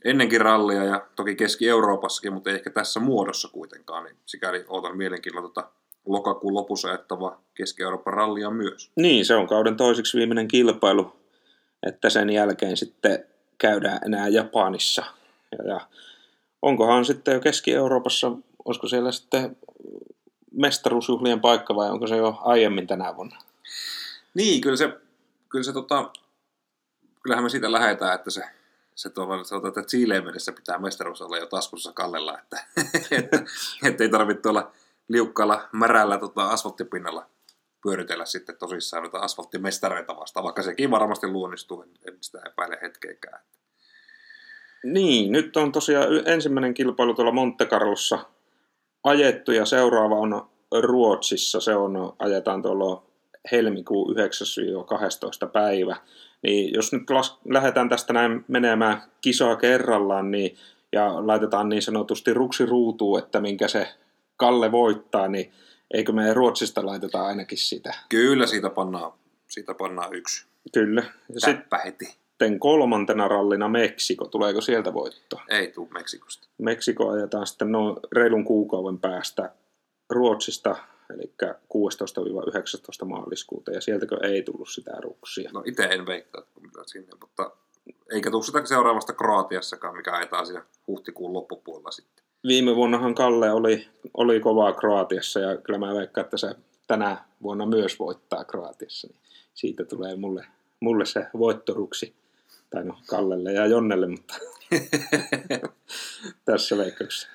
ennenkin 0.04 0.42
rallia 0.42 0.84
ja 0.84 1.08
toki 1.16 1.36
Keski-Euroopassakin, 1.36 2.34
mutta 2.34 2.50
ei 2.50 2.56
ehkä 2.56 2.70
tässä 2.70 3.00
muodossa 3.00 3.48
kuitenkaan. 3.48 4.04
Niin 4.04 4.16
sikäli 4.26 4.66
odotan 4.68 4.98
mielenkiinnolla 4.98 5.50
tota 5.50 5.70
lokakuun 6.06 6.54
lopussa 6.54 6.88
ajettava 6.88 7.40
Keski-Euroopan 7.54 8.14
rallia 8.14 8.52
myös. 8.52 8.92
Niin, 8.96 9.26
se 9.26 9.36
on 9.36 9.48
kauden 9.48 9.78
toiseksi 9.78 10.18
viimeinen 10.18 10.48
kilpailu, 10.48 11.17
että 11.88 12.10
sen 12.10 12.30
jälkeen 12.30 12.78
sitten 12.78 13.26
käydään 13.58 14.00
enää 14.06 14.28
Japanissa. 14.28 15.04
Ja, 15.52 15.68
ja 15.68 15.82
onkohan 16.62 17.06
sitten 17.06 17.34
jo 17.34 17.40
Keski-Euroopassa, 17.40 18.32
olisiko 18.66 18.88
siellä 18.88 19.12
sitten 19.12 19.58
mestaruusjuhlien 20.52 21.42
paikka 21.42 21.76
vai 21.76 21.90
onko 21.90 22.08
se 22.08 22.18
jo 22.18 22.40
aiemmin 22.42 22.88
tänä 22.88 23.16
vuonna? 23.16 23.38
Niin, 24.34 24.62
kyllä 24.62 24.76
se, 24.76 24.98
kyllä 25.50 25.64
se 25.64 25.74
tota, 25.74 26.12
kyllähän 27.24 27.44
me 27.44 27.50
siitä 27.50 27.72
lähdetään, 27.72 28.16
että 28.16 28.32
se, 28.32 28.44
se 28.96 29.10
tuolla, 29.10 29.44
sanotaan, 29.44 29.70
että 29.70 29.90
Chileen 29.90 30.24
mennessä 30.26 30.52
pitää 30.52 30.78
mestaruus 30.78 31.22
olla 31.22 31.38
jo 31.38 31.46
taskussa 31.46 31.94
kallella, 31.94 32.40
että, 32.40 32.64
että, 33.18 33.44
että 33.84 34.04
ei 34.04 34.10
tarvitse 34.10 34.50
olla 34.50 34.72
liukkaalla 35.08 35.70
märällä 35.72 36.18
tota, 36.18 36.48
asfalttipinnalla 36.48 37.26
pyöritellä 37.84 38.26
sitten 38.26 38.58
tosissaan 38.58 39.04
noita 39.04 39.20
asfalttimestareita 39.20 40.16
vastaan, 40.18 40.44
vaikka 40.44 40.62
sekin 40.62 40.92
varmasti 40.92 41.28
luonnistuu, 41.28 41.82
en, 41.82 41.90
en 42.08 42.18
sitä 42.22 42.42
epäile 42.46 42.80
hetkeäkään. 42.82 43.40
Niin, 44.84 45.32
nyt 45.32 45.58
on 45.58 45.72
tosiaan 45.72 46.08
ensimmäinen 46.26 46.74
kilpailu 46.74 47.14
tuolla 47.14 47.32
Monte 47.32 47.66
Carlossa 47.66 48.20
ajettu 49.04 49.52
ja 49.52 49.66
seuraava 49.66 50.16
on 50.16 50.50
Ruotsissa. 50.82 51.60
Se 51.60 51.76
on, 51.76 52.14
ajetaan 52.20 52.62
tuolla 52.62 53.04
helmikuun 53.52 54.16
9-12 54.16 55.50
päivä. 55.54 55.96
Niin 56.42 56.74
jos 56.74 56.94
nyt 56.94 57.10
las, 57.10 57.40
lähdetään 57.50 57.90
tästä 57.90 58.14
näin 58.14 58.46
menemään 58.48 59.02
kisaa 59.22 59.56
kerrallaan 59.56 60.32
niin, 60.32 60.58
ja 60.92 61.28
laitetaan 61.28 61.70
niin 61.70 61.82
sanotusti 61.82 62.34
ruksi 62.34 62.66
ruutuun, 62.66 63.20
että 63.20 63.42
minkä 63.42 63.68
se 63.68 63.88
Kalle 64.38 64.72
voittaa, 64.72 65.28
niin 65.28 65.54
eikö 65.94 66.12
me 66.12 66.34
Ruotsista 66.34 66.86
laiteta 66.86 67.26
ainakin 67.26 67.58
sitä? 67.58 67.96
Kyllä, 68.10 68.48
siitä 68.48 68.70
pannaan, 68.70 69.14
siitä 69.48 69.74
pannaan 69.74 70.16
yksi. 70.16 70.46
Kyllä. 70.74 71.04
Ja 71.34 71.42
sitten 71.42 71.80
heti. 71.86 72.06
Sitten 72.06 72.60
kolmantena 72.60 73.28
rallina 73.28 73.68
Meksiko. 73.70 74.28
Tuleeko 74.28 74.62
sieltä 74.62 74.94
voitto? 74.94 75.42
Ei 75.50 75.72
tule 75.72 75.88
Meksikosta. 75.92 76.48
Meksiko 76.58 77.10
ajetaan 77.10 77.48
sitten 77.48 77.72
no, 77.72 78.00
reilun 78.12 78.46
kuukauden 78.46 79.00
päästä 79.00 79.52
Ruotsista, 80.10 80.76
eli 81.14 81.34
16-19 83.04 83.06
maaliskuuta, 83.06 83.72
ja 83.72 83.82
sieltäkö 83.82 84.18
ei 84.24 84.42
tullut 84.42 84.70
sitä 84.70 84.92
ruksia? 85.02 85.50
No 85.54 85.64
itse 85.66 85.84
en 85.84 86.06
veikkaa, 86.06 86.44
mitä 86.62 86.80
sinne, 86.86 87.12
mutta 87.22 87.52
eikä 88.12 88.32
tule 88.32 88.44
sitä 88.44 88.66
seuraavasta 88.66 89.14
Kroatiassakaan, 89.14 89.96
mikä 89.96 90.12
ajetaan 90.12 90.46
siinä 90.46 90.64
huhtikuun 90.88 91.34
loppupuolella 91.34 91.92
sitten. 91.92 92.26
Viime 92.48 92.76
vuonnahan 92.76 93.16
Kalle 93.16 93.52
oli, 93.52 93.88
oli 94.14 94.40
kovaa 94.40 94.74
Kroatiassa, 94.74 95.40
ja 95.40 95.58
kyllä 95.58 95.80
mä 95.80 95.96
veikkaan, 95.96 96.26
että 96.26 96.38
se 96.38 96.56
tänä 96.88 97.26
vuonna 97.44 97.66
myös 97.66 98.00
voittaa 98.00 98.44
Kroatiassa, 98.44 99.08
niin 99.08 99.20
siitä 99.54 99.86
tulee 99.86 100.16
mulle, 100.16 100.46
mulle 100.80 101.06
se 101.06 101.28
voittoruksi. 101.40 102.16
Tai 102.70 102.84
no 102.84 102.98
Kallelle 103.10 103.54
ja 103.54 103.66
Jonnelle, 103.66 104.08
mutta 104.08 104.34
tässä 106.46 106.78
veikkauksessa. 106.78 107.28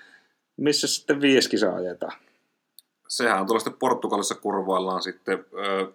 Missä 0.56 0.86
sitten 0.86 1.20
vieskisa 1.20 1.74
ajetaan? 1.74 2.18
Sehän 3.08 3.40
on 3.40 3.46
tuollaista 3.46 3.70
Portugalissa 3.70 4.34
kurvaillaan 4.34 5.02
sitten 5.02 5.44
ö, 5.52 5.92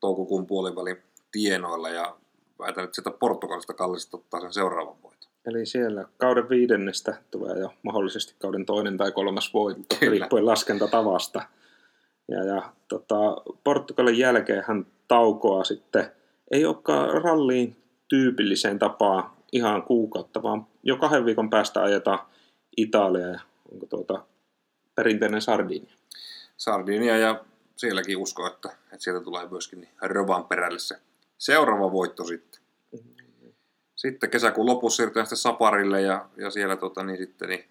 toukokuun 0.00 0.46
puolivälin 0.46 0.96
tienoilla 1.32 1.88
ja 1.88 2.16
väitän, 2.58 2.84
että 2.84 2.94
sieltä 2.94 3.18
Portugalista 3.18 3.74
Kallista 3.74 4.16
ottaa 4.16 4.40
sen 4.40 4.52
seuraavan 4.52 5.02
voiton. 5.02 5.29
Eli 5.46 5.66
siellä 5.66 6.04
kauden 6.18 6.48
viidennestä 6.48 7.14
tulee 7.30 7.58
jo 7.58 7.72
mahdollisesti 7.82 8.34
kauden 8.38 8.66
toinen 8.66 8.96
tai 8.96 9.12
kolmas 9.12 9.54
voitto, 9.54 9.96
Kyllä. 10.00 10.10
riippuen 10.10 10.46
laskentatavasta. 10.46 11.42
Ja, 12.28 12.44
ja 12.44 12.72
tota, 12.88 13.16
Portugalin 13.64 14.18
jälkeen 14.18 14.64
hän 14.66 14.86
taukoaa 15.08 15.64
sitten, 15.64 16.12
ei 16.50 16.64
olekaan 16.64 17.22
ralliin 17.22 17.76
tyypilliseen 18.08 18.78
tapaan 18.78 19.30
ihan 19.52 19.82
kuukautta, 19.82 20.42
vaan 20.42 20.66
jo 20.82 20.96
kahden 20.96 21.24
viikon 21.24 21.50
päästä 21.50 21.82
ajetaan 21.82 22.18
Italia 22.76 23.26
ja 23.26 23.40
onko 23.72 23.86
tuota 23.86 24.24
perinteinen 24.94 25.42
Sardinia. 25.42 25.94
Sardinia 26.56 27.18
ja 27.18 27.44
sielläkin 27.76 28.16
usko, 28.16 28.46
että, 28.46 28.68
että 28.68 28.98
sieltä 28.98 29.24
tulee 29.24 29.48
myöskin 29.48 29.80
niin 29.80 29.92
Rovan 30.02 30.44
perälle 30.44 30.78
se 30.78 30.96
seuraava 31.38 31.92
voitto 31.92 32.24
sitten. 32.24 32.59
Sitten 34.00 34.30
kesäkuun 34.30 34.66
lopussa 34.66 34.96
siirrytään 34.96 35.26
sitten 35.26 35.36
Saparille 35.36 36.00
ja, 36.00 36.26
ja 36.36 36.50
siellä 36.50 36.76
tota, 36.76 37.04
niin 37.04 37.18
sitten, 37.18 37.48
niin 37.48 37.64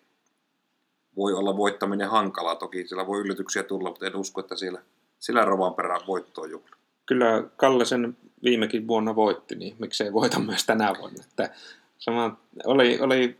voi 1.16 1.34
olla 1.34 1.58
voittaminen 1.58 2.10
hankalaa. 2.10 2.56
Toki 2.56 2.88
siellä 2.88 3.08
voi 3.08 3.20
yllätyksiä 3.20 3.64
tulla, 3.64 3.90
mutta 3.90 4.08
en 4.08 4.16
usko, 4.16 4.42
että 4.42 4.56
siellä, 4.56 4.82
sillä 5.20 5.46
Rovan 5.46 5.74
perään 5.74 6.02
voittoa 6.08 6.48
juhla. 6.48 6.76
Kyllä 7.06 7.44
Kalle 7.58 7.86
sen 7.86 8.18
viimekin 8.44 8.88
vuonna 8.88 9.16
voitti, 9.16 9.56
niin 9.56 9.76
miksei 9.80 10.14
voita 10.14 10.40
myös 10.40 10.66
tänä 10.66 10.94
vuonna. 11.00 11.24
Että 11.30 11.50
sama, 11.98 12.38
oli, 12.66 13.00
oli 13.02 13.38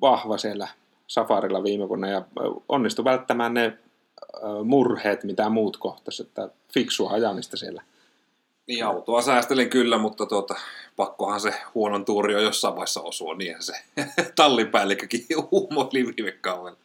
vahva 0.00 0.38
siellä 0.38 0.68
safarilla 1.06 1.62
viime 1.62 1.88
vuonna 1.88 2.08
ja 2.08 2.24
onnistui 2.68 3.04
välttämään 3.04 3.54
ne 3.54 3.78
murheet, 4.64 5.24
mitä 5.24 5.48
muut 5.48 5.76
kohtasivat, 5.76 6.28
että 6.28 6.48
fiksua 6.74 7.10
ajamista 7.10 7.56
siellä. 7.56 7.82
Niin 8.66 8.84
autoa 8.84 9.22
säästelin 9.22 9.70
kyllä, 9.70 9.98
mutta 9.98 10.26
tuota, 10.26 10.54
pakkohan 10.98 11.40
se 11.40 11.54
huonon 11.74 12.04
tuuri 12.04 12.34
on 12.34 12.42
jossain 12.42 12.74
vaiheessa 12.74 13.00
osua, 13.00 13.34
niinhän 13.34 13.62
se 13.62 13.72
tallipäällikkökin 14.36 15.26
huumoili 15.50 16.14
viime 16.16 16.32
kaudella. 16.32 16.78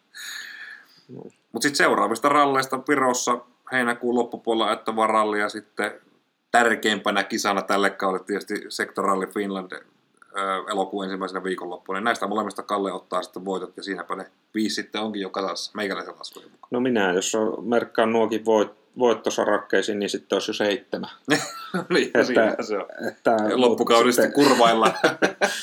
No. 1.10 1.22
Mutta 1.52 1.64
sitten 1.64 1.78
seuraavista 1.78 2.30
ralleista 2.30 2.78
Pirossa 2.78 3.38
heinäkuun 3.72 4.16
loppupuolella 4.16 4.74
että 4.74 4.92
ralli 5.08 5.40
ja 5.40 5.50
sitten 5.50 5.92
tärkeimpänä 6.52 7.24
kisana 7.24 7.62
tälle 7.62 7.90
kaudelle 7.90 8.26
tietysti 8.26 8.66
Sektoralli 8.70 9.28
Finland 9.28 9.72
elokuun 10.72 11.04
ensimmäisenä 11.04 11.44
viikonloppuna. 11.44 12.00
Niin 12.00 12.04
näistä 12.04 12.28
molemmista 12.28 12.64
Kalle 12.64 12.92
ottaa 12.92 13.24
sitten 13.24 13.46
voitot 13.46 13.78
ja 13.78 13.84
siinäpä 13.84 14.16
ne 14.16 14.32
viisi 14.54 14.76
sitten 14.76 15.02
onkin 15.02 15.22
jo 15.22 15.30
kasassa 15.30 15.72
meikäläisen 15.76 16.14
laskujen 16.20 16.52
mukaan. 16.52 16.70
No 16.72 16.80
minä, 16.80 17.14
jos 17.14 17.36
on, 17.36 17.68
merkkaan 17.68 18.14
nuokin 18.14 18.46
voit, 18.46 18.72
voittosarakkeisiin, 19.00 20.00
niin 20.00 20.10
sitten 20.10 20.36
olisi 20.36 20.50
jo 20.50 20.54
seitsemän. 20.54 21.10
niin, 21.90 22.06
että, 22.06 22.64
se 22.64 22.78
on. 22.78 22.86
Että, 23.08 23.38
Loppukaudesta 23.56 24.22
sitten... 24.22 24.46
kurvailla. 24.46 24.94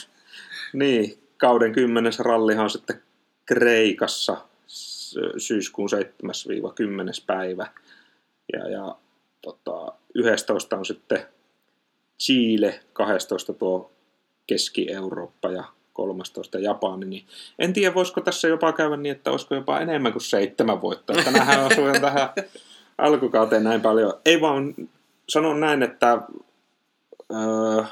niin, 0.73 1.19
kauden 1.37 1.73
kymmenes 1.73 2.19
rallihan 2.19 2.65
on 2.65 2.71
sitten 2.71 3.03
Kreikassa 3.47 4.37
syyskuun 5.39 5.89
7-10. 5.93 5.97
päivä. 7.27 7.67
Ja, 8.53 8.69
ja 8.69 8.97
tota, 9.43 9.93
11 10.15 10.77
on 10.77 10.87
sitten 10.87 11.27
Chile, 12.21 12.81
12 12.93 13.53
tuo 13.53 13.93
Keski-Eurooppa 14.47 15.51
ja 15.51 15.65
13 15.93 16.59
Japani, 16.59 17.07
niin 17.07 17.27
en 17.59 17.73
tiedä, 17.73 17.95
voisiko 17.95 18.21
tässä 18.21 18.49
jopa 18.49 18.73
käydä 18.73 18.97
niin, 18.97 19.13
että 19.17 19.31
olisiko 19.31 19.55
jopa 19.55 19.81
enemmän 19.81 20.13
kuin 20.13 20.23
seitsemän 20.23 20.83
voittoa. 20.83 21.17
Tänähän 21.25 21.65
osuu 21.65 21.87
tähän 22.01 22.29
alkukauteen 23.01 23.65
näin 23.65 23.81
paljon. 23.81 24.13
Ei 24.25 24.41
vaan 24.41 24.75
sanon 25.29 25.61
näin, 25.61 25.83
että 25.83 26.23
öö, 27.33 27.85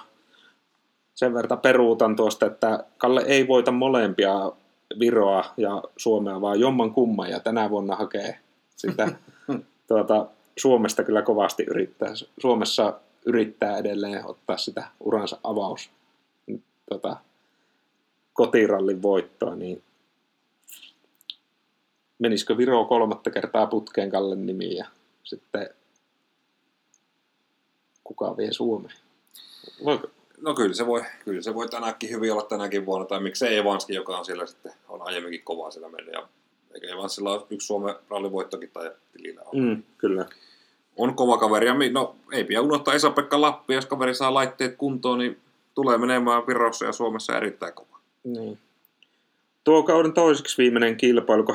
sen 1.15 1.35
verran 1.35 1.61
peruutan 1.61 2.17
tuosta, 2.17 2.47
että 2.47 2.85
Kalle 2.99 3.23
ei 3.27 3.49
voita 3.49 3.71
molempia 3.71 4.53
Viroa 5.01 5.45
ja 5.57 5.83
Suomea, 5.97 6.41
vaan 6.41 6.61
jomman 6.61 6.93
kumman, 6.93 7.31
ja 7.31 7.41
tänä 7.41 7.71
vuonna 7.71 7.97
hakee 7.97 8.39
sitä 8.77 9.09
tuota, 9.89 10.27
Suomesta 10.59 11.05
kyllä 11.05 11.23
kovasti 11.23 11.63
yrittää. 11.63 12.09
Suomessa 12.41 13.01
yrittää 13.27 13.79
edelleen 13.79 14.27
ottaa 14.27 14.57
sitä 14.57 14.89
uransa 15.01 15.39
avaus 15.45 15.91
tota, 16.91 17.17
kotirallin 18.33 19.03
voittoa, 19.03 19.55
niin 19.55 19.83
menisikö 22.19 22.57
Viro 22.57 22.85
kolmatta 22.85 23.31
kertaa 23.31 23.67
putkeen 23.67 24.11
Kallen 24.11 24.47
nimiin 24.47 24.77
ja 24.77 24.87
sitten 25.29 25.71
kuka 28.05 28.37
vie 28.37 28.53
Suomeen? 28.53 28.97
Voiko? 29.85 30.09
No 30.41 30.55
kyllä 30.55 30.75
se 30.75 30.87
voi, 30.87 31.03
kyllä 31.25 31.43
se 31.43 31.55
voi 31.55 31.69
tänäkin 31.69 32.11
hyvin 32.11 32.33
olla 32.33 32.43
tänäkin 32.43 32.87
vuonna, 32.87 33.07
tai 33.07 33.21
miksei 33.21 33.57
Evanski, 33.57 33.95
joka 33.95 34.19
on 34.19 34.25
siellä 34.25 34.47
sitten, 34.47 34.73
on 34.89 35.03
aiemminkin 35.03 35.43
kovaa 35.45 35.71
siellä 35.71 35.89
mennyt, 35.89 36.15
ja 36.15 36.29
eikä 36.75 36.87
Evansilla 36.95 37.33
ole 37.33 37.47
yksi 37.51 37.67
Suomen 37.67 37.95
rallivoittokin 38.11 38.71
tai 38.71 38.91
tilillä 39.13 39.43
on. 39.43 39.61
Mm, 39.61 39.83
kyllä. 39.99 40.27
On 40.97 41.15
kova 41.15 41.39
kaveri, 41.39 41.67
ja 41.67 41.75
no 41.93 42.17
ei 42.33 42.45
pidä 42.45 42.61
unohtaa 42.61 42.95
Esa-Pekka 42.95 43.41
Lappi, 43.41 43.75
jos 43.75 43.87
kaveri 43.87 44.15
saa 44.15 44.35
laitteet 44.35 44.77
kuntoon, 44.77 45.19
niin 45.19 45.41
tulee 45.75 45.99
menemään 45.99 46.47
Virossa 46.47 46.85
ja 46.85 46.93
Suomessa 46.93 47.37
erittäin 47.37 47.73
kova. 47.75 47.99
Niin. 48.25 48.59
Tuo 49.69 49.83
kauden 49.83 50.13
toiseksi 50.13 50.59
viimeinen 50.59 50.97
kilpailu 50.97 51.43
26-29. 51.43 51.47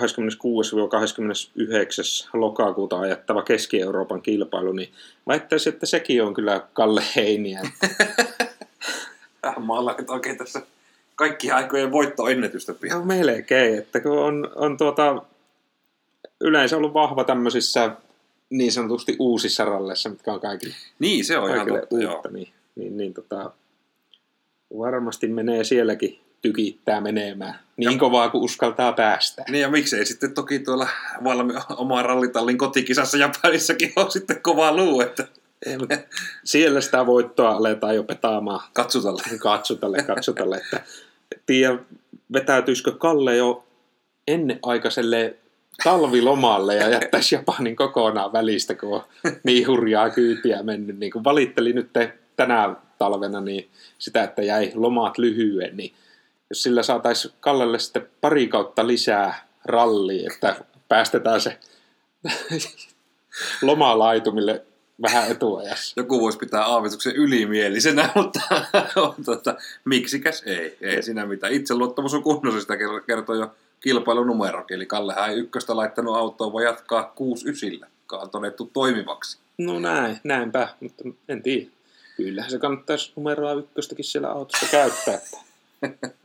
lokakuuta 2.33 2.99
ajattava 2.99 3.41
Keski-Euroopan 3.41 4.21
kilpailu, 4.21 4.71
niin 4.71 4.89
väittäisin, 5.27 5.73
että 5.73 5.85
sekin 5.85 6.23
on 6.23 6.33
kyllä 6.33 6.67
Kalle 6.73 7.03
Heiniä. 7.15 7.61
Mä 9.65 9.73
oon 9.73 9.95
oikein 10.07 10.37
tässä 10.37 10.61
kaikki 11.15 11.51
aikojen 11.51 11.91
voittoennätystä 11.91 12.73
pian. 12.73 12.99
No 12.99 13.05
melkein, 13.05 13.77
että 13.77 13.99
kun 13.99 14.19
on, 14.19 14.51
on 14.55 14.77
tuota, 14.77 15.21
yleensä 16.41 16.77
ollut 16.77 16.93
vahva 16.93 17.23
tämmöisissä 17.23 17.91
niin 18.49 18.71
sanotusti 18.71 19.15
uusissa 19.19 19.65
ralleissa, 19.65 20.09
mitkä 20.09 20.33
on 20.33 20.39
kaikille, 20.39 20.75
Niin, 20.99 21.25
se 21.25 21.37
on 21.37 21.55
ihan 21.55 21.67
totta, 21.67 21.99
joo. 21.99 22.13
uutta, 22.13 22.29
niin, 22.29 22.49
niin, 22.75 22.97
niin 22.97 23.13
tota, 23.13 23.51
varmasti 24.77 25.27
menee 25.27 25.63
sielläkin 25.63 26.22
tykittää 26.43 27.01
menemään 27.01 27.59
niin 27.77 27.91
Ja- 27.91 27.97
kovaa 27.99 28.29
kuin 28.29 28.43
uskaltaa 28.43 28.93
päästä. 28.93 29.43
Niin 29.49 29.61
ja 29.61 29.69
miksei 29.69 30.05
sitten 30.05 30.33
toki 30.33 30.59
tuolla 30.59 30.87
valmi, 31.23 31.53
oman 31.77 32.05
rallitallin 32.05 32.57
kotikisassa 32.57 33.17
Japanissakin 33.17 33.93
on 33.95 34.11
sitten 34.11 34.41
kova 34.41 34.75
luu, 34.75 35.01
että 35.01 35.27
Ei, 35.65 35.77
siellä 36.43 36.81
sitä 36.81 37.05
voittoa 37.05 37.49
aletaan 37.51 37.95
jo 37.95 38.03
petaamaan 38.03 38.59
katsotaan. 38.73 39.17
katsotalle, 39.39 40.03
katsotalle, 40.03 40.57
että 40.57 40.81
tiedä, 41.45 41.77
vetäytyisikö 42.33 42.91
Kalle 42.91 43.35
jo 43.35 43.63
ennenaikaiselle 44.27 45.35
talvilomalle 45.83 46.75
ja 46.75 46.89
jättäisi 46.89 47.35
Japanin 47.35 47.75
kokonaan 47.75 48.33
välistä, 48.33 48.75
kun 48.75 48.93
on 48.95 49.03
niin 49.43 49.67
hurjaa 49.67 50.09
kyytiä 50.09 50.63
mennyt. 50.63 50.99
Niin 50.99 51.11
kuin 51.11 51.23
valitteli 51.23 51.73
nyt 51.73 51.89
tänä 52.35 52.75
talvena 52.97 53.41
niin 53.41 53.69
sitä, 53.97 54.23
että 54.23 54.41
jäi 54.41 54.71
lomat 54.75 55.17
lyhyen, 55.17 55.77
niin 55.77 55.93
jos 56.53 56.63
sillä 56.63 56.83
saataisiin 56.83 57.33
Kallelle 57.39 57.79
sitten 57.79 58.09
pari 58.21 58.47
kautta 58.47 58.87
lisää 58.87 59.47
rallia, 59.65 60.29
että 60.33 60.55
päästetään 60.87 61.41
se 61.41 61.59
lomalaitumille 63.61 64.65
vähän 65.01 65.31
etuajassa. 65.31 65.93
Joku 65.97 66.21
voisi 66.21 66.37
pitää 66.37 66.65
aavistuksen 66.65 67.15
ylimielisenä, 67.15 68.09
mutta 68.15 68.39
on, 68.95 69.15
tota, 69.25 69.55
miksikäs 69.85 70.43
ei. 70.45 70.77
Ei 70.81 71.03
siinä 71.03 71.25
mitään. 71.25 71.53
Itseluottamus 71.53 72.13
on 72.13 72.23
kunnossa, 72.23 72.61
sitä 72.61 72.77
kertoo 73.07 73.35
jo 73.35 73.55
kilpailunumerokin. 73.79 74.75
Eli 74.75 74.85
Kallehan 74.85 75.29
ei 75.29 75.37
ykköstä 75.37 75.75
laittanut 75.75 76.15
autoa, 76.15 76.51
voi 76.51 76.63
jatkaa 76.63 77.03
6 77.15 77.49
ysillä, 77.49 77.87
joka 78.01 78.17
on 78.17 78.29
todettu 78.29 78.69
toimivaksi. 78.73 79.37
No 79.57 79.79
näin, 79.79 80.19
näinpä, 80.23 80.67
mutta 80.79 81.03
en 81.29 81.43
tiedä. 81.43 81.69
Kyllähän 82.17 82.51
se 82.51 82.59
kannattaisi 82.59 83.13
numeroa 83.15 83.53
ykköstäkin 83.53 84.05
siellä 84.05 84.31
autossa 84.31 84.65
käyttää. 84.71 85.19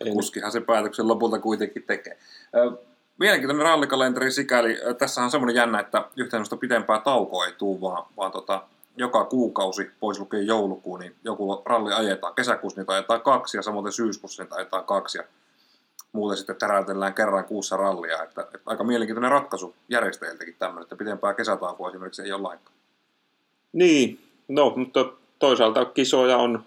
En, 0.00 0.12
Kuskihan 0.12 0.52
se 0.52 0.60
päätöksen 0.60 1.08
lopulta 1.08 1.38
kuitenkin 1.38 1.82
tekee. 1.82 2.18
Mielenkiintoinen 3.18 3.66
rallikalenteri 3.66 4.30
sikäli. 4.30 4.76
Tässä 4.98 5.22
on 5.22 5.30
semmoinen 5.30 5.56
jännä, 5.56 5.80
että 5.80 6.04
yhtään 6.16 6.44
pitempää 6.60 7.00
taukoa 7.00 7.46
ei 7.46 7.52
tule, 7.52 7.80
vaan, 7.80 8.04
vaan 8.16 8.32
tota, 8.32 8.62
joka 8.96 9.24
kuukausi, 9.24 9.90
pois 10.00 10.20
lukien 10.20 10.46
joulukuun, 10.46 11.00
niin 11.00 11.16
joku 11.24 11.62
ralli 11.66 11.92
ajetaan. 11.92 12.34
Kesäkuussa 12.34 12.80
niitä 12.80 12.92
ajetaan 12.92 13.20
kaksi 13.20 13.56
ja 13.56 13.62
samoin 13.62 13.92
syyskuussa 13.92 14.42
niitä 14.42 14.54
ajetaan 14.56 14.84
kaksi. 14.84 15.18
Ja 15.18 15.24
muuten 16.12 16.36
sitten 16.36 16.56
täräytellään 16.56 17.14
kerran 17.14 17.44
kuussa 17.44 17.76
rallia. 17.76 18.22
Että, 18.22 18.42
että 18.42 18.60
aika 18.66 18.84
mielenkiintoinen 18.84 19.30
ratkaisu 19.30 19.74
järjestäjiltäkin 19.88 20.56
tämmöinen, 20.58 20.82
että 20.82 20.96
pitempää 20.96 21.34
kesätaukoa 21.34 21.88
esimerkiksi 21.88 22.22
ei 22.22 22.32
ole 22.32 22.42
lainkaan. 22.42 22.76
niin, 23.72 24.20
no, 24.48 24.72
mutta 24.76 25.04
toisaalta 25.38 25.84
kisoja 25.84 26.36
on 26.36 26.64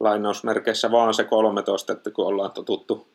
lainausmerkeissä 0.00 0.90
vaan 0.90 1.14
se 1.14 1.24
13, 1.24 1.92
että 1.92 2.10
kun 2.10 2.26
ollaan 2.26 2.50
totuttu 2.50 3.06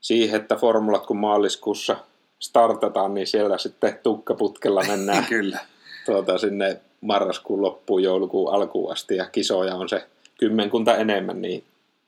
siihen, 0.00 0.40
että 0.40 0.56
formulat 0.56 1.06
kun 1.06 1.16
maaliskuussa 1.16 1.96
startataan, 2.38 3.14
niin 3.14 3.26
siellä 3.26 3.58
sitten 3.58 3.98
tukkaputkella 4.02 4.82
mennään 4.82 5.24
Kyllä. 5.34 5.58
tuota, 6.06 6.38
sinne 6.38 6.80
marraskuun 7.00 7.62
loppuun, 7.62 8.02
joulukuun 8.02 8.54
alkuun 8.54 8.92
asti 8.92 9.16
ja 9.16 9.26
kisoja 9.26 9.74
on 9.74 9.88
se 9.88 10.06
kymmenkunta 10.38 10.96
enemmän, 10.96 11.42
niin 11.42 11.64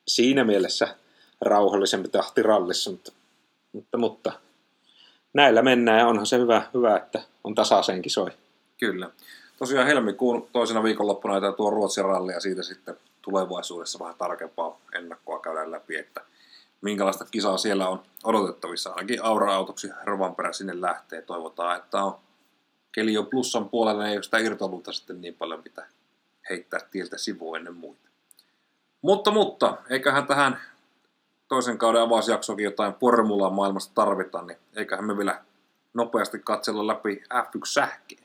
siinä 0.09 0.45
mielessä 0.45 0.95
rauhallisempi 1.41 2.09
tahti 2.09 2.43
rallissa, 2.43 2.91
mutta, 2.91 3.12
mutta, 3.73 3.99
mutta 3.99 4.33
näillä 5.35 5.62
mennään 5.62 5.99
ja 5.99 6.07
onhan 6.07 6.27
se 6.27 6.39
hyvä, 6.39 6.62
hyvä 6.75 6.97
että 6.97 7.23
on 7.45 7.55
tasaisen 7.55 8.03
kisoja. 8.03 8.33
Kyllä. 8.79 9.11
Tosiaan 9.59 9.87
helmikuun 9.87 10.49
toisena 10.53 10.83
viikonloppuna 10.83 11.53
tuo 11.53 11.70
Ruotsin 11.70 12.05
ralli 12.05 12.33
ja 12.33 12.41
siitä 12.41 12.62
sitten 12.62 12.97
tulevaisuudessa 13.23 13.99
vähän 13.99 14.14
tarkempaa 14.14 14.81
ennakkoa 14.95 15.41
käydään 15.41 15.70
läpi, 15.70 15.97
että 15.97 16.20
minkälaista 16.81 17.25
kisaa 17.25 17.59
siellä 17.59 17.89
on 17.89 18.03
odotettavissa. 18.25 18.91
Ainakin 18.91 19.25
Aura-autoksi 19.25 19.91
Rovanperä 20.05 20.53
sinne 20.53 20.81
lähtee. 20.81 21.23
Toivotaan, 21.23 21.77
että 21.77 22.05
on 22.05 22.18
keli 22.93 23.18
on 23.18 23.27
plussan 23.27 23.68
puolella, 23.68 24.09
ei 24.09 24.16
ole 24.16 24.23
sitä 24.23 24.39
irtolunta 24.39 24.93
sitten 24.93 25.20
niin 25.20 25.35
paljon 25.35 25.62
mitä 25.64 25.87
heittää 26.51 26.81
tieltä 26.91 27.18
sivuun 27.18 27.57
ennen 27.57 27.75
muita. 27.75 28.09
Mutta, 29.03 29.31
mutta, 29.31 29.79
eiköhän 29.91 30.27
tähän 30.27 30.61
toisen 31.49 31.79
kauden 31.79 32.03
avausjaksokin 32.03 32.64
jotain 32.64 32.95
formulaa 32.95 33.51
maailmasta 33.51 33.95
tarvita, 33.95 34.43
niin 34.43 34.59
eiköhän 34.77 35.05
me 35.05 35.18
vielä 35.18 35.45
nopeasti 35.95 36.39
katsella 36.39 36.87
läpi 36.87 37.23
F1-sähkeet. 37.35 38.22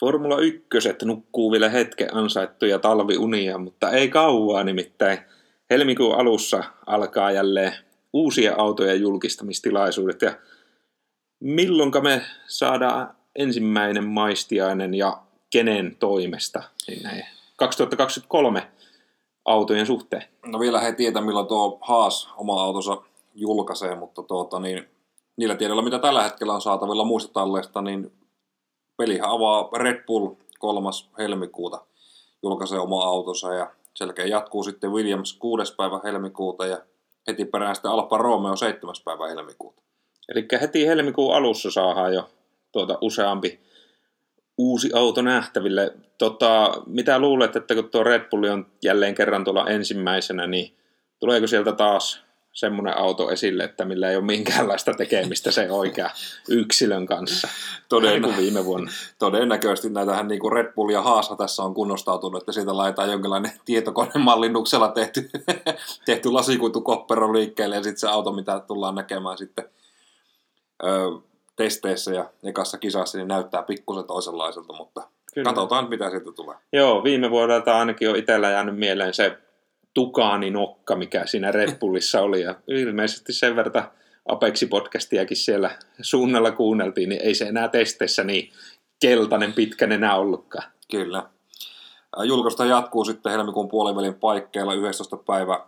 Formula 0.00 0.38
1 0.38 0.66
nukkuu 1.04 1.52
vielä 1.52 1.68
hetken 1.68 2.16
ansaittuja 2.16 2.78
talviunia, 2.78 3.58
mutta 3.58 3.90
ei 3.90 4.08
kauaa 4.08 4.64
nimittäin. 4.64 5.18
Helmikuun 5.70 6.14
alussa 6.14 6.64
alkaa 6.86 7.30
jälleen 7.30 7.72
uusia 8.12 8.54
autojen 8.58 9.00
julkistamistilaisuudet 9.00 10.22
ja 10.22 10.36
milloinka 11.40 12.00
me 12.00 12.22
saadaan 12.46 13.14
ensimmäinen 13.36 14.04
maistiainen 14.04 14.94
ja 14.94 15.22
kenen 15.50 15.96
toimesta 15.98 16.62
sinne 16.76 17.26
2023 17.56 18.68
autojen 19.44 19.86
suhteen? 19.86 20.24
No 20.46 20.60
vielä 20.60 20.80
he 20.80 20.92
tietää, 20.92 21.22
milloin 21.22 21.46
tuo 21.46 21.78
Haas 21.80 22.28
oma 22.36 22.62
autonsa 22.62 23.02
julkaisee, 23.34 23.94
mutta 23.94 24.22
tuota, 24.22 24.60
niin, 24.60 24.88
niillä 25.36 25.54
tiedoilla, 25.54 25.82
mitä 25.82 25.98
tällä 25.98 26.22
hetkellä 26.22 26.54
on 26.54 26.60
saatavilla 26.60 27.04
muista 27.04 27.32
talleista, 27.32 27.82
niin 27.82 28.12
pelihän 28.96 29.30
avaa 29.30 29.68
Red 29.78 30.04
Bull 30.06 30.34
3. 30.58 30.88
helmikuuta, 31.18 31.86
julkaisee 32.42 32.78
oma 32.78 33.04
autonsa 33.04 33.54
ja 33.54 33.70
selkeä 33.94 34.26
jatkuu 34.26 34.64
sitten 34.64 34.92
Williams 34.92 35.32
6. 35.32 35.74
päivä 35.76 36.00
helmikuuta 36.04 36.66
ja 36.66 36.78
heti 37.26 37.44
perään 37.44 37.74
sitten 37.74 37.90
Alfa 37.90 38.18
Romeo 38.18 38.56
7. 38.56 38.94
päivä 39.04 39.28
helmikuuta. 39.28 39.82
Eli 40.28 40.46
heti 40.60 40.86
helmikuun 40.86 41.34
alussa 41.34 41.70
saadaan 41.70 42.14
jo 42.14 42.30
tuota 42.72 42.98
useampi 43.00 43.60
uusi 44.58 44.90
auto 44.94 45.22
nähtäville. 45.22 45.94
Tota, 46.18 46.72
mitä 46.86 47.18
luulet, 47.18 47.56
että 47.56 47.74
kun 47.74 47.90
tuo 47.90 48.04
Red 48.04 48.28
Bull 48.30 48.44
on 48.44 48.66
jälleen 48.82 49.14
kerran 49.14 49.44
tuolla 49.44 49.66
ensimmäisenä, 49.66 50.46
niin 50.46 50.76
tuleeko 51.20 51.46
sieltä 51.46 51.72
taas 51.72 52.23
semmoinen 52.54 52.98
auto 52.98 53.30
esille, 53.30 53.64
että 53.64 53.84
millä 53.84 54.10
ei 54.10 54.16
ole 54.16 54.24
minkäänlaista 54.24 54.94
tekemistä 54.94 55.50
se 55.50 55.70
oikea 55.70 56.10
yksilön 56.48 57.06
kanssa? 57.06 57.48
Kuin 58.22 58.36
viime 58.36 58.64
vuonna. 58.64 58.92
Todennäköisesti 59.18 59.90
näitähän 59.90 60.28
niin 60.28 60.40
kuin 60.40 60.52
Red 60.52 60.72
Bull 60.72 60.90
ja 60.90 61.02
Haasa 61.02 61.36
tässä 61.36 61.62
on 61.62 61.74
kunnostautunut, 61.74 62.42
että 62.42 62.52
siitä 62.52 62.76
laitetaan 62.76 63.10
jonkinlainen 63.10 63.52
tietokonemallinnuksella 63.64 64.88
tehty, 64.88 65.30
tehty 66.06 66.30
lasikuitukoppero 66.30 67.32
liikkeelle 67.32 67.76
ja 67.76 67.82
sitten 67.82 68.00
se 68.00 68.08
auto, 68.08 68.32
mitä 68.32 68.60
tullaan 68.60 68.94
näkemään 68.94 69.38
sitten 69.38 69.64
ö, 70.84 70.88
testeissä 71.56 72.12
ja 72.12 72.30
ekassa 72.44 72.78
kisassa, 72.78 73.18
niin 73.18 73.28
näyttää 73.28 73.62
pikkusen 73.62 74.04
toisenlaiselta, 74.04 74.72
mutta 74.72 75.08
Kyllä. 75.34 75.44
katsotaan 75.44 75.88
mitä 75.88 76.10
sieltä 76.10 76.32
tulee. 76.32 76.56
Joo, 76.72 77.04
viime 77.04 77.30
vuodelta 77.30 77.78
ainakin 77.78 78.10
on 78.10 78.16
itsellä 78.16 78.50
jäänyt 78.50 78.76
mieleen 78.76 79.14
se 79.14 79.38
Tukaani 79.94 80.50
nokka, 80.50 80.96
mikä 80.96 81.26
siinä 81.26 81.52
Red 81.52 81.78
Bullissa 81.78 82.20
oli. 82.20 82.40
Ja 82.40 82.54
ilmeisesti 82.68 83.32
sen 83.32 83.56
verran 83.56 83.90
Apeksi-podcastiakin 84.28 85.36
siellä 85.36 85.78
suunnalla 86.00 86.50
kuunneltiin, 86.50 87.08
niin 87.08 87.20
ei 87.22 87.34
se 87.34 87.44
enää 87.44 87.68
testeissä 87.68 88.24
niin 88.24 88.52
keltainen 89.00 89.52
pitkän 89.52 89.92
enää 89.92 90.16
ollutkaan. 90.16 90.72
Kyllä. 90.90 91.28
Julkaista 92.24 92.64
jatkuu 92.64 93.04
sitten 93.04 93.32
helmikuun 93.32 93.68
puolivälin 93.68 94.14
paikkeilla 94.14 94.74
11. 94.74 95.16
päivä 95.16 95.66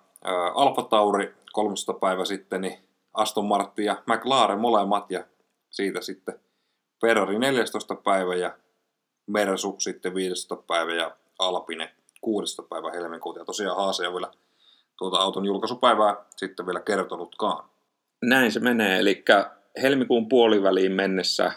Alfa 0.54 0.82
Tauri, 0.82 1.34
13. 1.52 1.92
päivä 1.92 2.24
sitten 2.24 2.60
niin 2.60 2.78
Aston 3.14 3.44
Martin 3.44 3.84
ja 3.84 4.02
McLaren 4.06 4.58
molemmat 4.58 5.10
ja 5.10 5.24
siitä 5.70 6.00
sitten 6.00 6.40
Ferrari 7.00 7.38
14. 7.38 7.94
päivä 7.94 8.34
ja 8.34 8.58
Mersu 9.26 9.76
sitten 9.78 10.14
15. 10.14 10.56
päivä 10.56 10.94
ja 10.94 11.16
Alpine 11.38 11.94
6. 12.20 12.62
päivä 12.70 12.90
helmikuuta. 12.90 13.38
Ja 13.38 13.44
tosiaan 13.44 13.76
Haase 13.76 14.08
on 14.08 14.14
vielä 14.14 14.30
tuota 14.98 15.16
auton 15.16 15.46
julkaisupäivää 15.46 16.16
sitten 16.36 16.66
vielä 16.66 16.80
kertonutkaan. 16.80 17.68
Näin 18.24 18.52
se 18.52 18.60
menee, 18.60 18.98
eli 18.98 19.24
helmikuun 19.82 20.28
puoliväliin 20.28 20.92
mennessä 20.92 21.52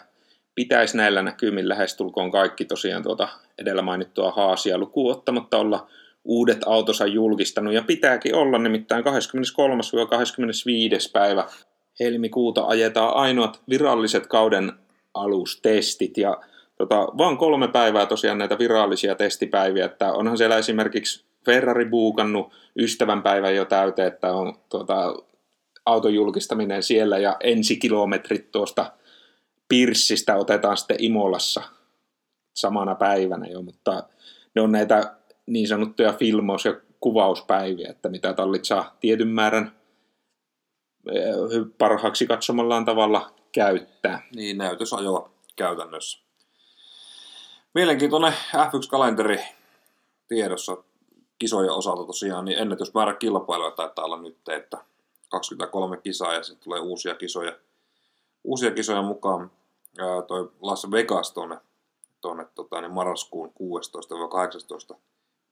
pitäisi 0.54 0.96
näillä 0.96 1.22
näkymin 1.22 1.68
lähestulkoon 1.68 2.30
kaikki 2.30 2.64
tosiaan 2.64 3.02
tuota 3.02 3.28
edellä 3.58 3.82
mainittua 3.82 4.30
haasia 4.30 4.78
lukuun 4.78 5.12
ottamatta 5.12 5.58
olla 5.58 5.86
uudet 6.24 6.58
autosa 6.66 7.06
julkistanut, 7.06 7.74
ja 7.74 7.82
pitääkin 7.82 8.34
olla 8.34 8.58
nimittäin 8.58 9.04
23-25. 9.04 9.08
päivä 11.12 11.44
helmikuuta 12.00 12.66
ajetaan 12.66 13.16
ainoat 13.16 13.62
viralliset 13.68 14.26
kauden 14.26 14.72
alustestit, 15.14 16.18
ja 16.18 16.40
tota, 16.80 17.08
vaan 17.18 17.38
kolme 17.38 17.68
päivää 17.68 18.06
tosiaan 18.06 18.38
näitä 18.38 18.58
virallisia 18.58 19.14
testipäiviä, 19.14 19.84
että 19.84 20.12
onhan 20.12 20.38
siellä 20.38 20.56
esimerkiksi 20.56 21.24
Ferrari 21.44 21.84
buukannut 21.84 22.52
ystävänpäivän 22.76 23.54
jo 23.54 23.64
täyteen, 23.64 24.08
että 24.08 24.32
on 24.32 24.58
tuota, 24.68 25.14
auton 25.86 26.14
julkistaminen 26.14 26.82
siellä 26.82 27.18
ja 27.18 27.36
ensikilometrit 27.40 28.52
tuosta 28.52 28.92
Pirssistä 29.68 30.36
otetaan 30.36 30.76
sitten 30.76 30.96
Imolassa 31.04 31.62
samana 32.56 32.94
päivänä 32.94 33.46
jo, 33.46 33.62
mutta 33.62 34.02
ne 34.54 34.62
on 34.62 34.72
näitä 34.72 35.14
niin 35.46 35.68
sanottuja 35.68 36.12
filmaus- 36.12 36.64
ja 36.64 36.80
kuvauspäiviä, 37.00 37.90
että 37.90 38.08
mitä 38.08 38.32
tallit 38.32 38.64
saa 38.64 38.96
tietyn 39.00 39.28
määrän 39.28 39.72
eh, 41.12 41.34
parhaaksi 41.78 42.26
katsomallaan 42.26 42.84
tavalla 42.84 43.34
käyttää. 43.52 44.22
Niin, 44.34 44.58
näytösajoa 44.58 45.30
käytännössä. 45.56 46.29
Mielenkiintoinen 47.74 48.32
F1-kalenteri 48.32 49.40
tiedossa 50.28 50.76
kisojen 51.38 51.72
osalta 51.72 52.04
tosiaan, 52.04 52.44
niin 52.44 52.58
ennätysmäärä 52.58 53.14
kilpailuja 53.14 53.70
taitaa 53.70 54.04
olla 54.04 54.22
nyt, 54.22 54.48
että 54.48 54.84
23 55.28 55.96
kisaa 55.96 56.34
ja 56.34 56.42
sitten 56.42 56.64
tulee 56.64 56.80
uusia 56.80 57.14
kisoja, 57.14 57.56
uusia 58.44 58.70
kisoja 58.70 59.02
mukaan. 59.02 59.50
Ää, 59.98 60.22
toi 60.22 60.52
Las 60.60 60.90
Vegas 60.90 61.32
tuonne, 61.32 61.56
tuonne 62.20 62.46
tota, 62.54 62.80
niin 62.80 62.92
marraskuun 62.92 63.52
16-18 64.94 64.96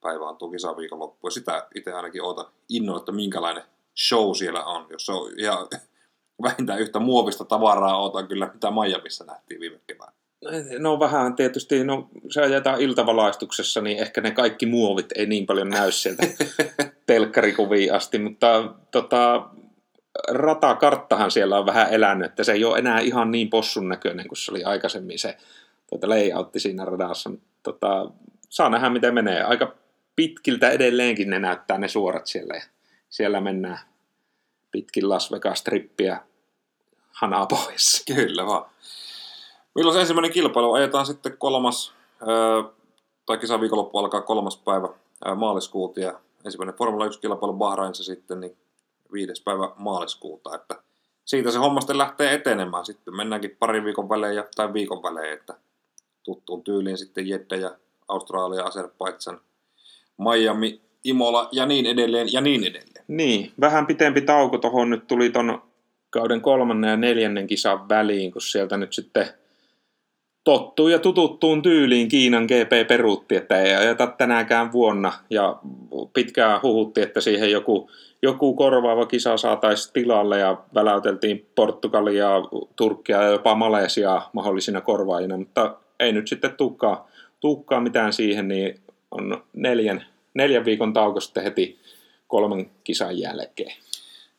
päivä 0.01 0.29
on 0.29 0.37
tuo 0.37 0.51
kisaviikonloppu. 0.51 1.27
Ja 1.27 1.31
sitä 1.31 1.69
itse 1.75 1.93
ainakin 1.93 2.23
oota 2.23 2.51
innolla, 2.69 2.99
että 2.99 3.13
minkälainen 3.13 3.65
show 4.09 4.35
siellä 4.35 4.65
on. 4.65 4.87
Jos 4.91 5.07
se 5.07 5.13
on 5.13 5.33
ihan 5.39 5.69
vähintään 6.43 6.81
yhtä 6.81 6.99
muovista 6.99 7.45
tavaraa 7.45 7.99
ootan 7.99 8.29
kyllä, 8.29 8.51
mitä 8.55 8.71
Miamiissa 8.71 9.25
nähtiin 9.25 9.61
viime 9.61 9.81
keväänä. 9.87 10.18
No 10.79 11.01
vähän 11.01 11.37
tietysti, 11.37 11.85
no 11.85 12.09
se 12.31 12.43
ajetaan 12.43 12.81
iltavalaistuksessa, 12.81 13.81
niin 13.81 13.99
ehkä 13.99 14.21
ne 14.21 14.31
kaikki 14.31 14.67
muovit 14.67 15.07
ei 15.15 15.27
niin 15.27 15.47
paljon 15.47 15.69
näy 15.69 15.93
sieltä 15.93 16.27
telkkarikuviin 17.07 17.95
asti, 17.95 18.19
mutta 18.19 18.75
tota, 18.91 19.49
ratakarttahan 20.29 21.31
siellä 21.31 21.59
on 21.59 21.67
vähän 21.67 21.93
elänyt, 21.93 22.31
että 22.31 22.45
se 22.45 22.53
ei 22.53 22.65
ole 22.65 22.79
enää 22.79 23.01
ihan 23.01 23.31
niin 23.31 23.51
possun 23.51 23.89
näköinen 23.89 24.29
kuin 24.29 24.37
se 24.37 24.51
oli 24.51 24.65
aikaisemmin 24.65 25.19
se 25.19 25.37
tuota, 25.89 26.09
layoutti 26.09 26.61
siinä 26.61 26.85
radassa. 26.85 27.31
Tota, 27.63 28.11
saa 28.49 28.69
nähdä 28.69 28.91
miten 28.91 29.15
menee. 29.15 29.43
Aika 29.43 29.75
pitkiltä 30.17 30.71
edelleenkin 30.71 31.31
ne 31.31 31.39
näyttää 31.39 31.79
ne 31.79 31.89
suorat 31.89 32.27
siellä 32.27 32.55
ja 32.55 32.63
siellä 33.09 33.41
mennään 33.41 33.79
pitkin 34.71 35.09
Las 35.09 35.33
Vegas-trippiä 35.33 36.17
hanaa 37.11 37.47
pois. 37.47 38.05
Kyllä 38.15 38.47
vaan. 38.47 38.71
Milloin 39.79 39.95
se 39.95 40.01
ensimmäinen 40.01 40.33
kilpailu 40.33 40.73
ajetaan 40.73 41.07
sitten 41.07 41.39
kolmas, 41.39 41.93
tai 43.27 43.39
kisaviikonloppu 43.39 43.99
alkaa 43.99 44.21
kolmas 44.21 44.57
päivä 44.57 44.89
maaliskuuta 45.37 46.01
ja 46.01 46.21
ensimmäinen 46.45 46.75
Formula 46.75 47.07
1-kilpailu 47.07 47.53
Bahrainissa 47.53 48.05
sitten 48.05 48.41
niin 48.41 48.57
viides 49.13 49.41
päivä 49.41 49.71
maaliskuuta, 49.77 50.55
että 50.55 50.83
siitä 51.25 51.51
se 51.51 51.59
homma 51.59 51.81
sitten 51.81 51.99
lähtee 51.99 52.35
etenemään. 52.35 52.87
Sitten 52.87 53.17
mennäänkin 53.17 53.57
parin 53.59 53.85
viikon 53.85 54.09
välein 54.09 54.45
tai 54.57 54.73
viikon 54.73 55.03
välein, 55.03 55.33
että 55.33 55.55
tuttuun 56.23 56.65
tyyliin 56.65 56.99
sitten 56.99 57.29
Jedde 57.29 57.57
ja 57.57 57.71
Australia, 58.09 58.65
Azerbaidsan, 58.65 59.41
Miami, 60.19 60.81
Imola 61.05 61.49
ja 61.53 61.67
niin 61.67 61.87
edelleen 61.87 62.33
ja 62.33 62.41
niin 62.41 62.65
edelleen. 62.65 63.05
Niin, 63.09 63.53
vähän 63.61 63.87
pitempi 63.87 64.21
tauko 64.21 64.59
tuohon 64.59 64.91
nyt 64.91 65.07
tuli 65.07 65.31
ton 65.31 65.63
kauden 66.11 66.41
kolmannen 66.41 66.91
ja 66.91 66.97
neljännen 66.97 67.47
kisan 67.47 67.89
väliin, 67.89 68.33
kun 68.33 68.43
sieltä 68.43 68.77
nyt 68.77 68.93
sitten 68.93 69.29
tottuu 70.49 70.89
ja 70.89 70.99
tututtuun 70.99 71.63
tyyliin 71.63 72.09
Kiinan 72.09 72.45
GP 72.45 72.89
peruutti, 72.89 73.37
että 73.37 73.61
ei 73.61 73.75
ajeta 73.75 74.07
tänäänkään 74.07 74.73
vuonna. 74.73 75.13
Ja 75.31 75.57
pitkään 76.13 76.63
huhutti, 76.63 77.01
että 77.01 77.21
siihen 77.21 77.51
joku, 77.51 77.91
joku 78.23 78.55
korvaava 78.55 79.07
kisa 79.07 79.37
saataisiin 79.37 79.93
tilalle 79.93 80.39
ja 80.39 80.59
väläyteltiin 80.75 81.47
Portugalia, 81.55 82.29
Turkkia 82.77 83.23
ja 83.23 83.29
jopa 83.29 83.55
Malesiaa 83.55 84.31
mahdollisina 84.33 84.81
korvaajina, 84.81 85.37
mutta 85.37 85.77
ei 86.01 86.13
nyt 86.13 86.29
sitten 86.29 86.57
tukkaa, 86.57 87.09
tukkaa 87.41 87.81
mitään 87.81 88.13
siihen, 88.13 88.49
niin 88.49 88.81
on 89.11 89.45
neljän, 89.53 90.05
neljän 90.35 90.65
viikon 90.65 90.93
tauko 90.93 91.21
sitten 91.21 91.43
heti 91.43 91.79
kolmen 92.29 92.71
kisan 92.85 93.19
jälkeen. 93.19 93.77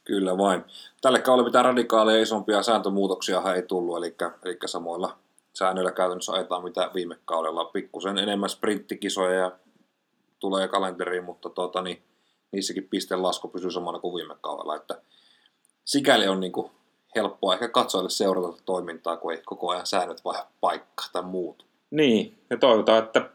Kyllä 0.03 0.37
vain. 0.37 0.63
Tälle 1.01 1.19
kaudelle 1.19 1.49
mitään 1.49 1.65
radikaaleja 1.65 2.21
isompia 2.21 2.63
sääntömuutoksia 2.63 3.53
ei 3.55 3.61
tullut, 3.61 3.97
eli, 3.97 4.15
eli 4.45 4.57
samoilla 4.65 5.17
säännöillä 5.59 5.91
käytännössä 5.91 6.33
ajetaan 6.33 6.63
mitä 6.63 6.91
viime 6.93 7.17
kaudella. 7.25 7.65
Pikkusen 7.65 8.17
enemmän 8.17 8.49
sprinttikisoja 8.49 9.39
ja 9.39 9.51
tulee 10.39 10.67
kalenteriin, 10.67 11.23
mutta 11.23 11.49
tuota, 11.49 11.81
niin, 11.81 12.03
niissäkin 12.51 12.87
pisteen 12.89 13.23
lasku 13.23 13.47
pysyy 13.47 13.71
samana 13.71 13.99
kuin 13.99 14.15
viime 14.15 14.35
kaudella. 14.41 14.75
Että 14.75 15.01
sikäli 15.85 16.27
on 16.27 16.39
niin 16.39 16.51
kuin 16.51 16.71
helppoa 17.15 17.53
ehkä 17.53 17.67
katsojille 17.67 18.09
seurata 18.09 18.61
toimintaa, 18.65 19.17
kun 19.17 19.31
ei 19.31 19.41
koko 19.45 19.69
ajan 19.69 19.85
säännöt 19.85 20.25
vai 20.25 20.43
paikka 20.61 21.03
tai 21.13 21.23
muut. 21.23 21.65
Niin, 21.91 22.37
ja 22.49 22.57
toivotaan, 22.57 23.03
että 23.03 23.29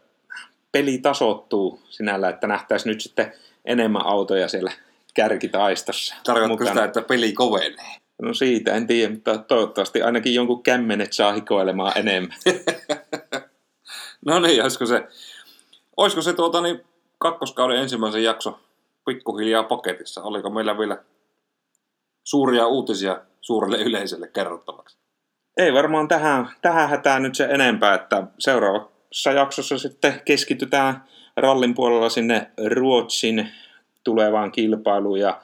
peli 0.71 0.97
tasoittuu 0.97 1.79
sinällä, 1.89 2.29
että 2.29 2.47
nähtäisiin 2.47 2.91
nyt 2.91 3.01
sitten 3.01 3.33
enemmän 3.65 4.05
autoja 4.05 4.47
siellä 4.47 4.71
kärkitaistossa. 5.13 6.15
Tarkoitatko 6.23 6.65
sitä, 6.65 6.83
että 6.83 7.01
peli 7.01 7.33
kovenee? 7.33 8.04
No 8.21 8.33
siitä 8.33 8.73
en 8.73 8.87
tiedä, 8.87 9.13
mutta 9.13 9.37
toivottavasti 9.37 10.01
ainakin 10.01 10.33
jonkun 10.33 10.63
kämmenet 10.63 11.13
saa 11.13 11.33
hikoilemaan 11.33 11.91
enemmän. 11.95 12.37
no 14.25 14.39
niin, 14.39 14.63
olisiko 14.63 14.85
se, 14.85 15.07
olisiko 15.97 16.21
se 16.21 16.33
tuota, 16.33 16.61
niin, 16.61 16.81
kakkoskauden 17.17 17.77
ensimmäisen 17.77 18.23
jakso 18.23 18.59
pikkuhiljaa 19.05 19.63
paketissa? 19.63 20.23
Oliko 20.23 20.49
meillä 20.49 20.77
vielä 20.77 21.03
suuria 22.23 22.67
uutisia 22.67 23.21
suurelle 23.41 23.77
yleisölle 23.77 24.27
kerrottavaksi? 24.27 24.97
Ei 25.57 25.73
varmaan 25.73 26.07
tähän, 26.07 26.49
tähän 26.61 26.89
hätään 26.89 27.23
nyt 27.23 27.35
se 27.35 27.45
enempää, 27.45 27.93
että 27.93 28.23
seuraavassa 28.39 29.31
jaksossa 29.31 29.77
sitten 29.77 30.21
keskitytään 30.25 31.03
rallin 31.37 31.75
puolella 31.75 32.09
sinne 32.09 32.51
Ruotsin 32.65 33.51
tulevaan 34.03 34.51
kilpailuun 34.51 35.19
ja 35.19 35.41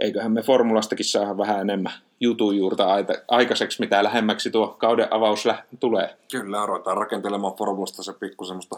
eiköhän 0.00 0.32
me 0.32 0.42
formulastakin 0.42 1.06
saada 1.06 1.38
vähän 1.38 1.60
enemmän 1.60 1.92
jutujuurta 2.20 2.86
aikaiseksi, 3.28 3.80
mitä 3.80 4.04
lähemmäksi 4.04 4.50
tuo 4.50 4.68
kauden 4.68 5.08
avaus 5.10 5.44
tulee. 5.80 6.16
Kyllä, 6.30 6.66
ruvetaan 6.66 6.96
rakentelemaan 6.96 7.56
formulasta 7.56 8.02
se 8.02 8.12
pikku 8.12 8.44
semmoista 8.44 8.76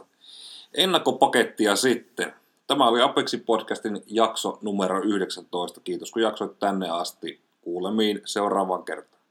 ennakkopakettia 0.75 1.77
sitten. 1.77 2.33
Tämä 2.67 2.89
oli 2.89 3.03
Apexi 3.03 3.39
podcastin 3.39 4.03
jakso 4.07 4.59
numero 4.63 5.03
19. 5.03 5.81
Kiitos 5.81 6.11
kun 6.11 6.23
jaksoit 6.23 6.59
tänne 6.59 6.89
asti. 6.89 7.41
Kuulemiin 7.61 8.21
seuraavaan 8.25 8.85
kertaan. 8.85 9.23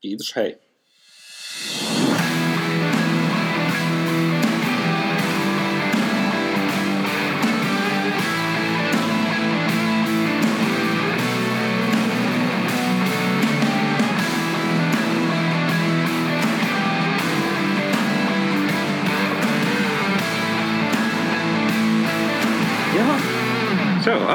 Kiitos, 0.00 0.36
hei. 0.36 0.60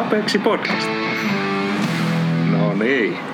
Apexi 0.08 0.40
Podcast. 0.40 0.88
No 2.52 2.74
niin. 2.74 3.27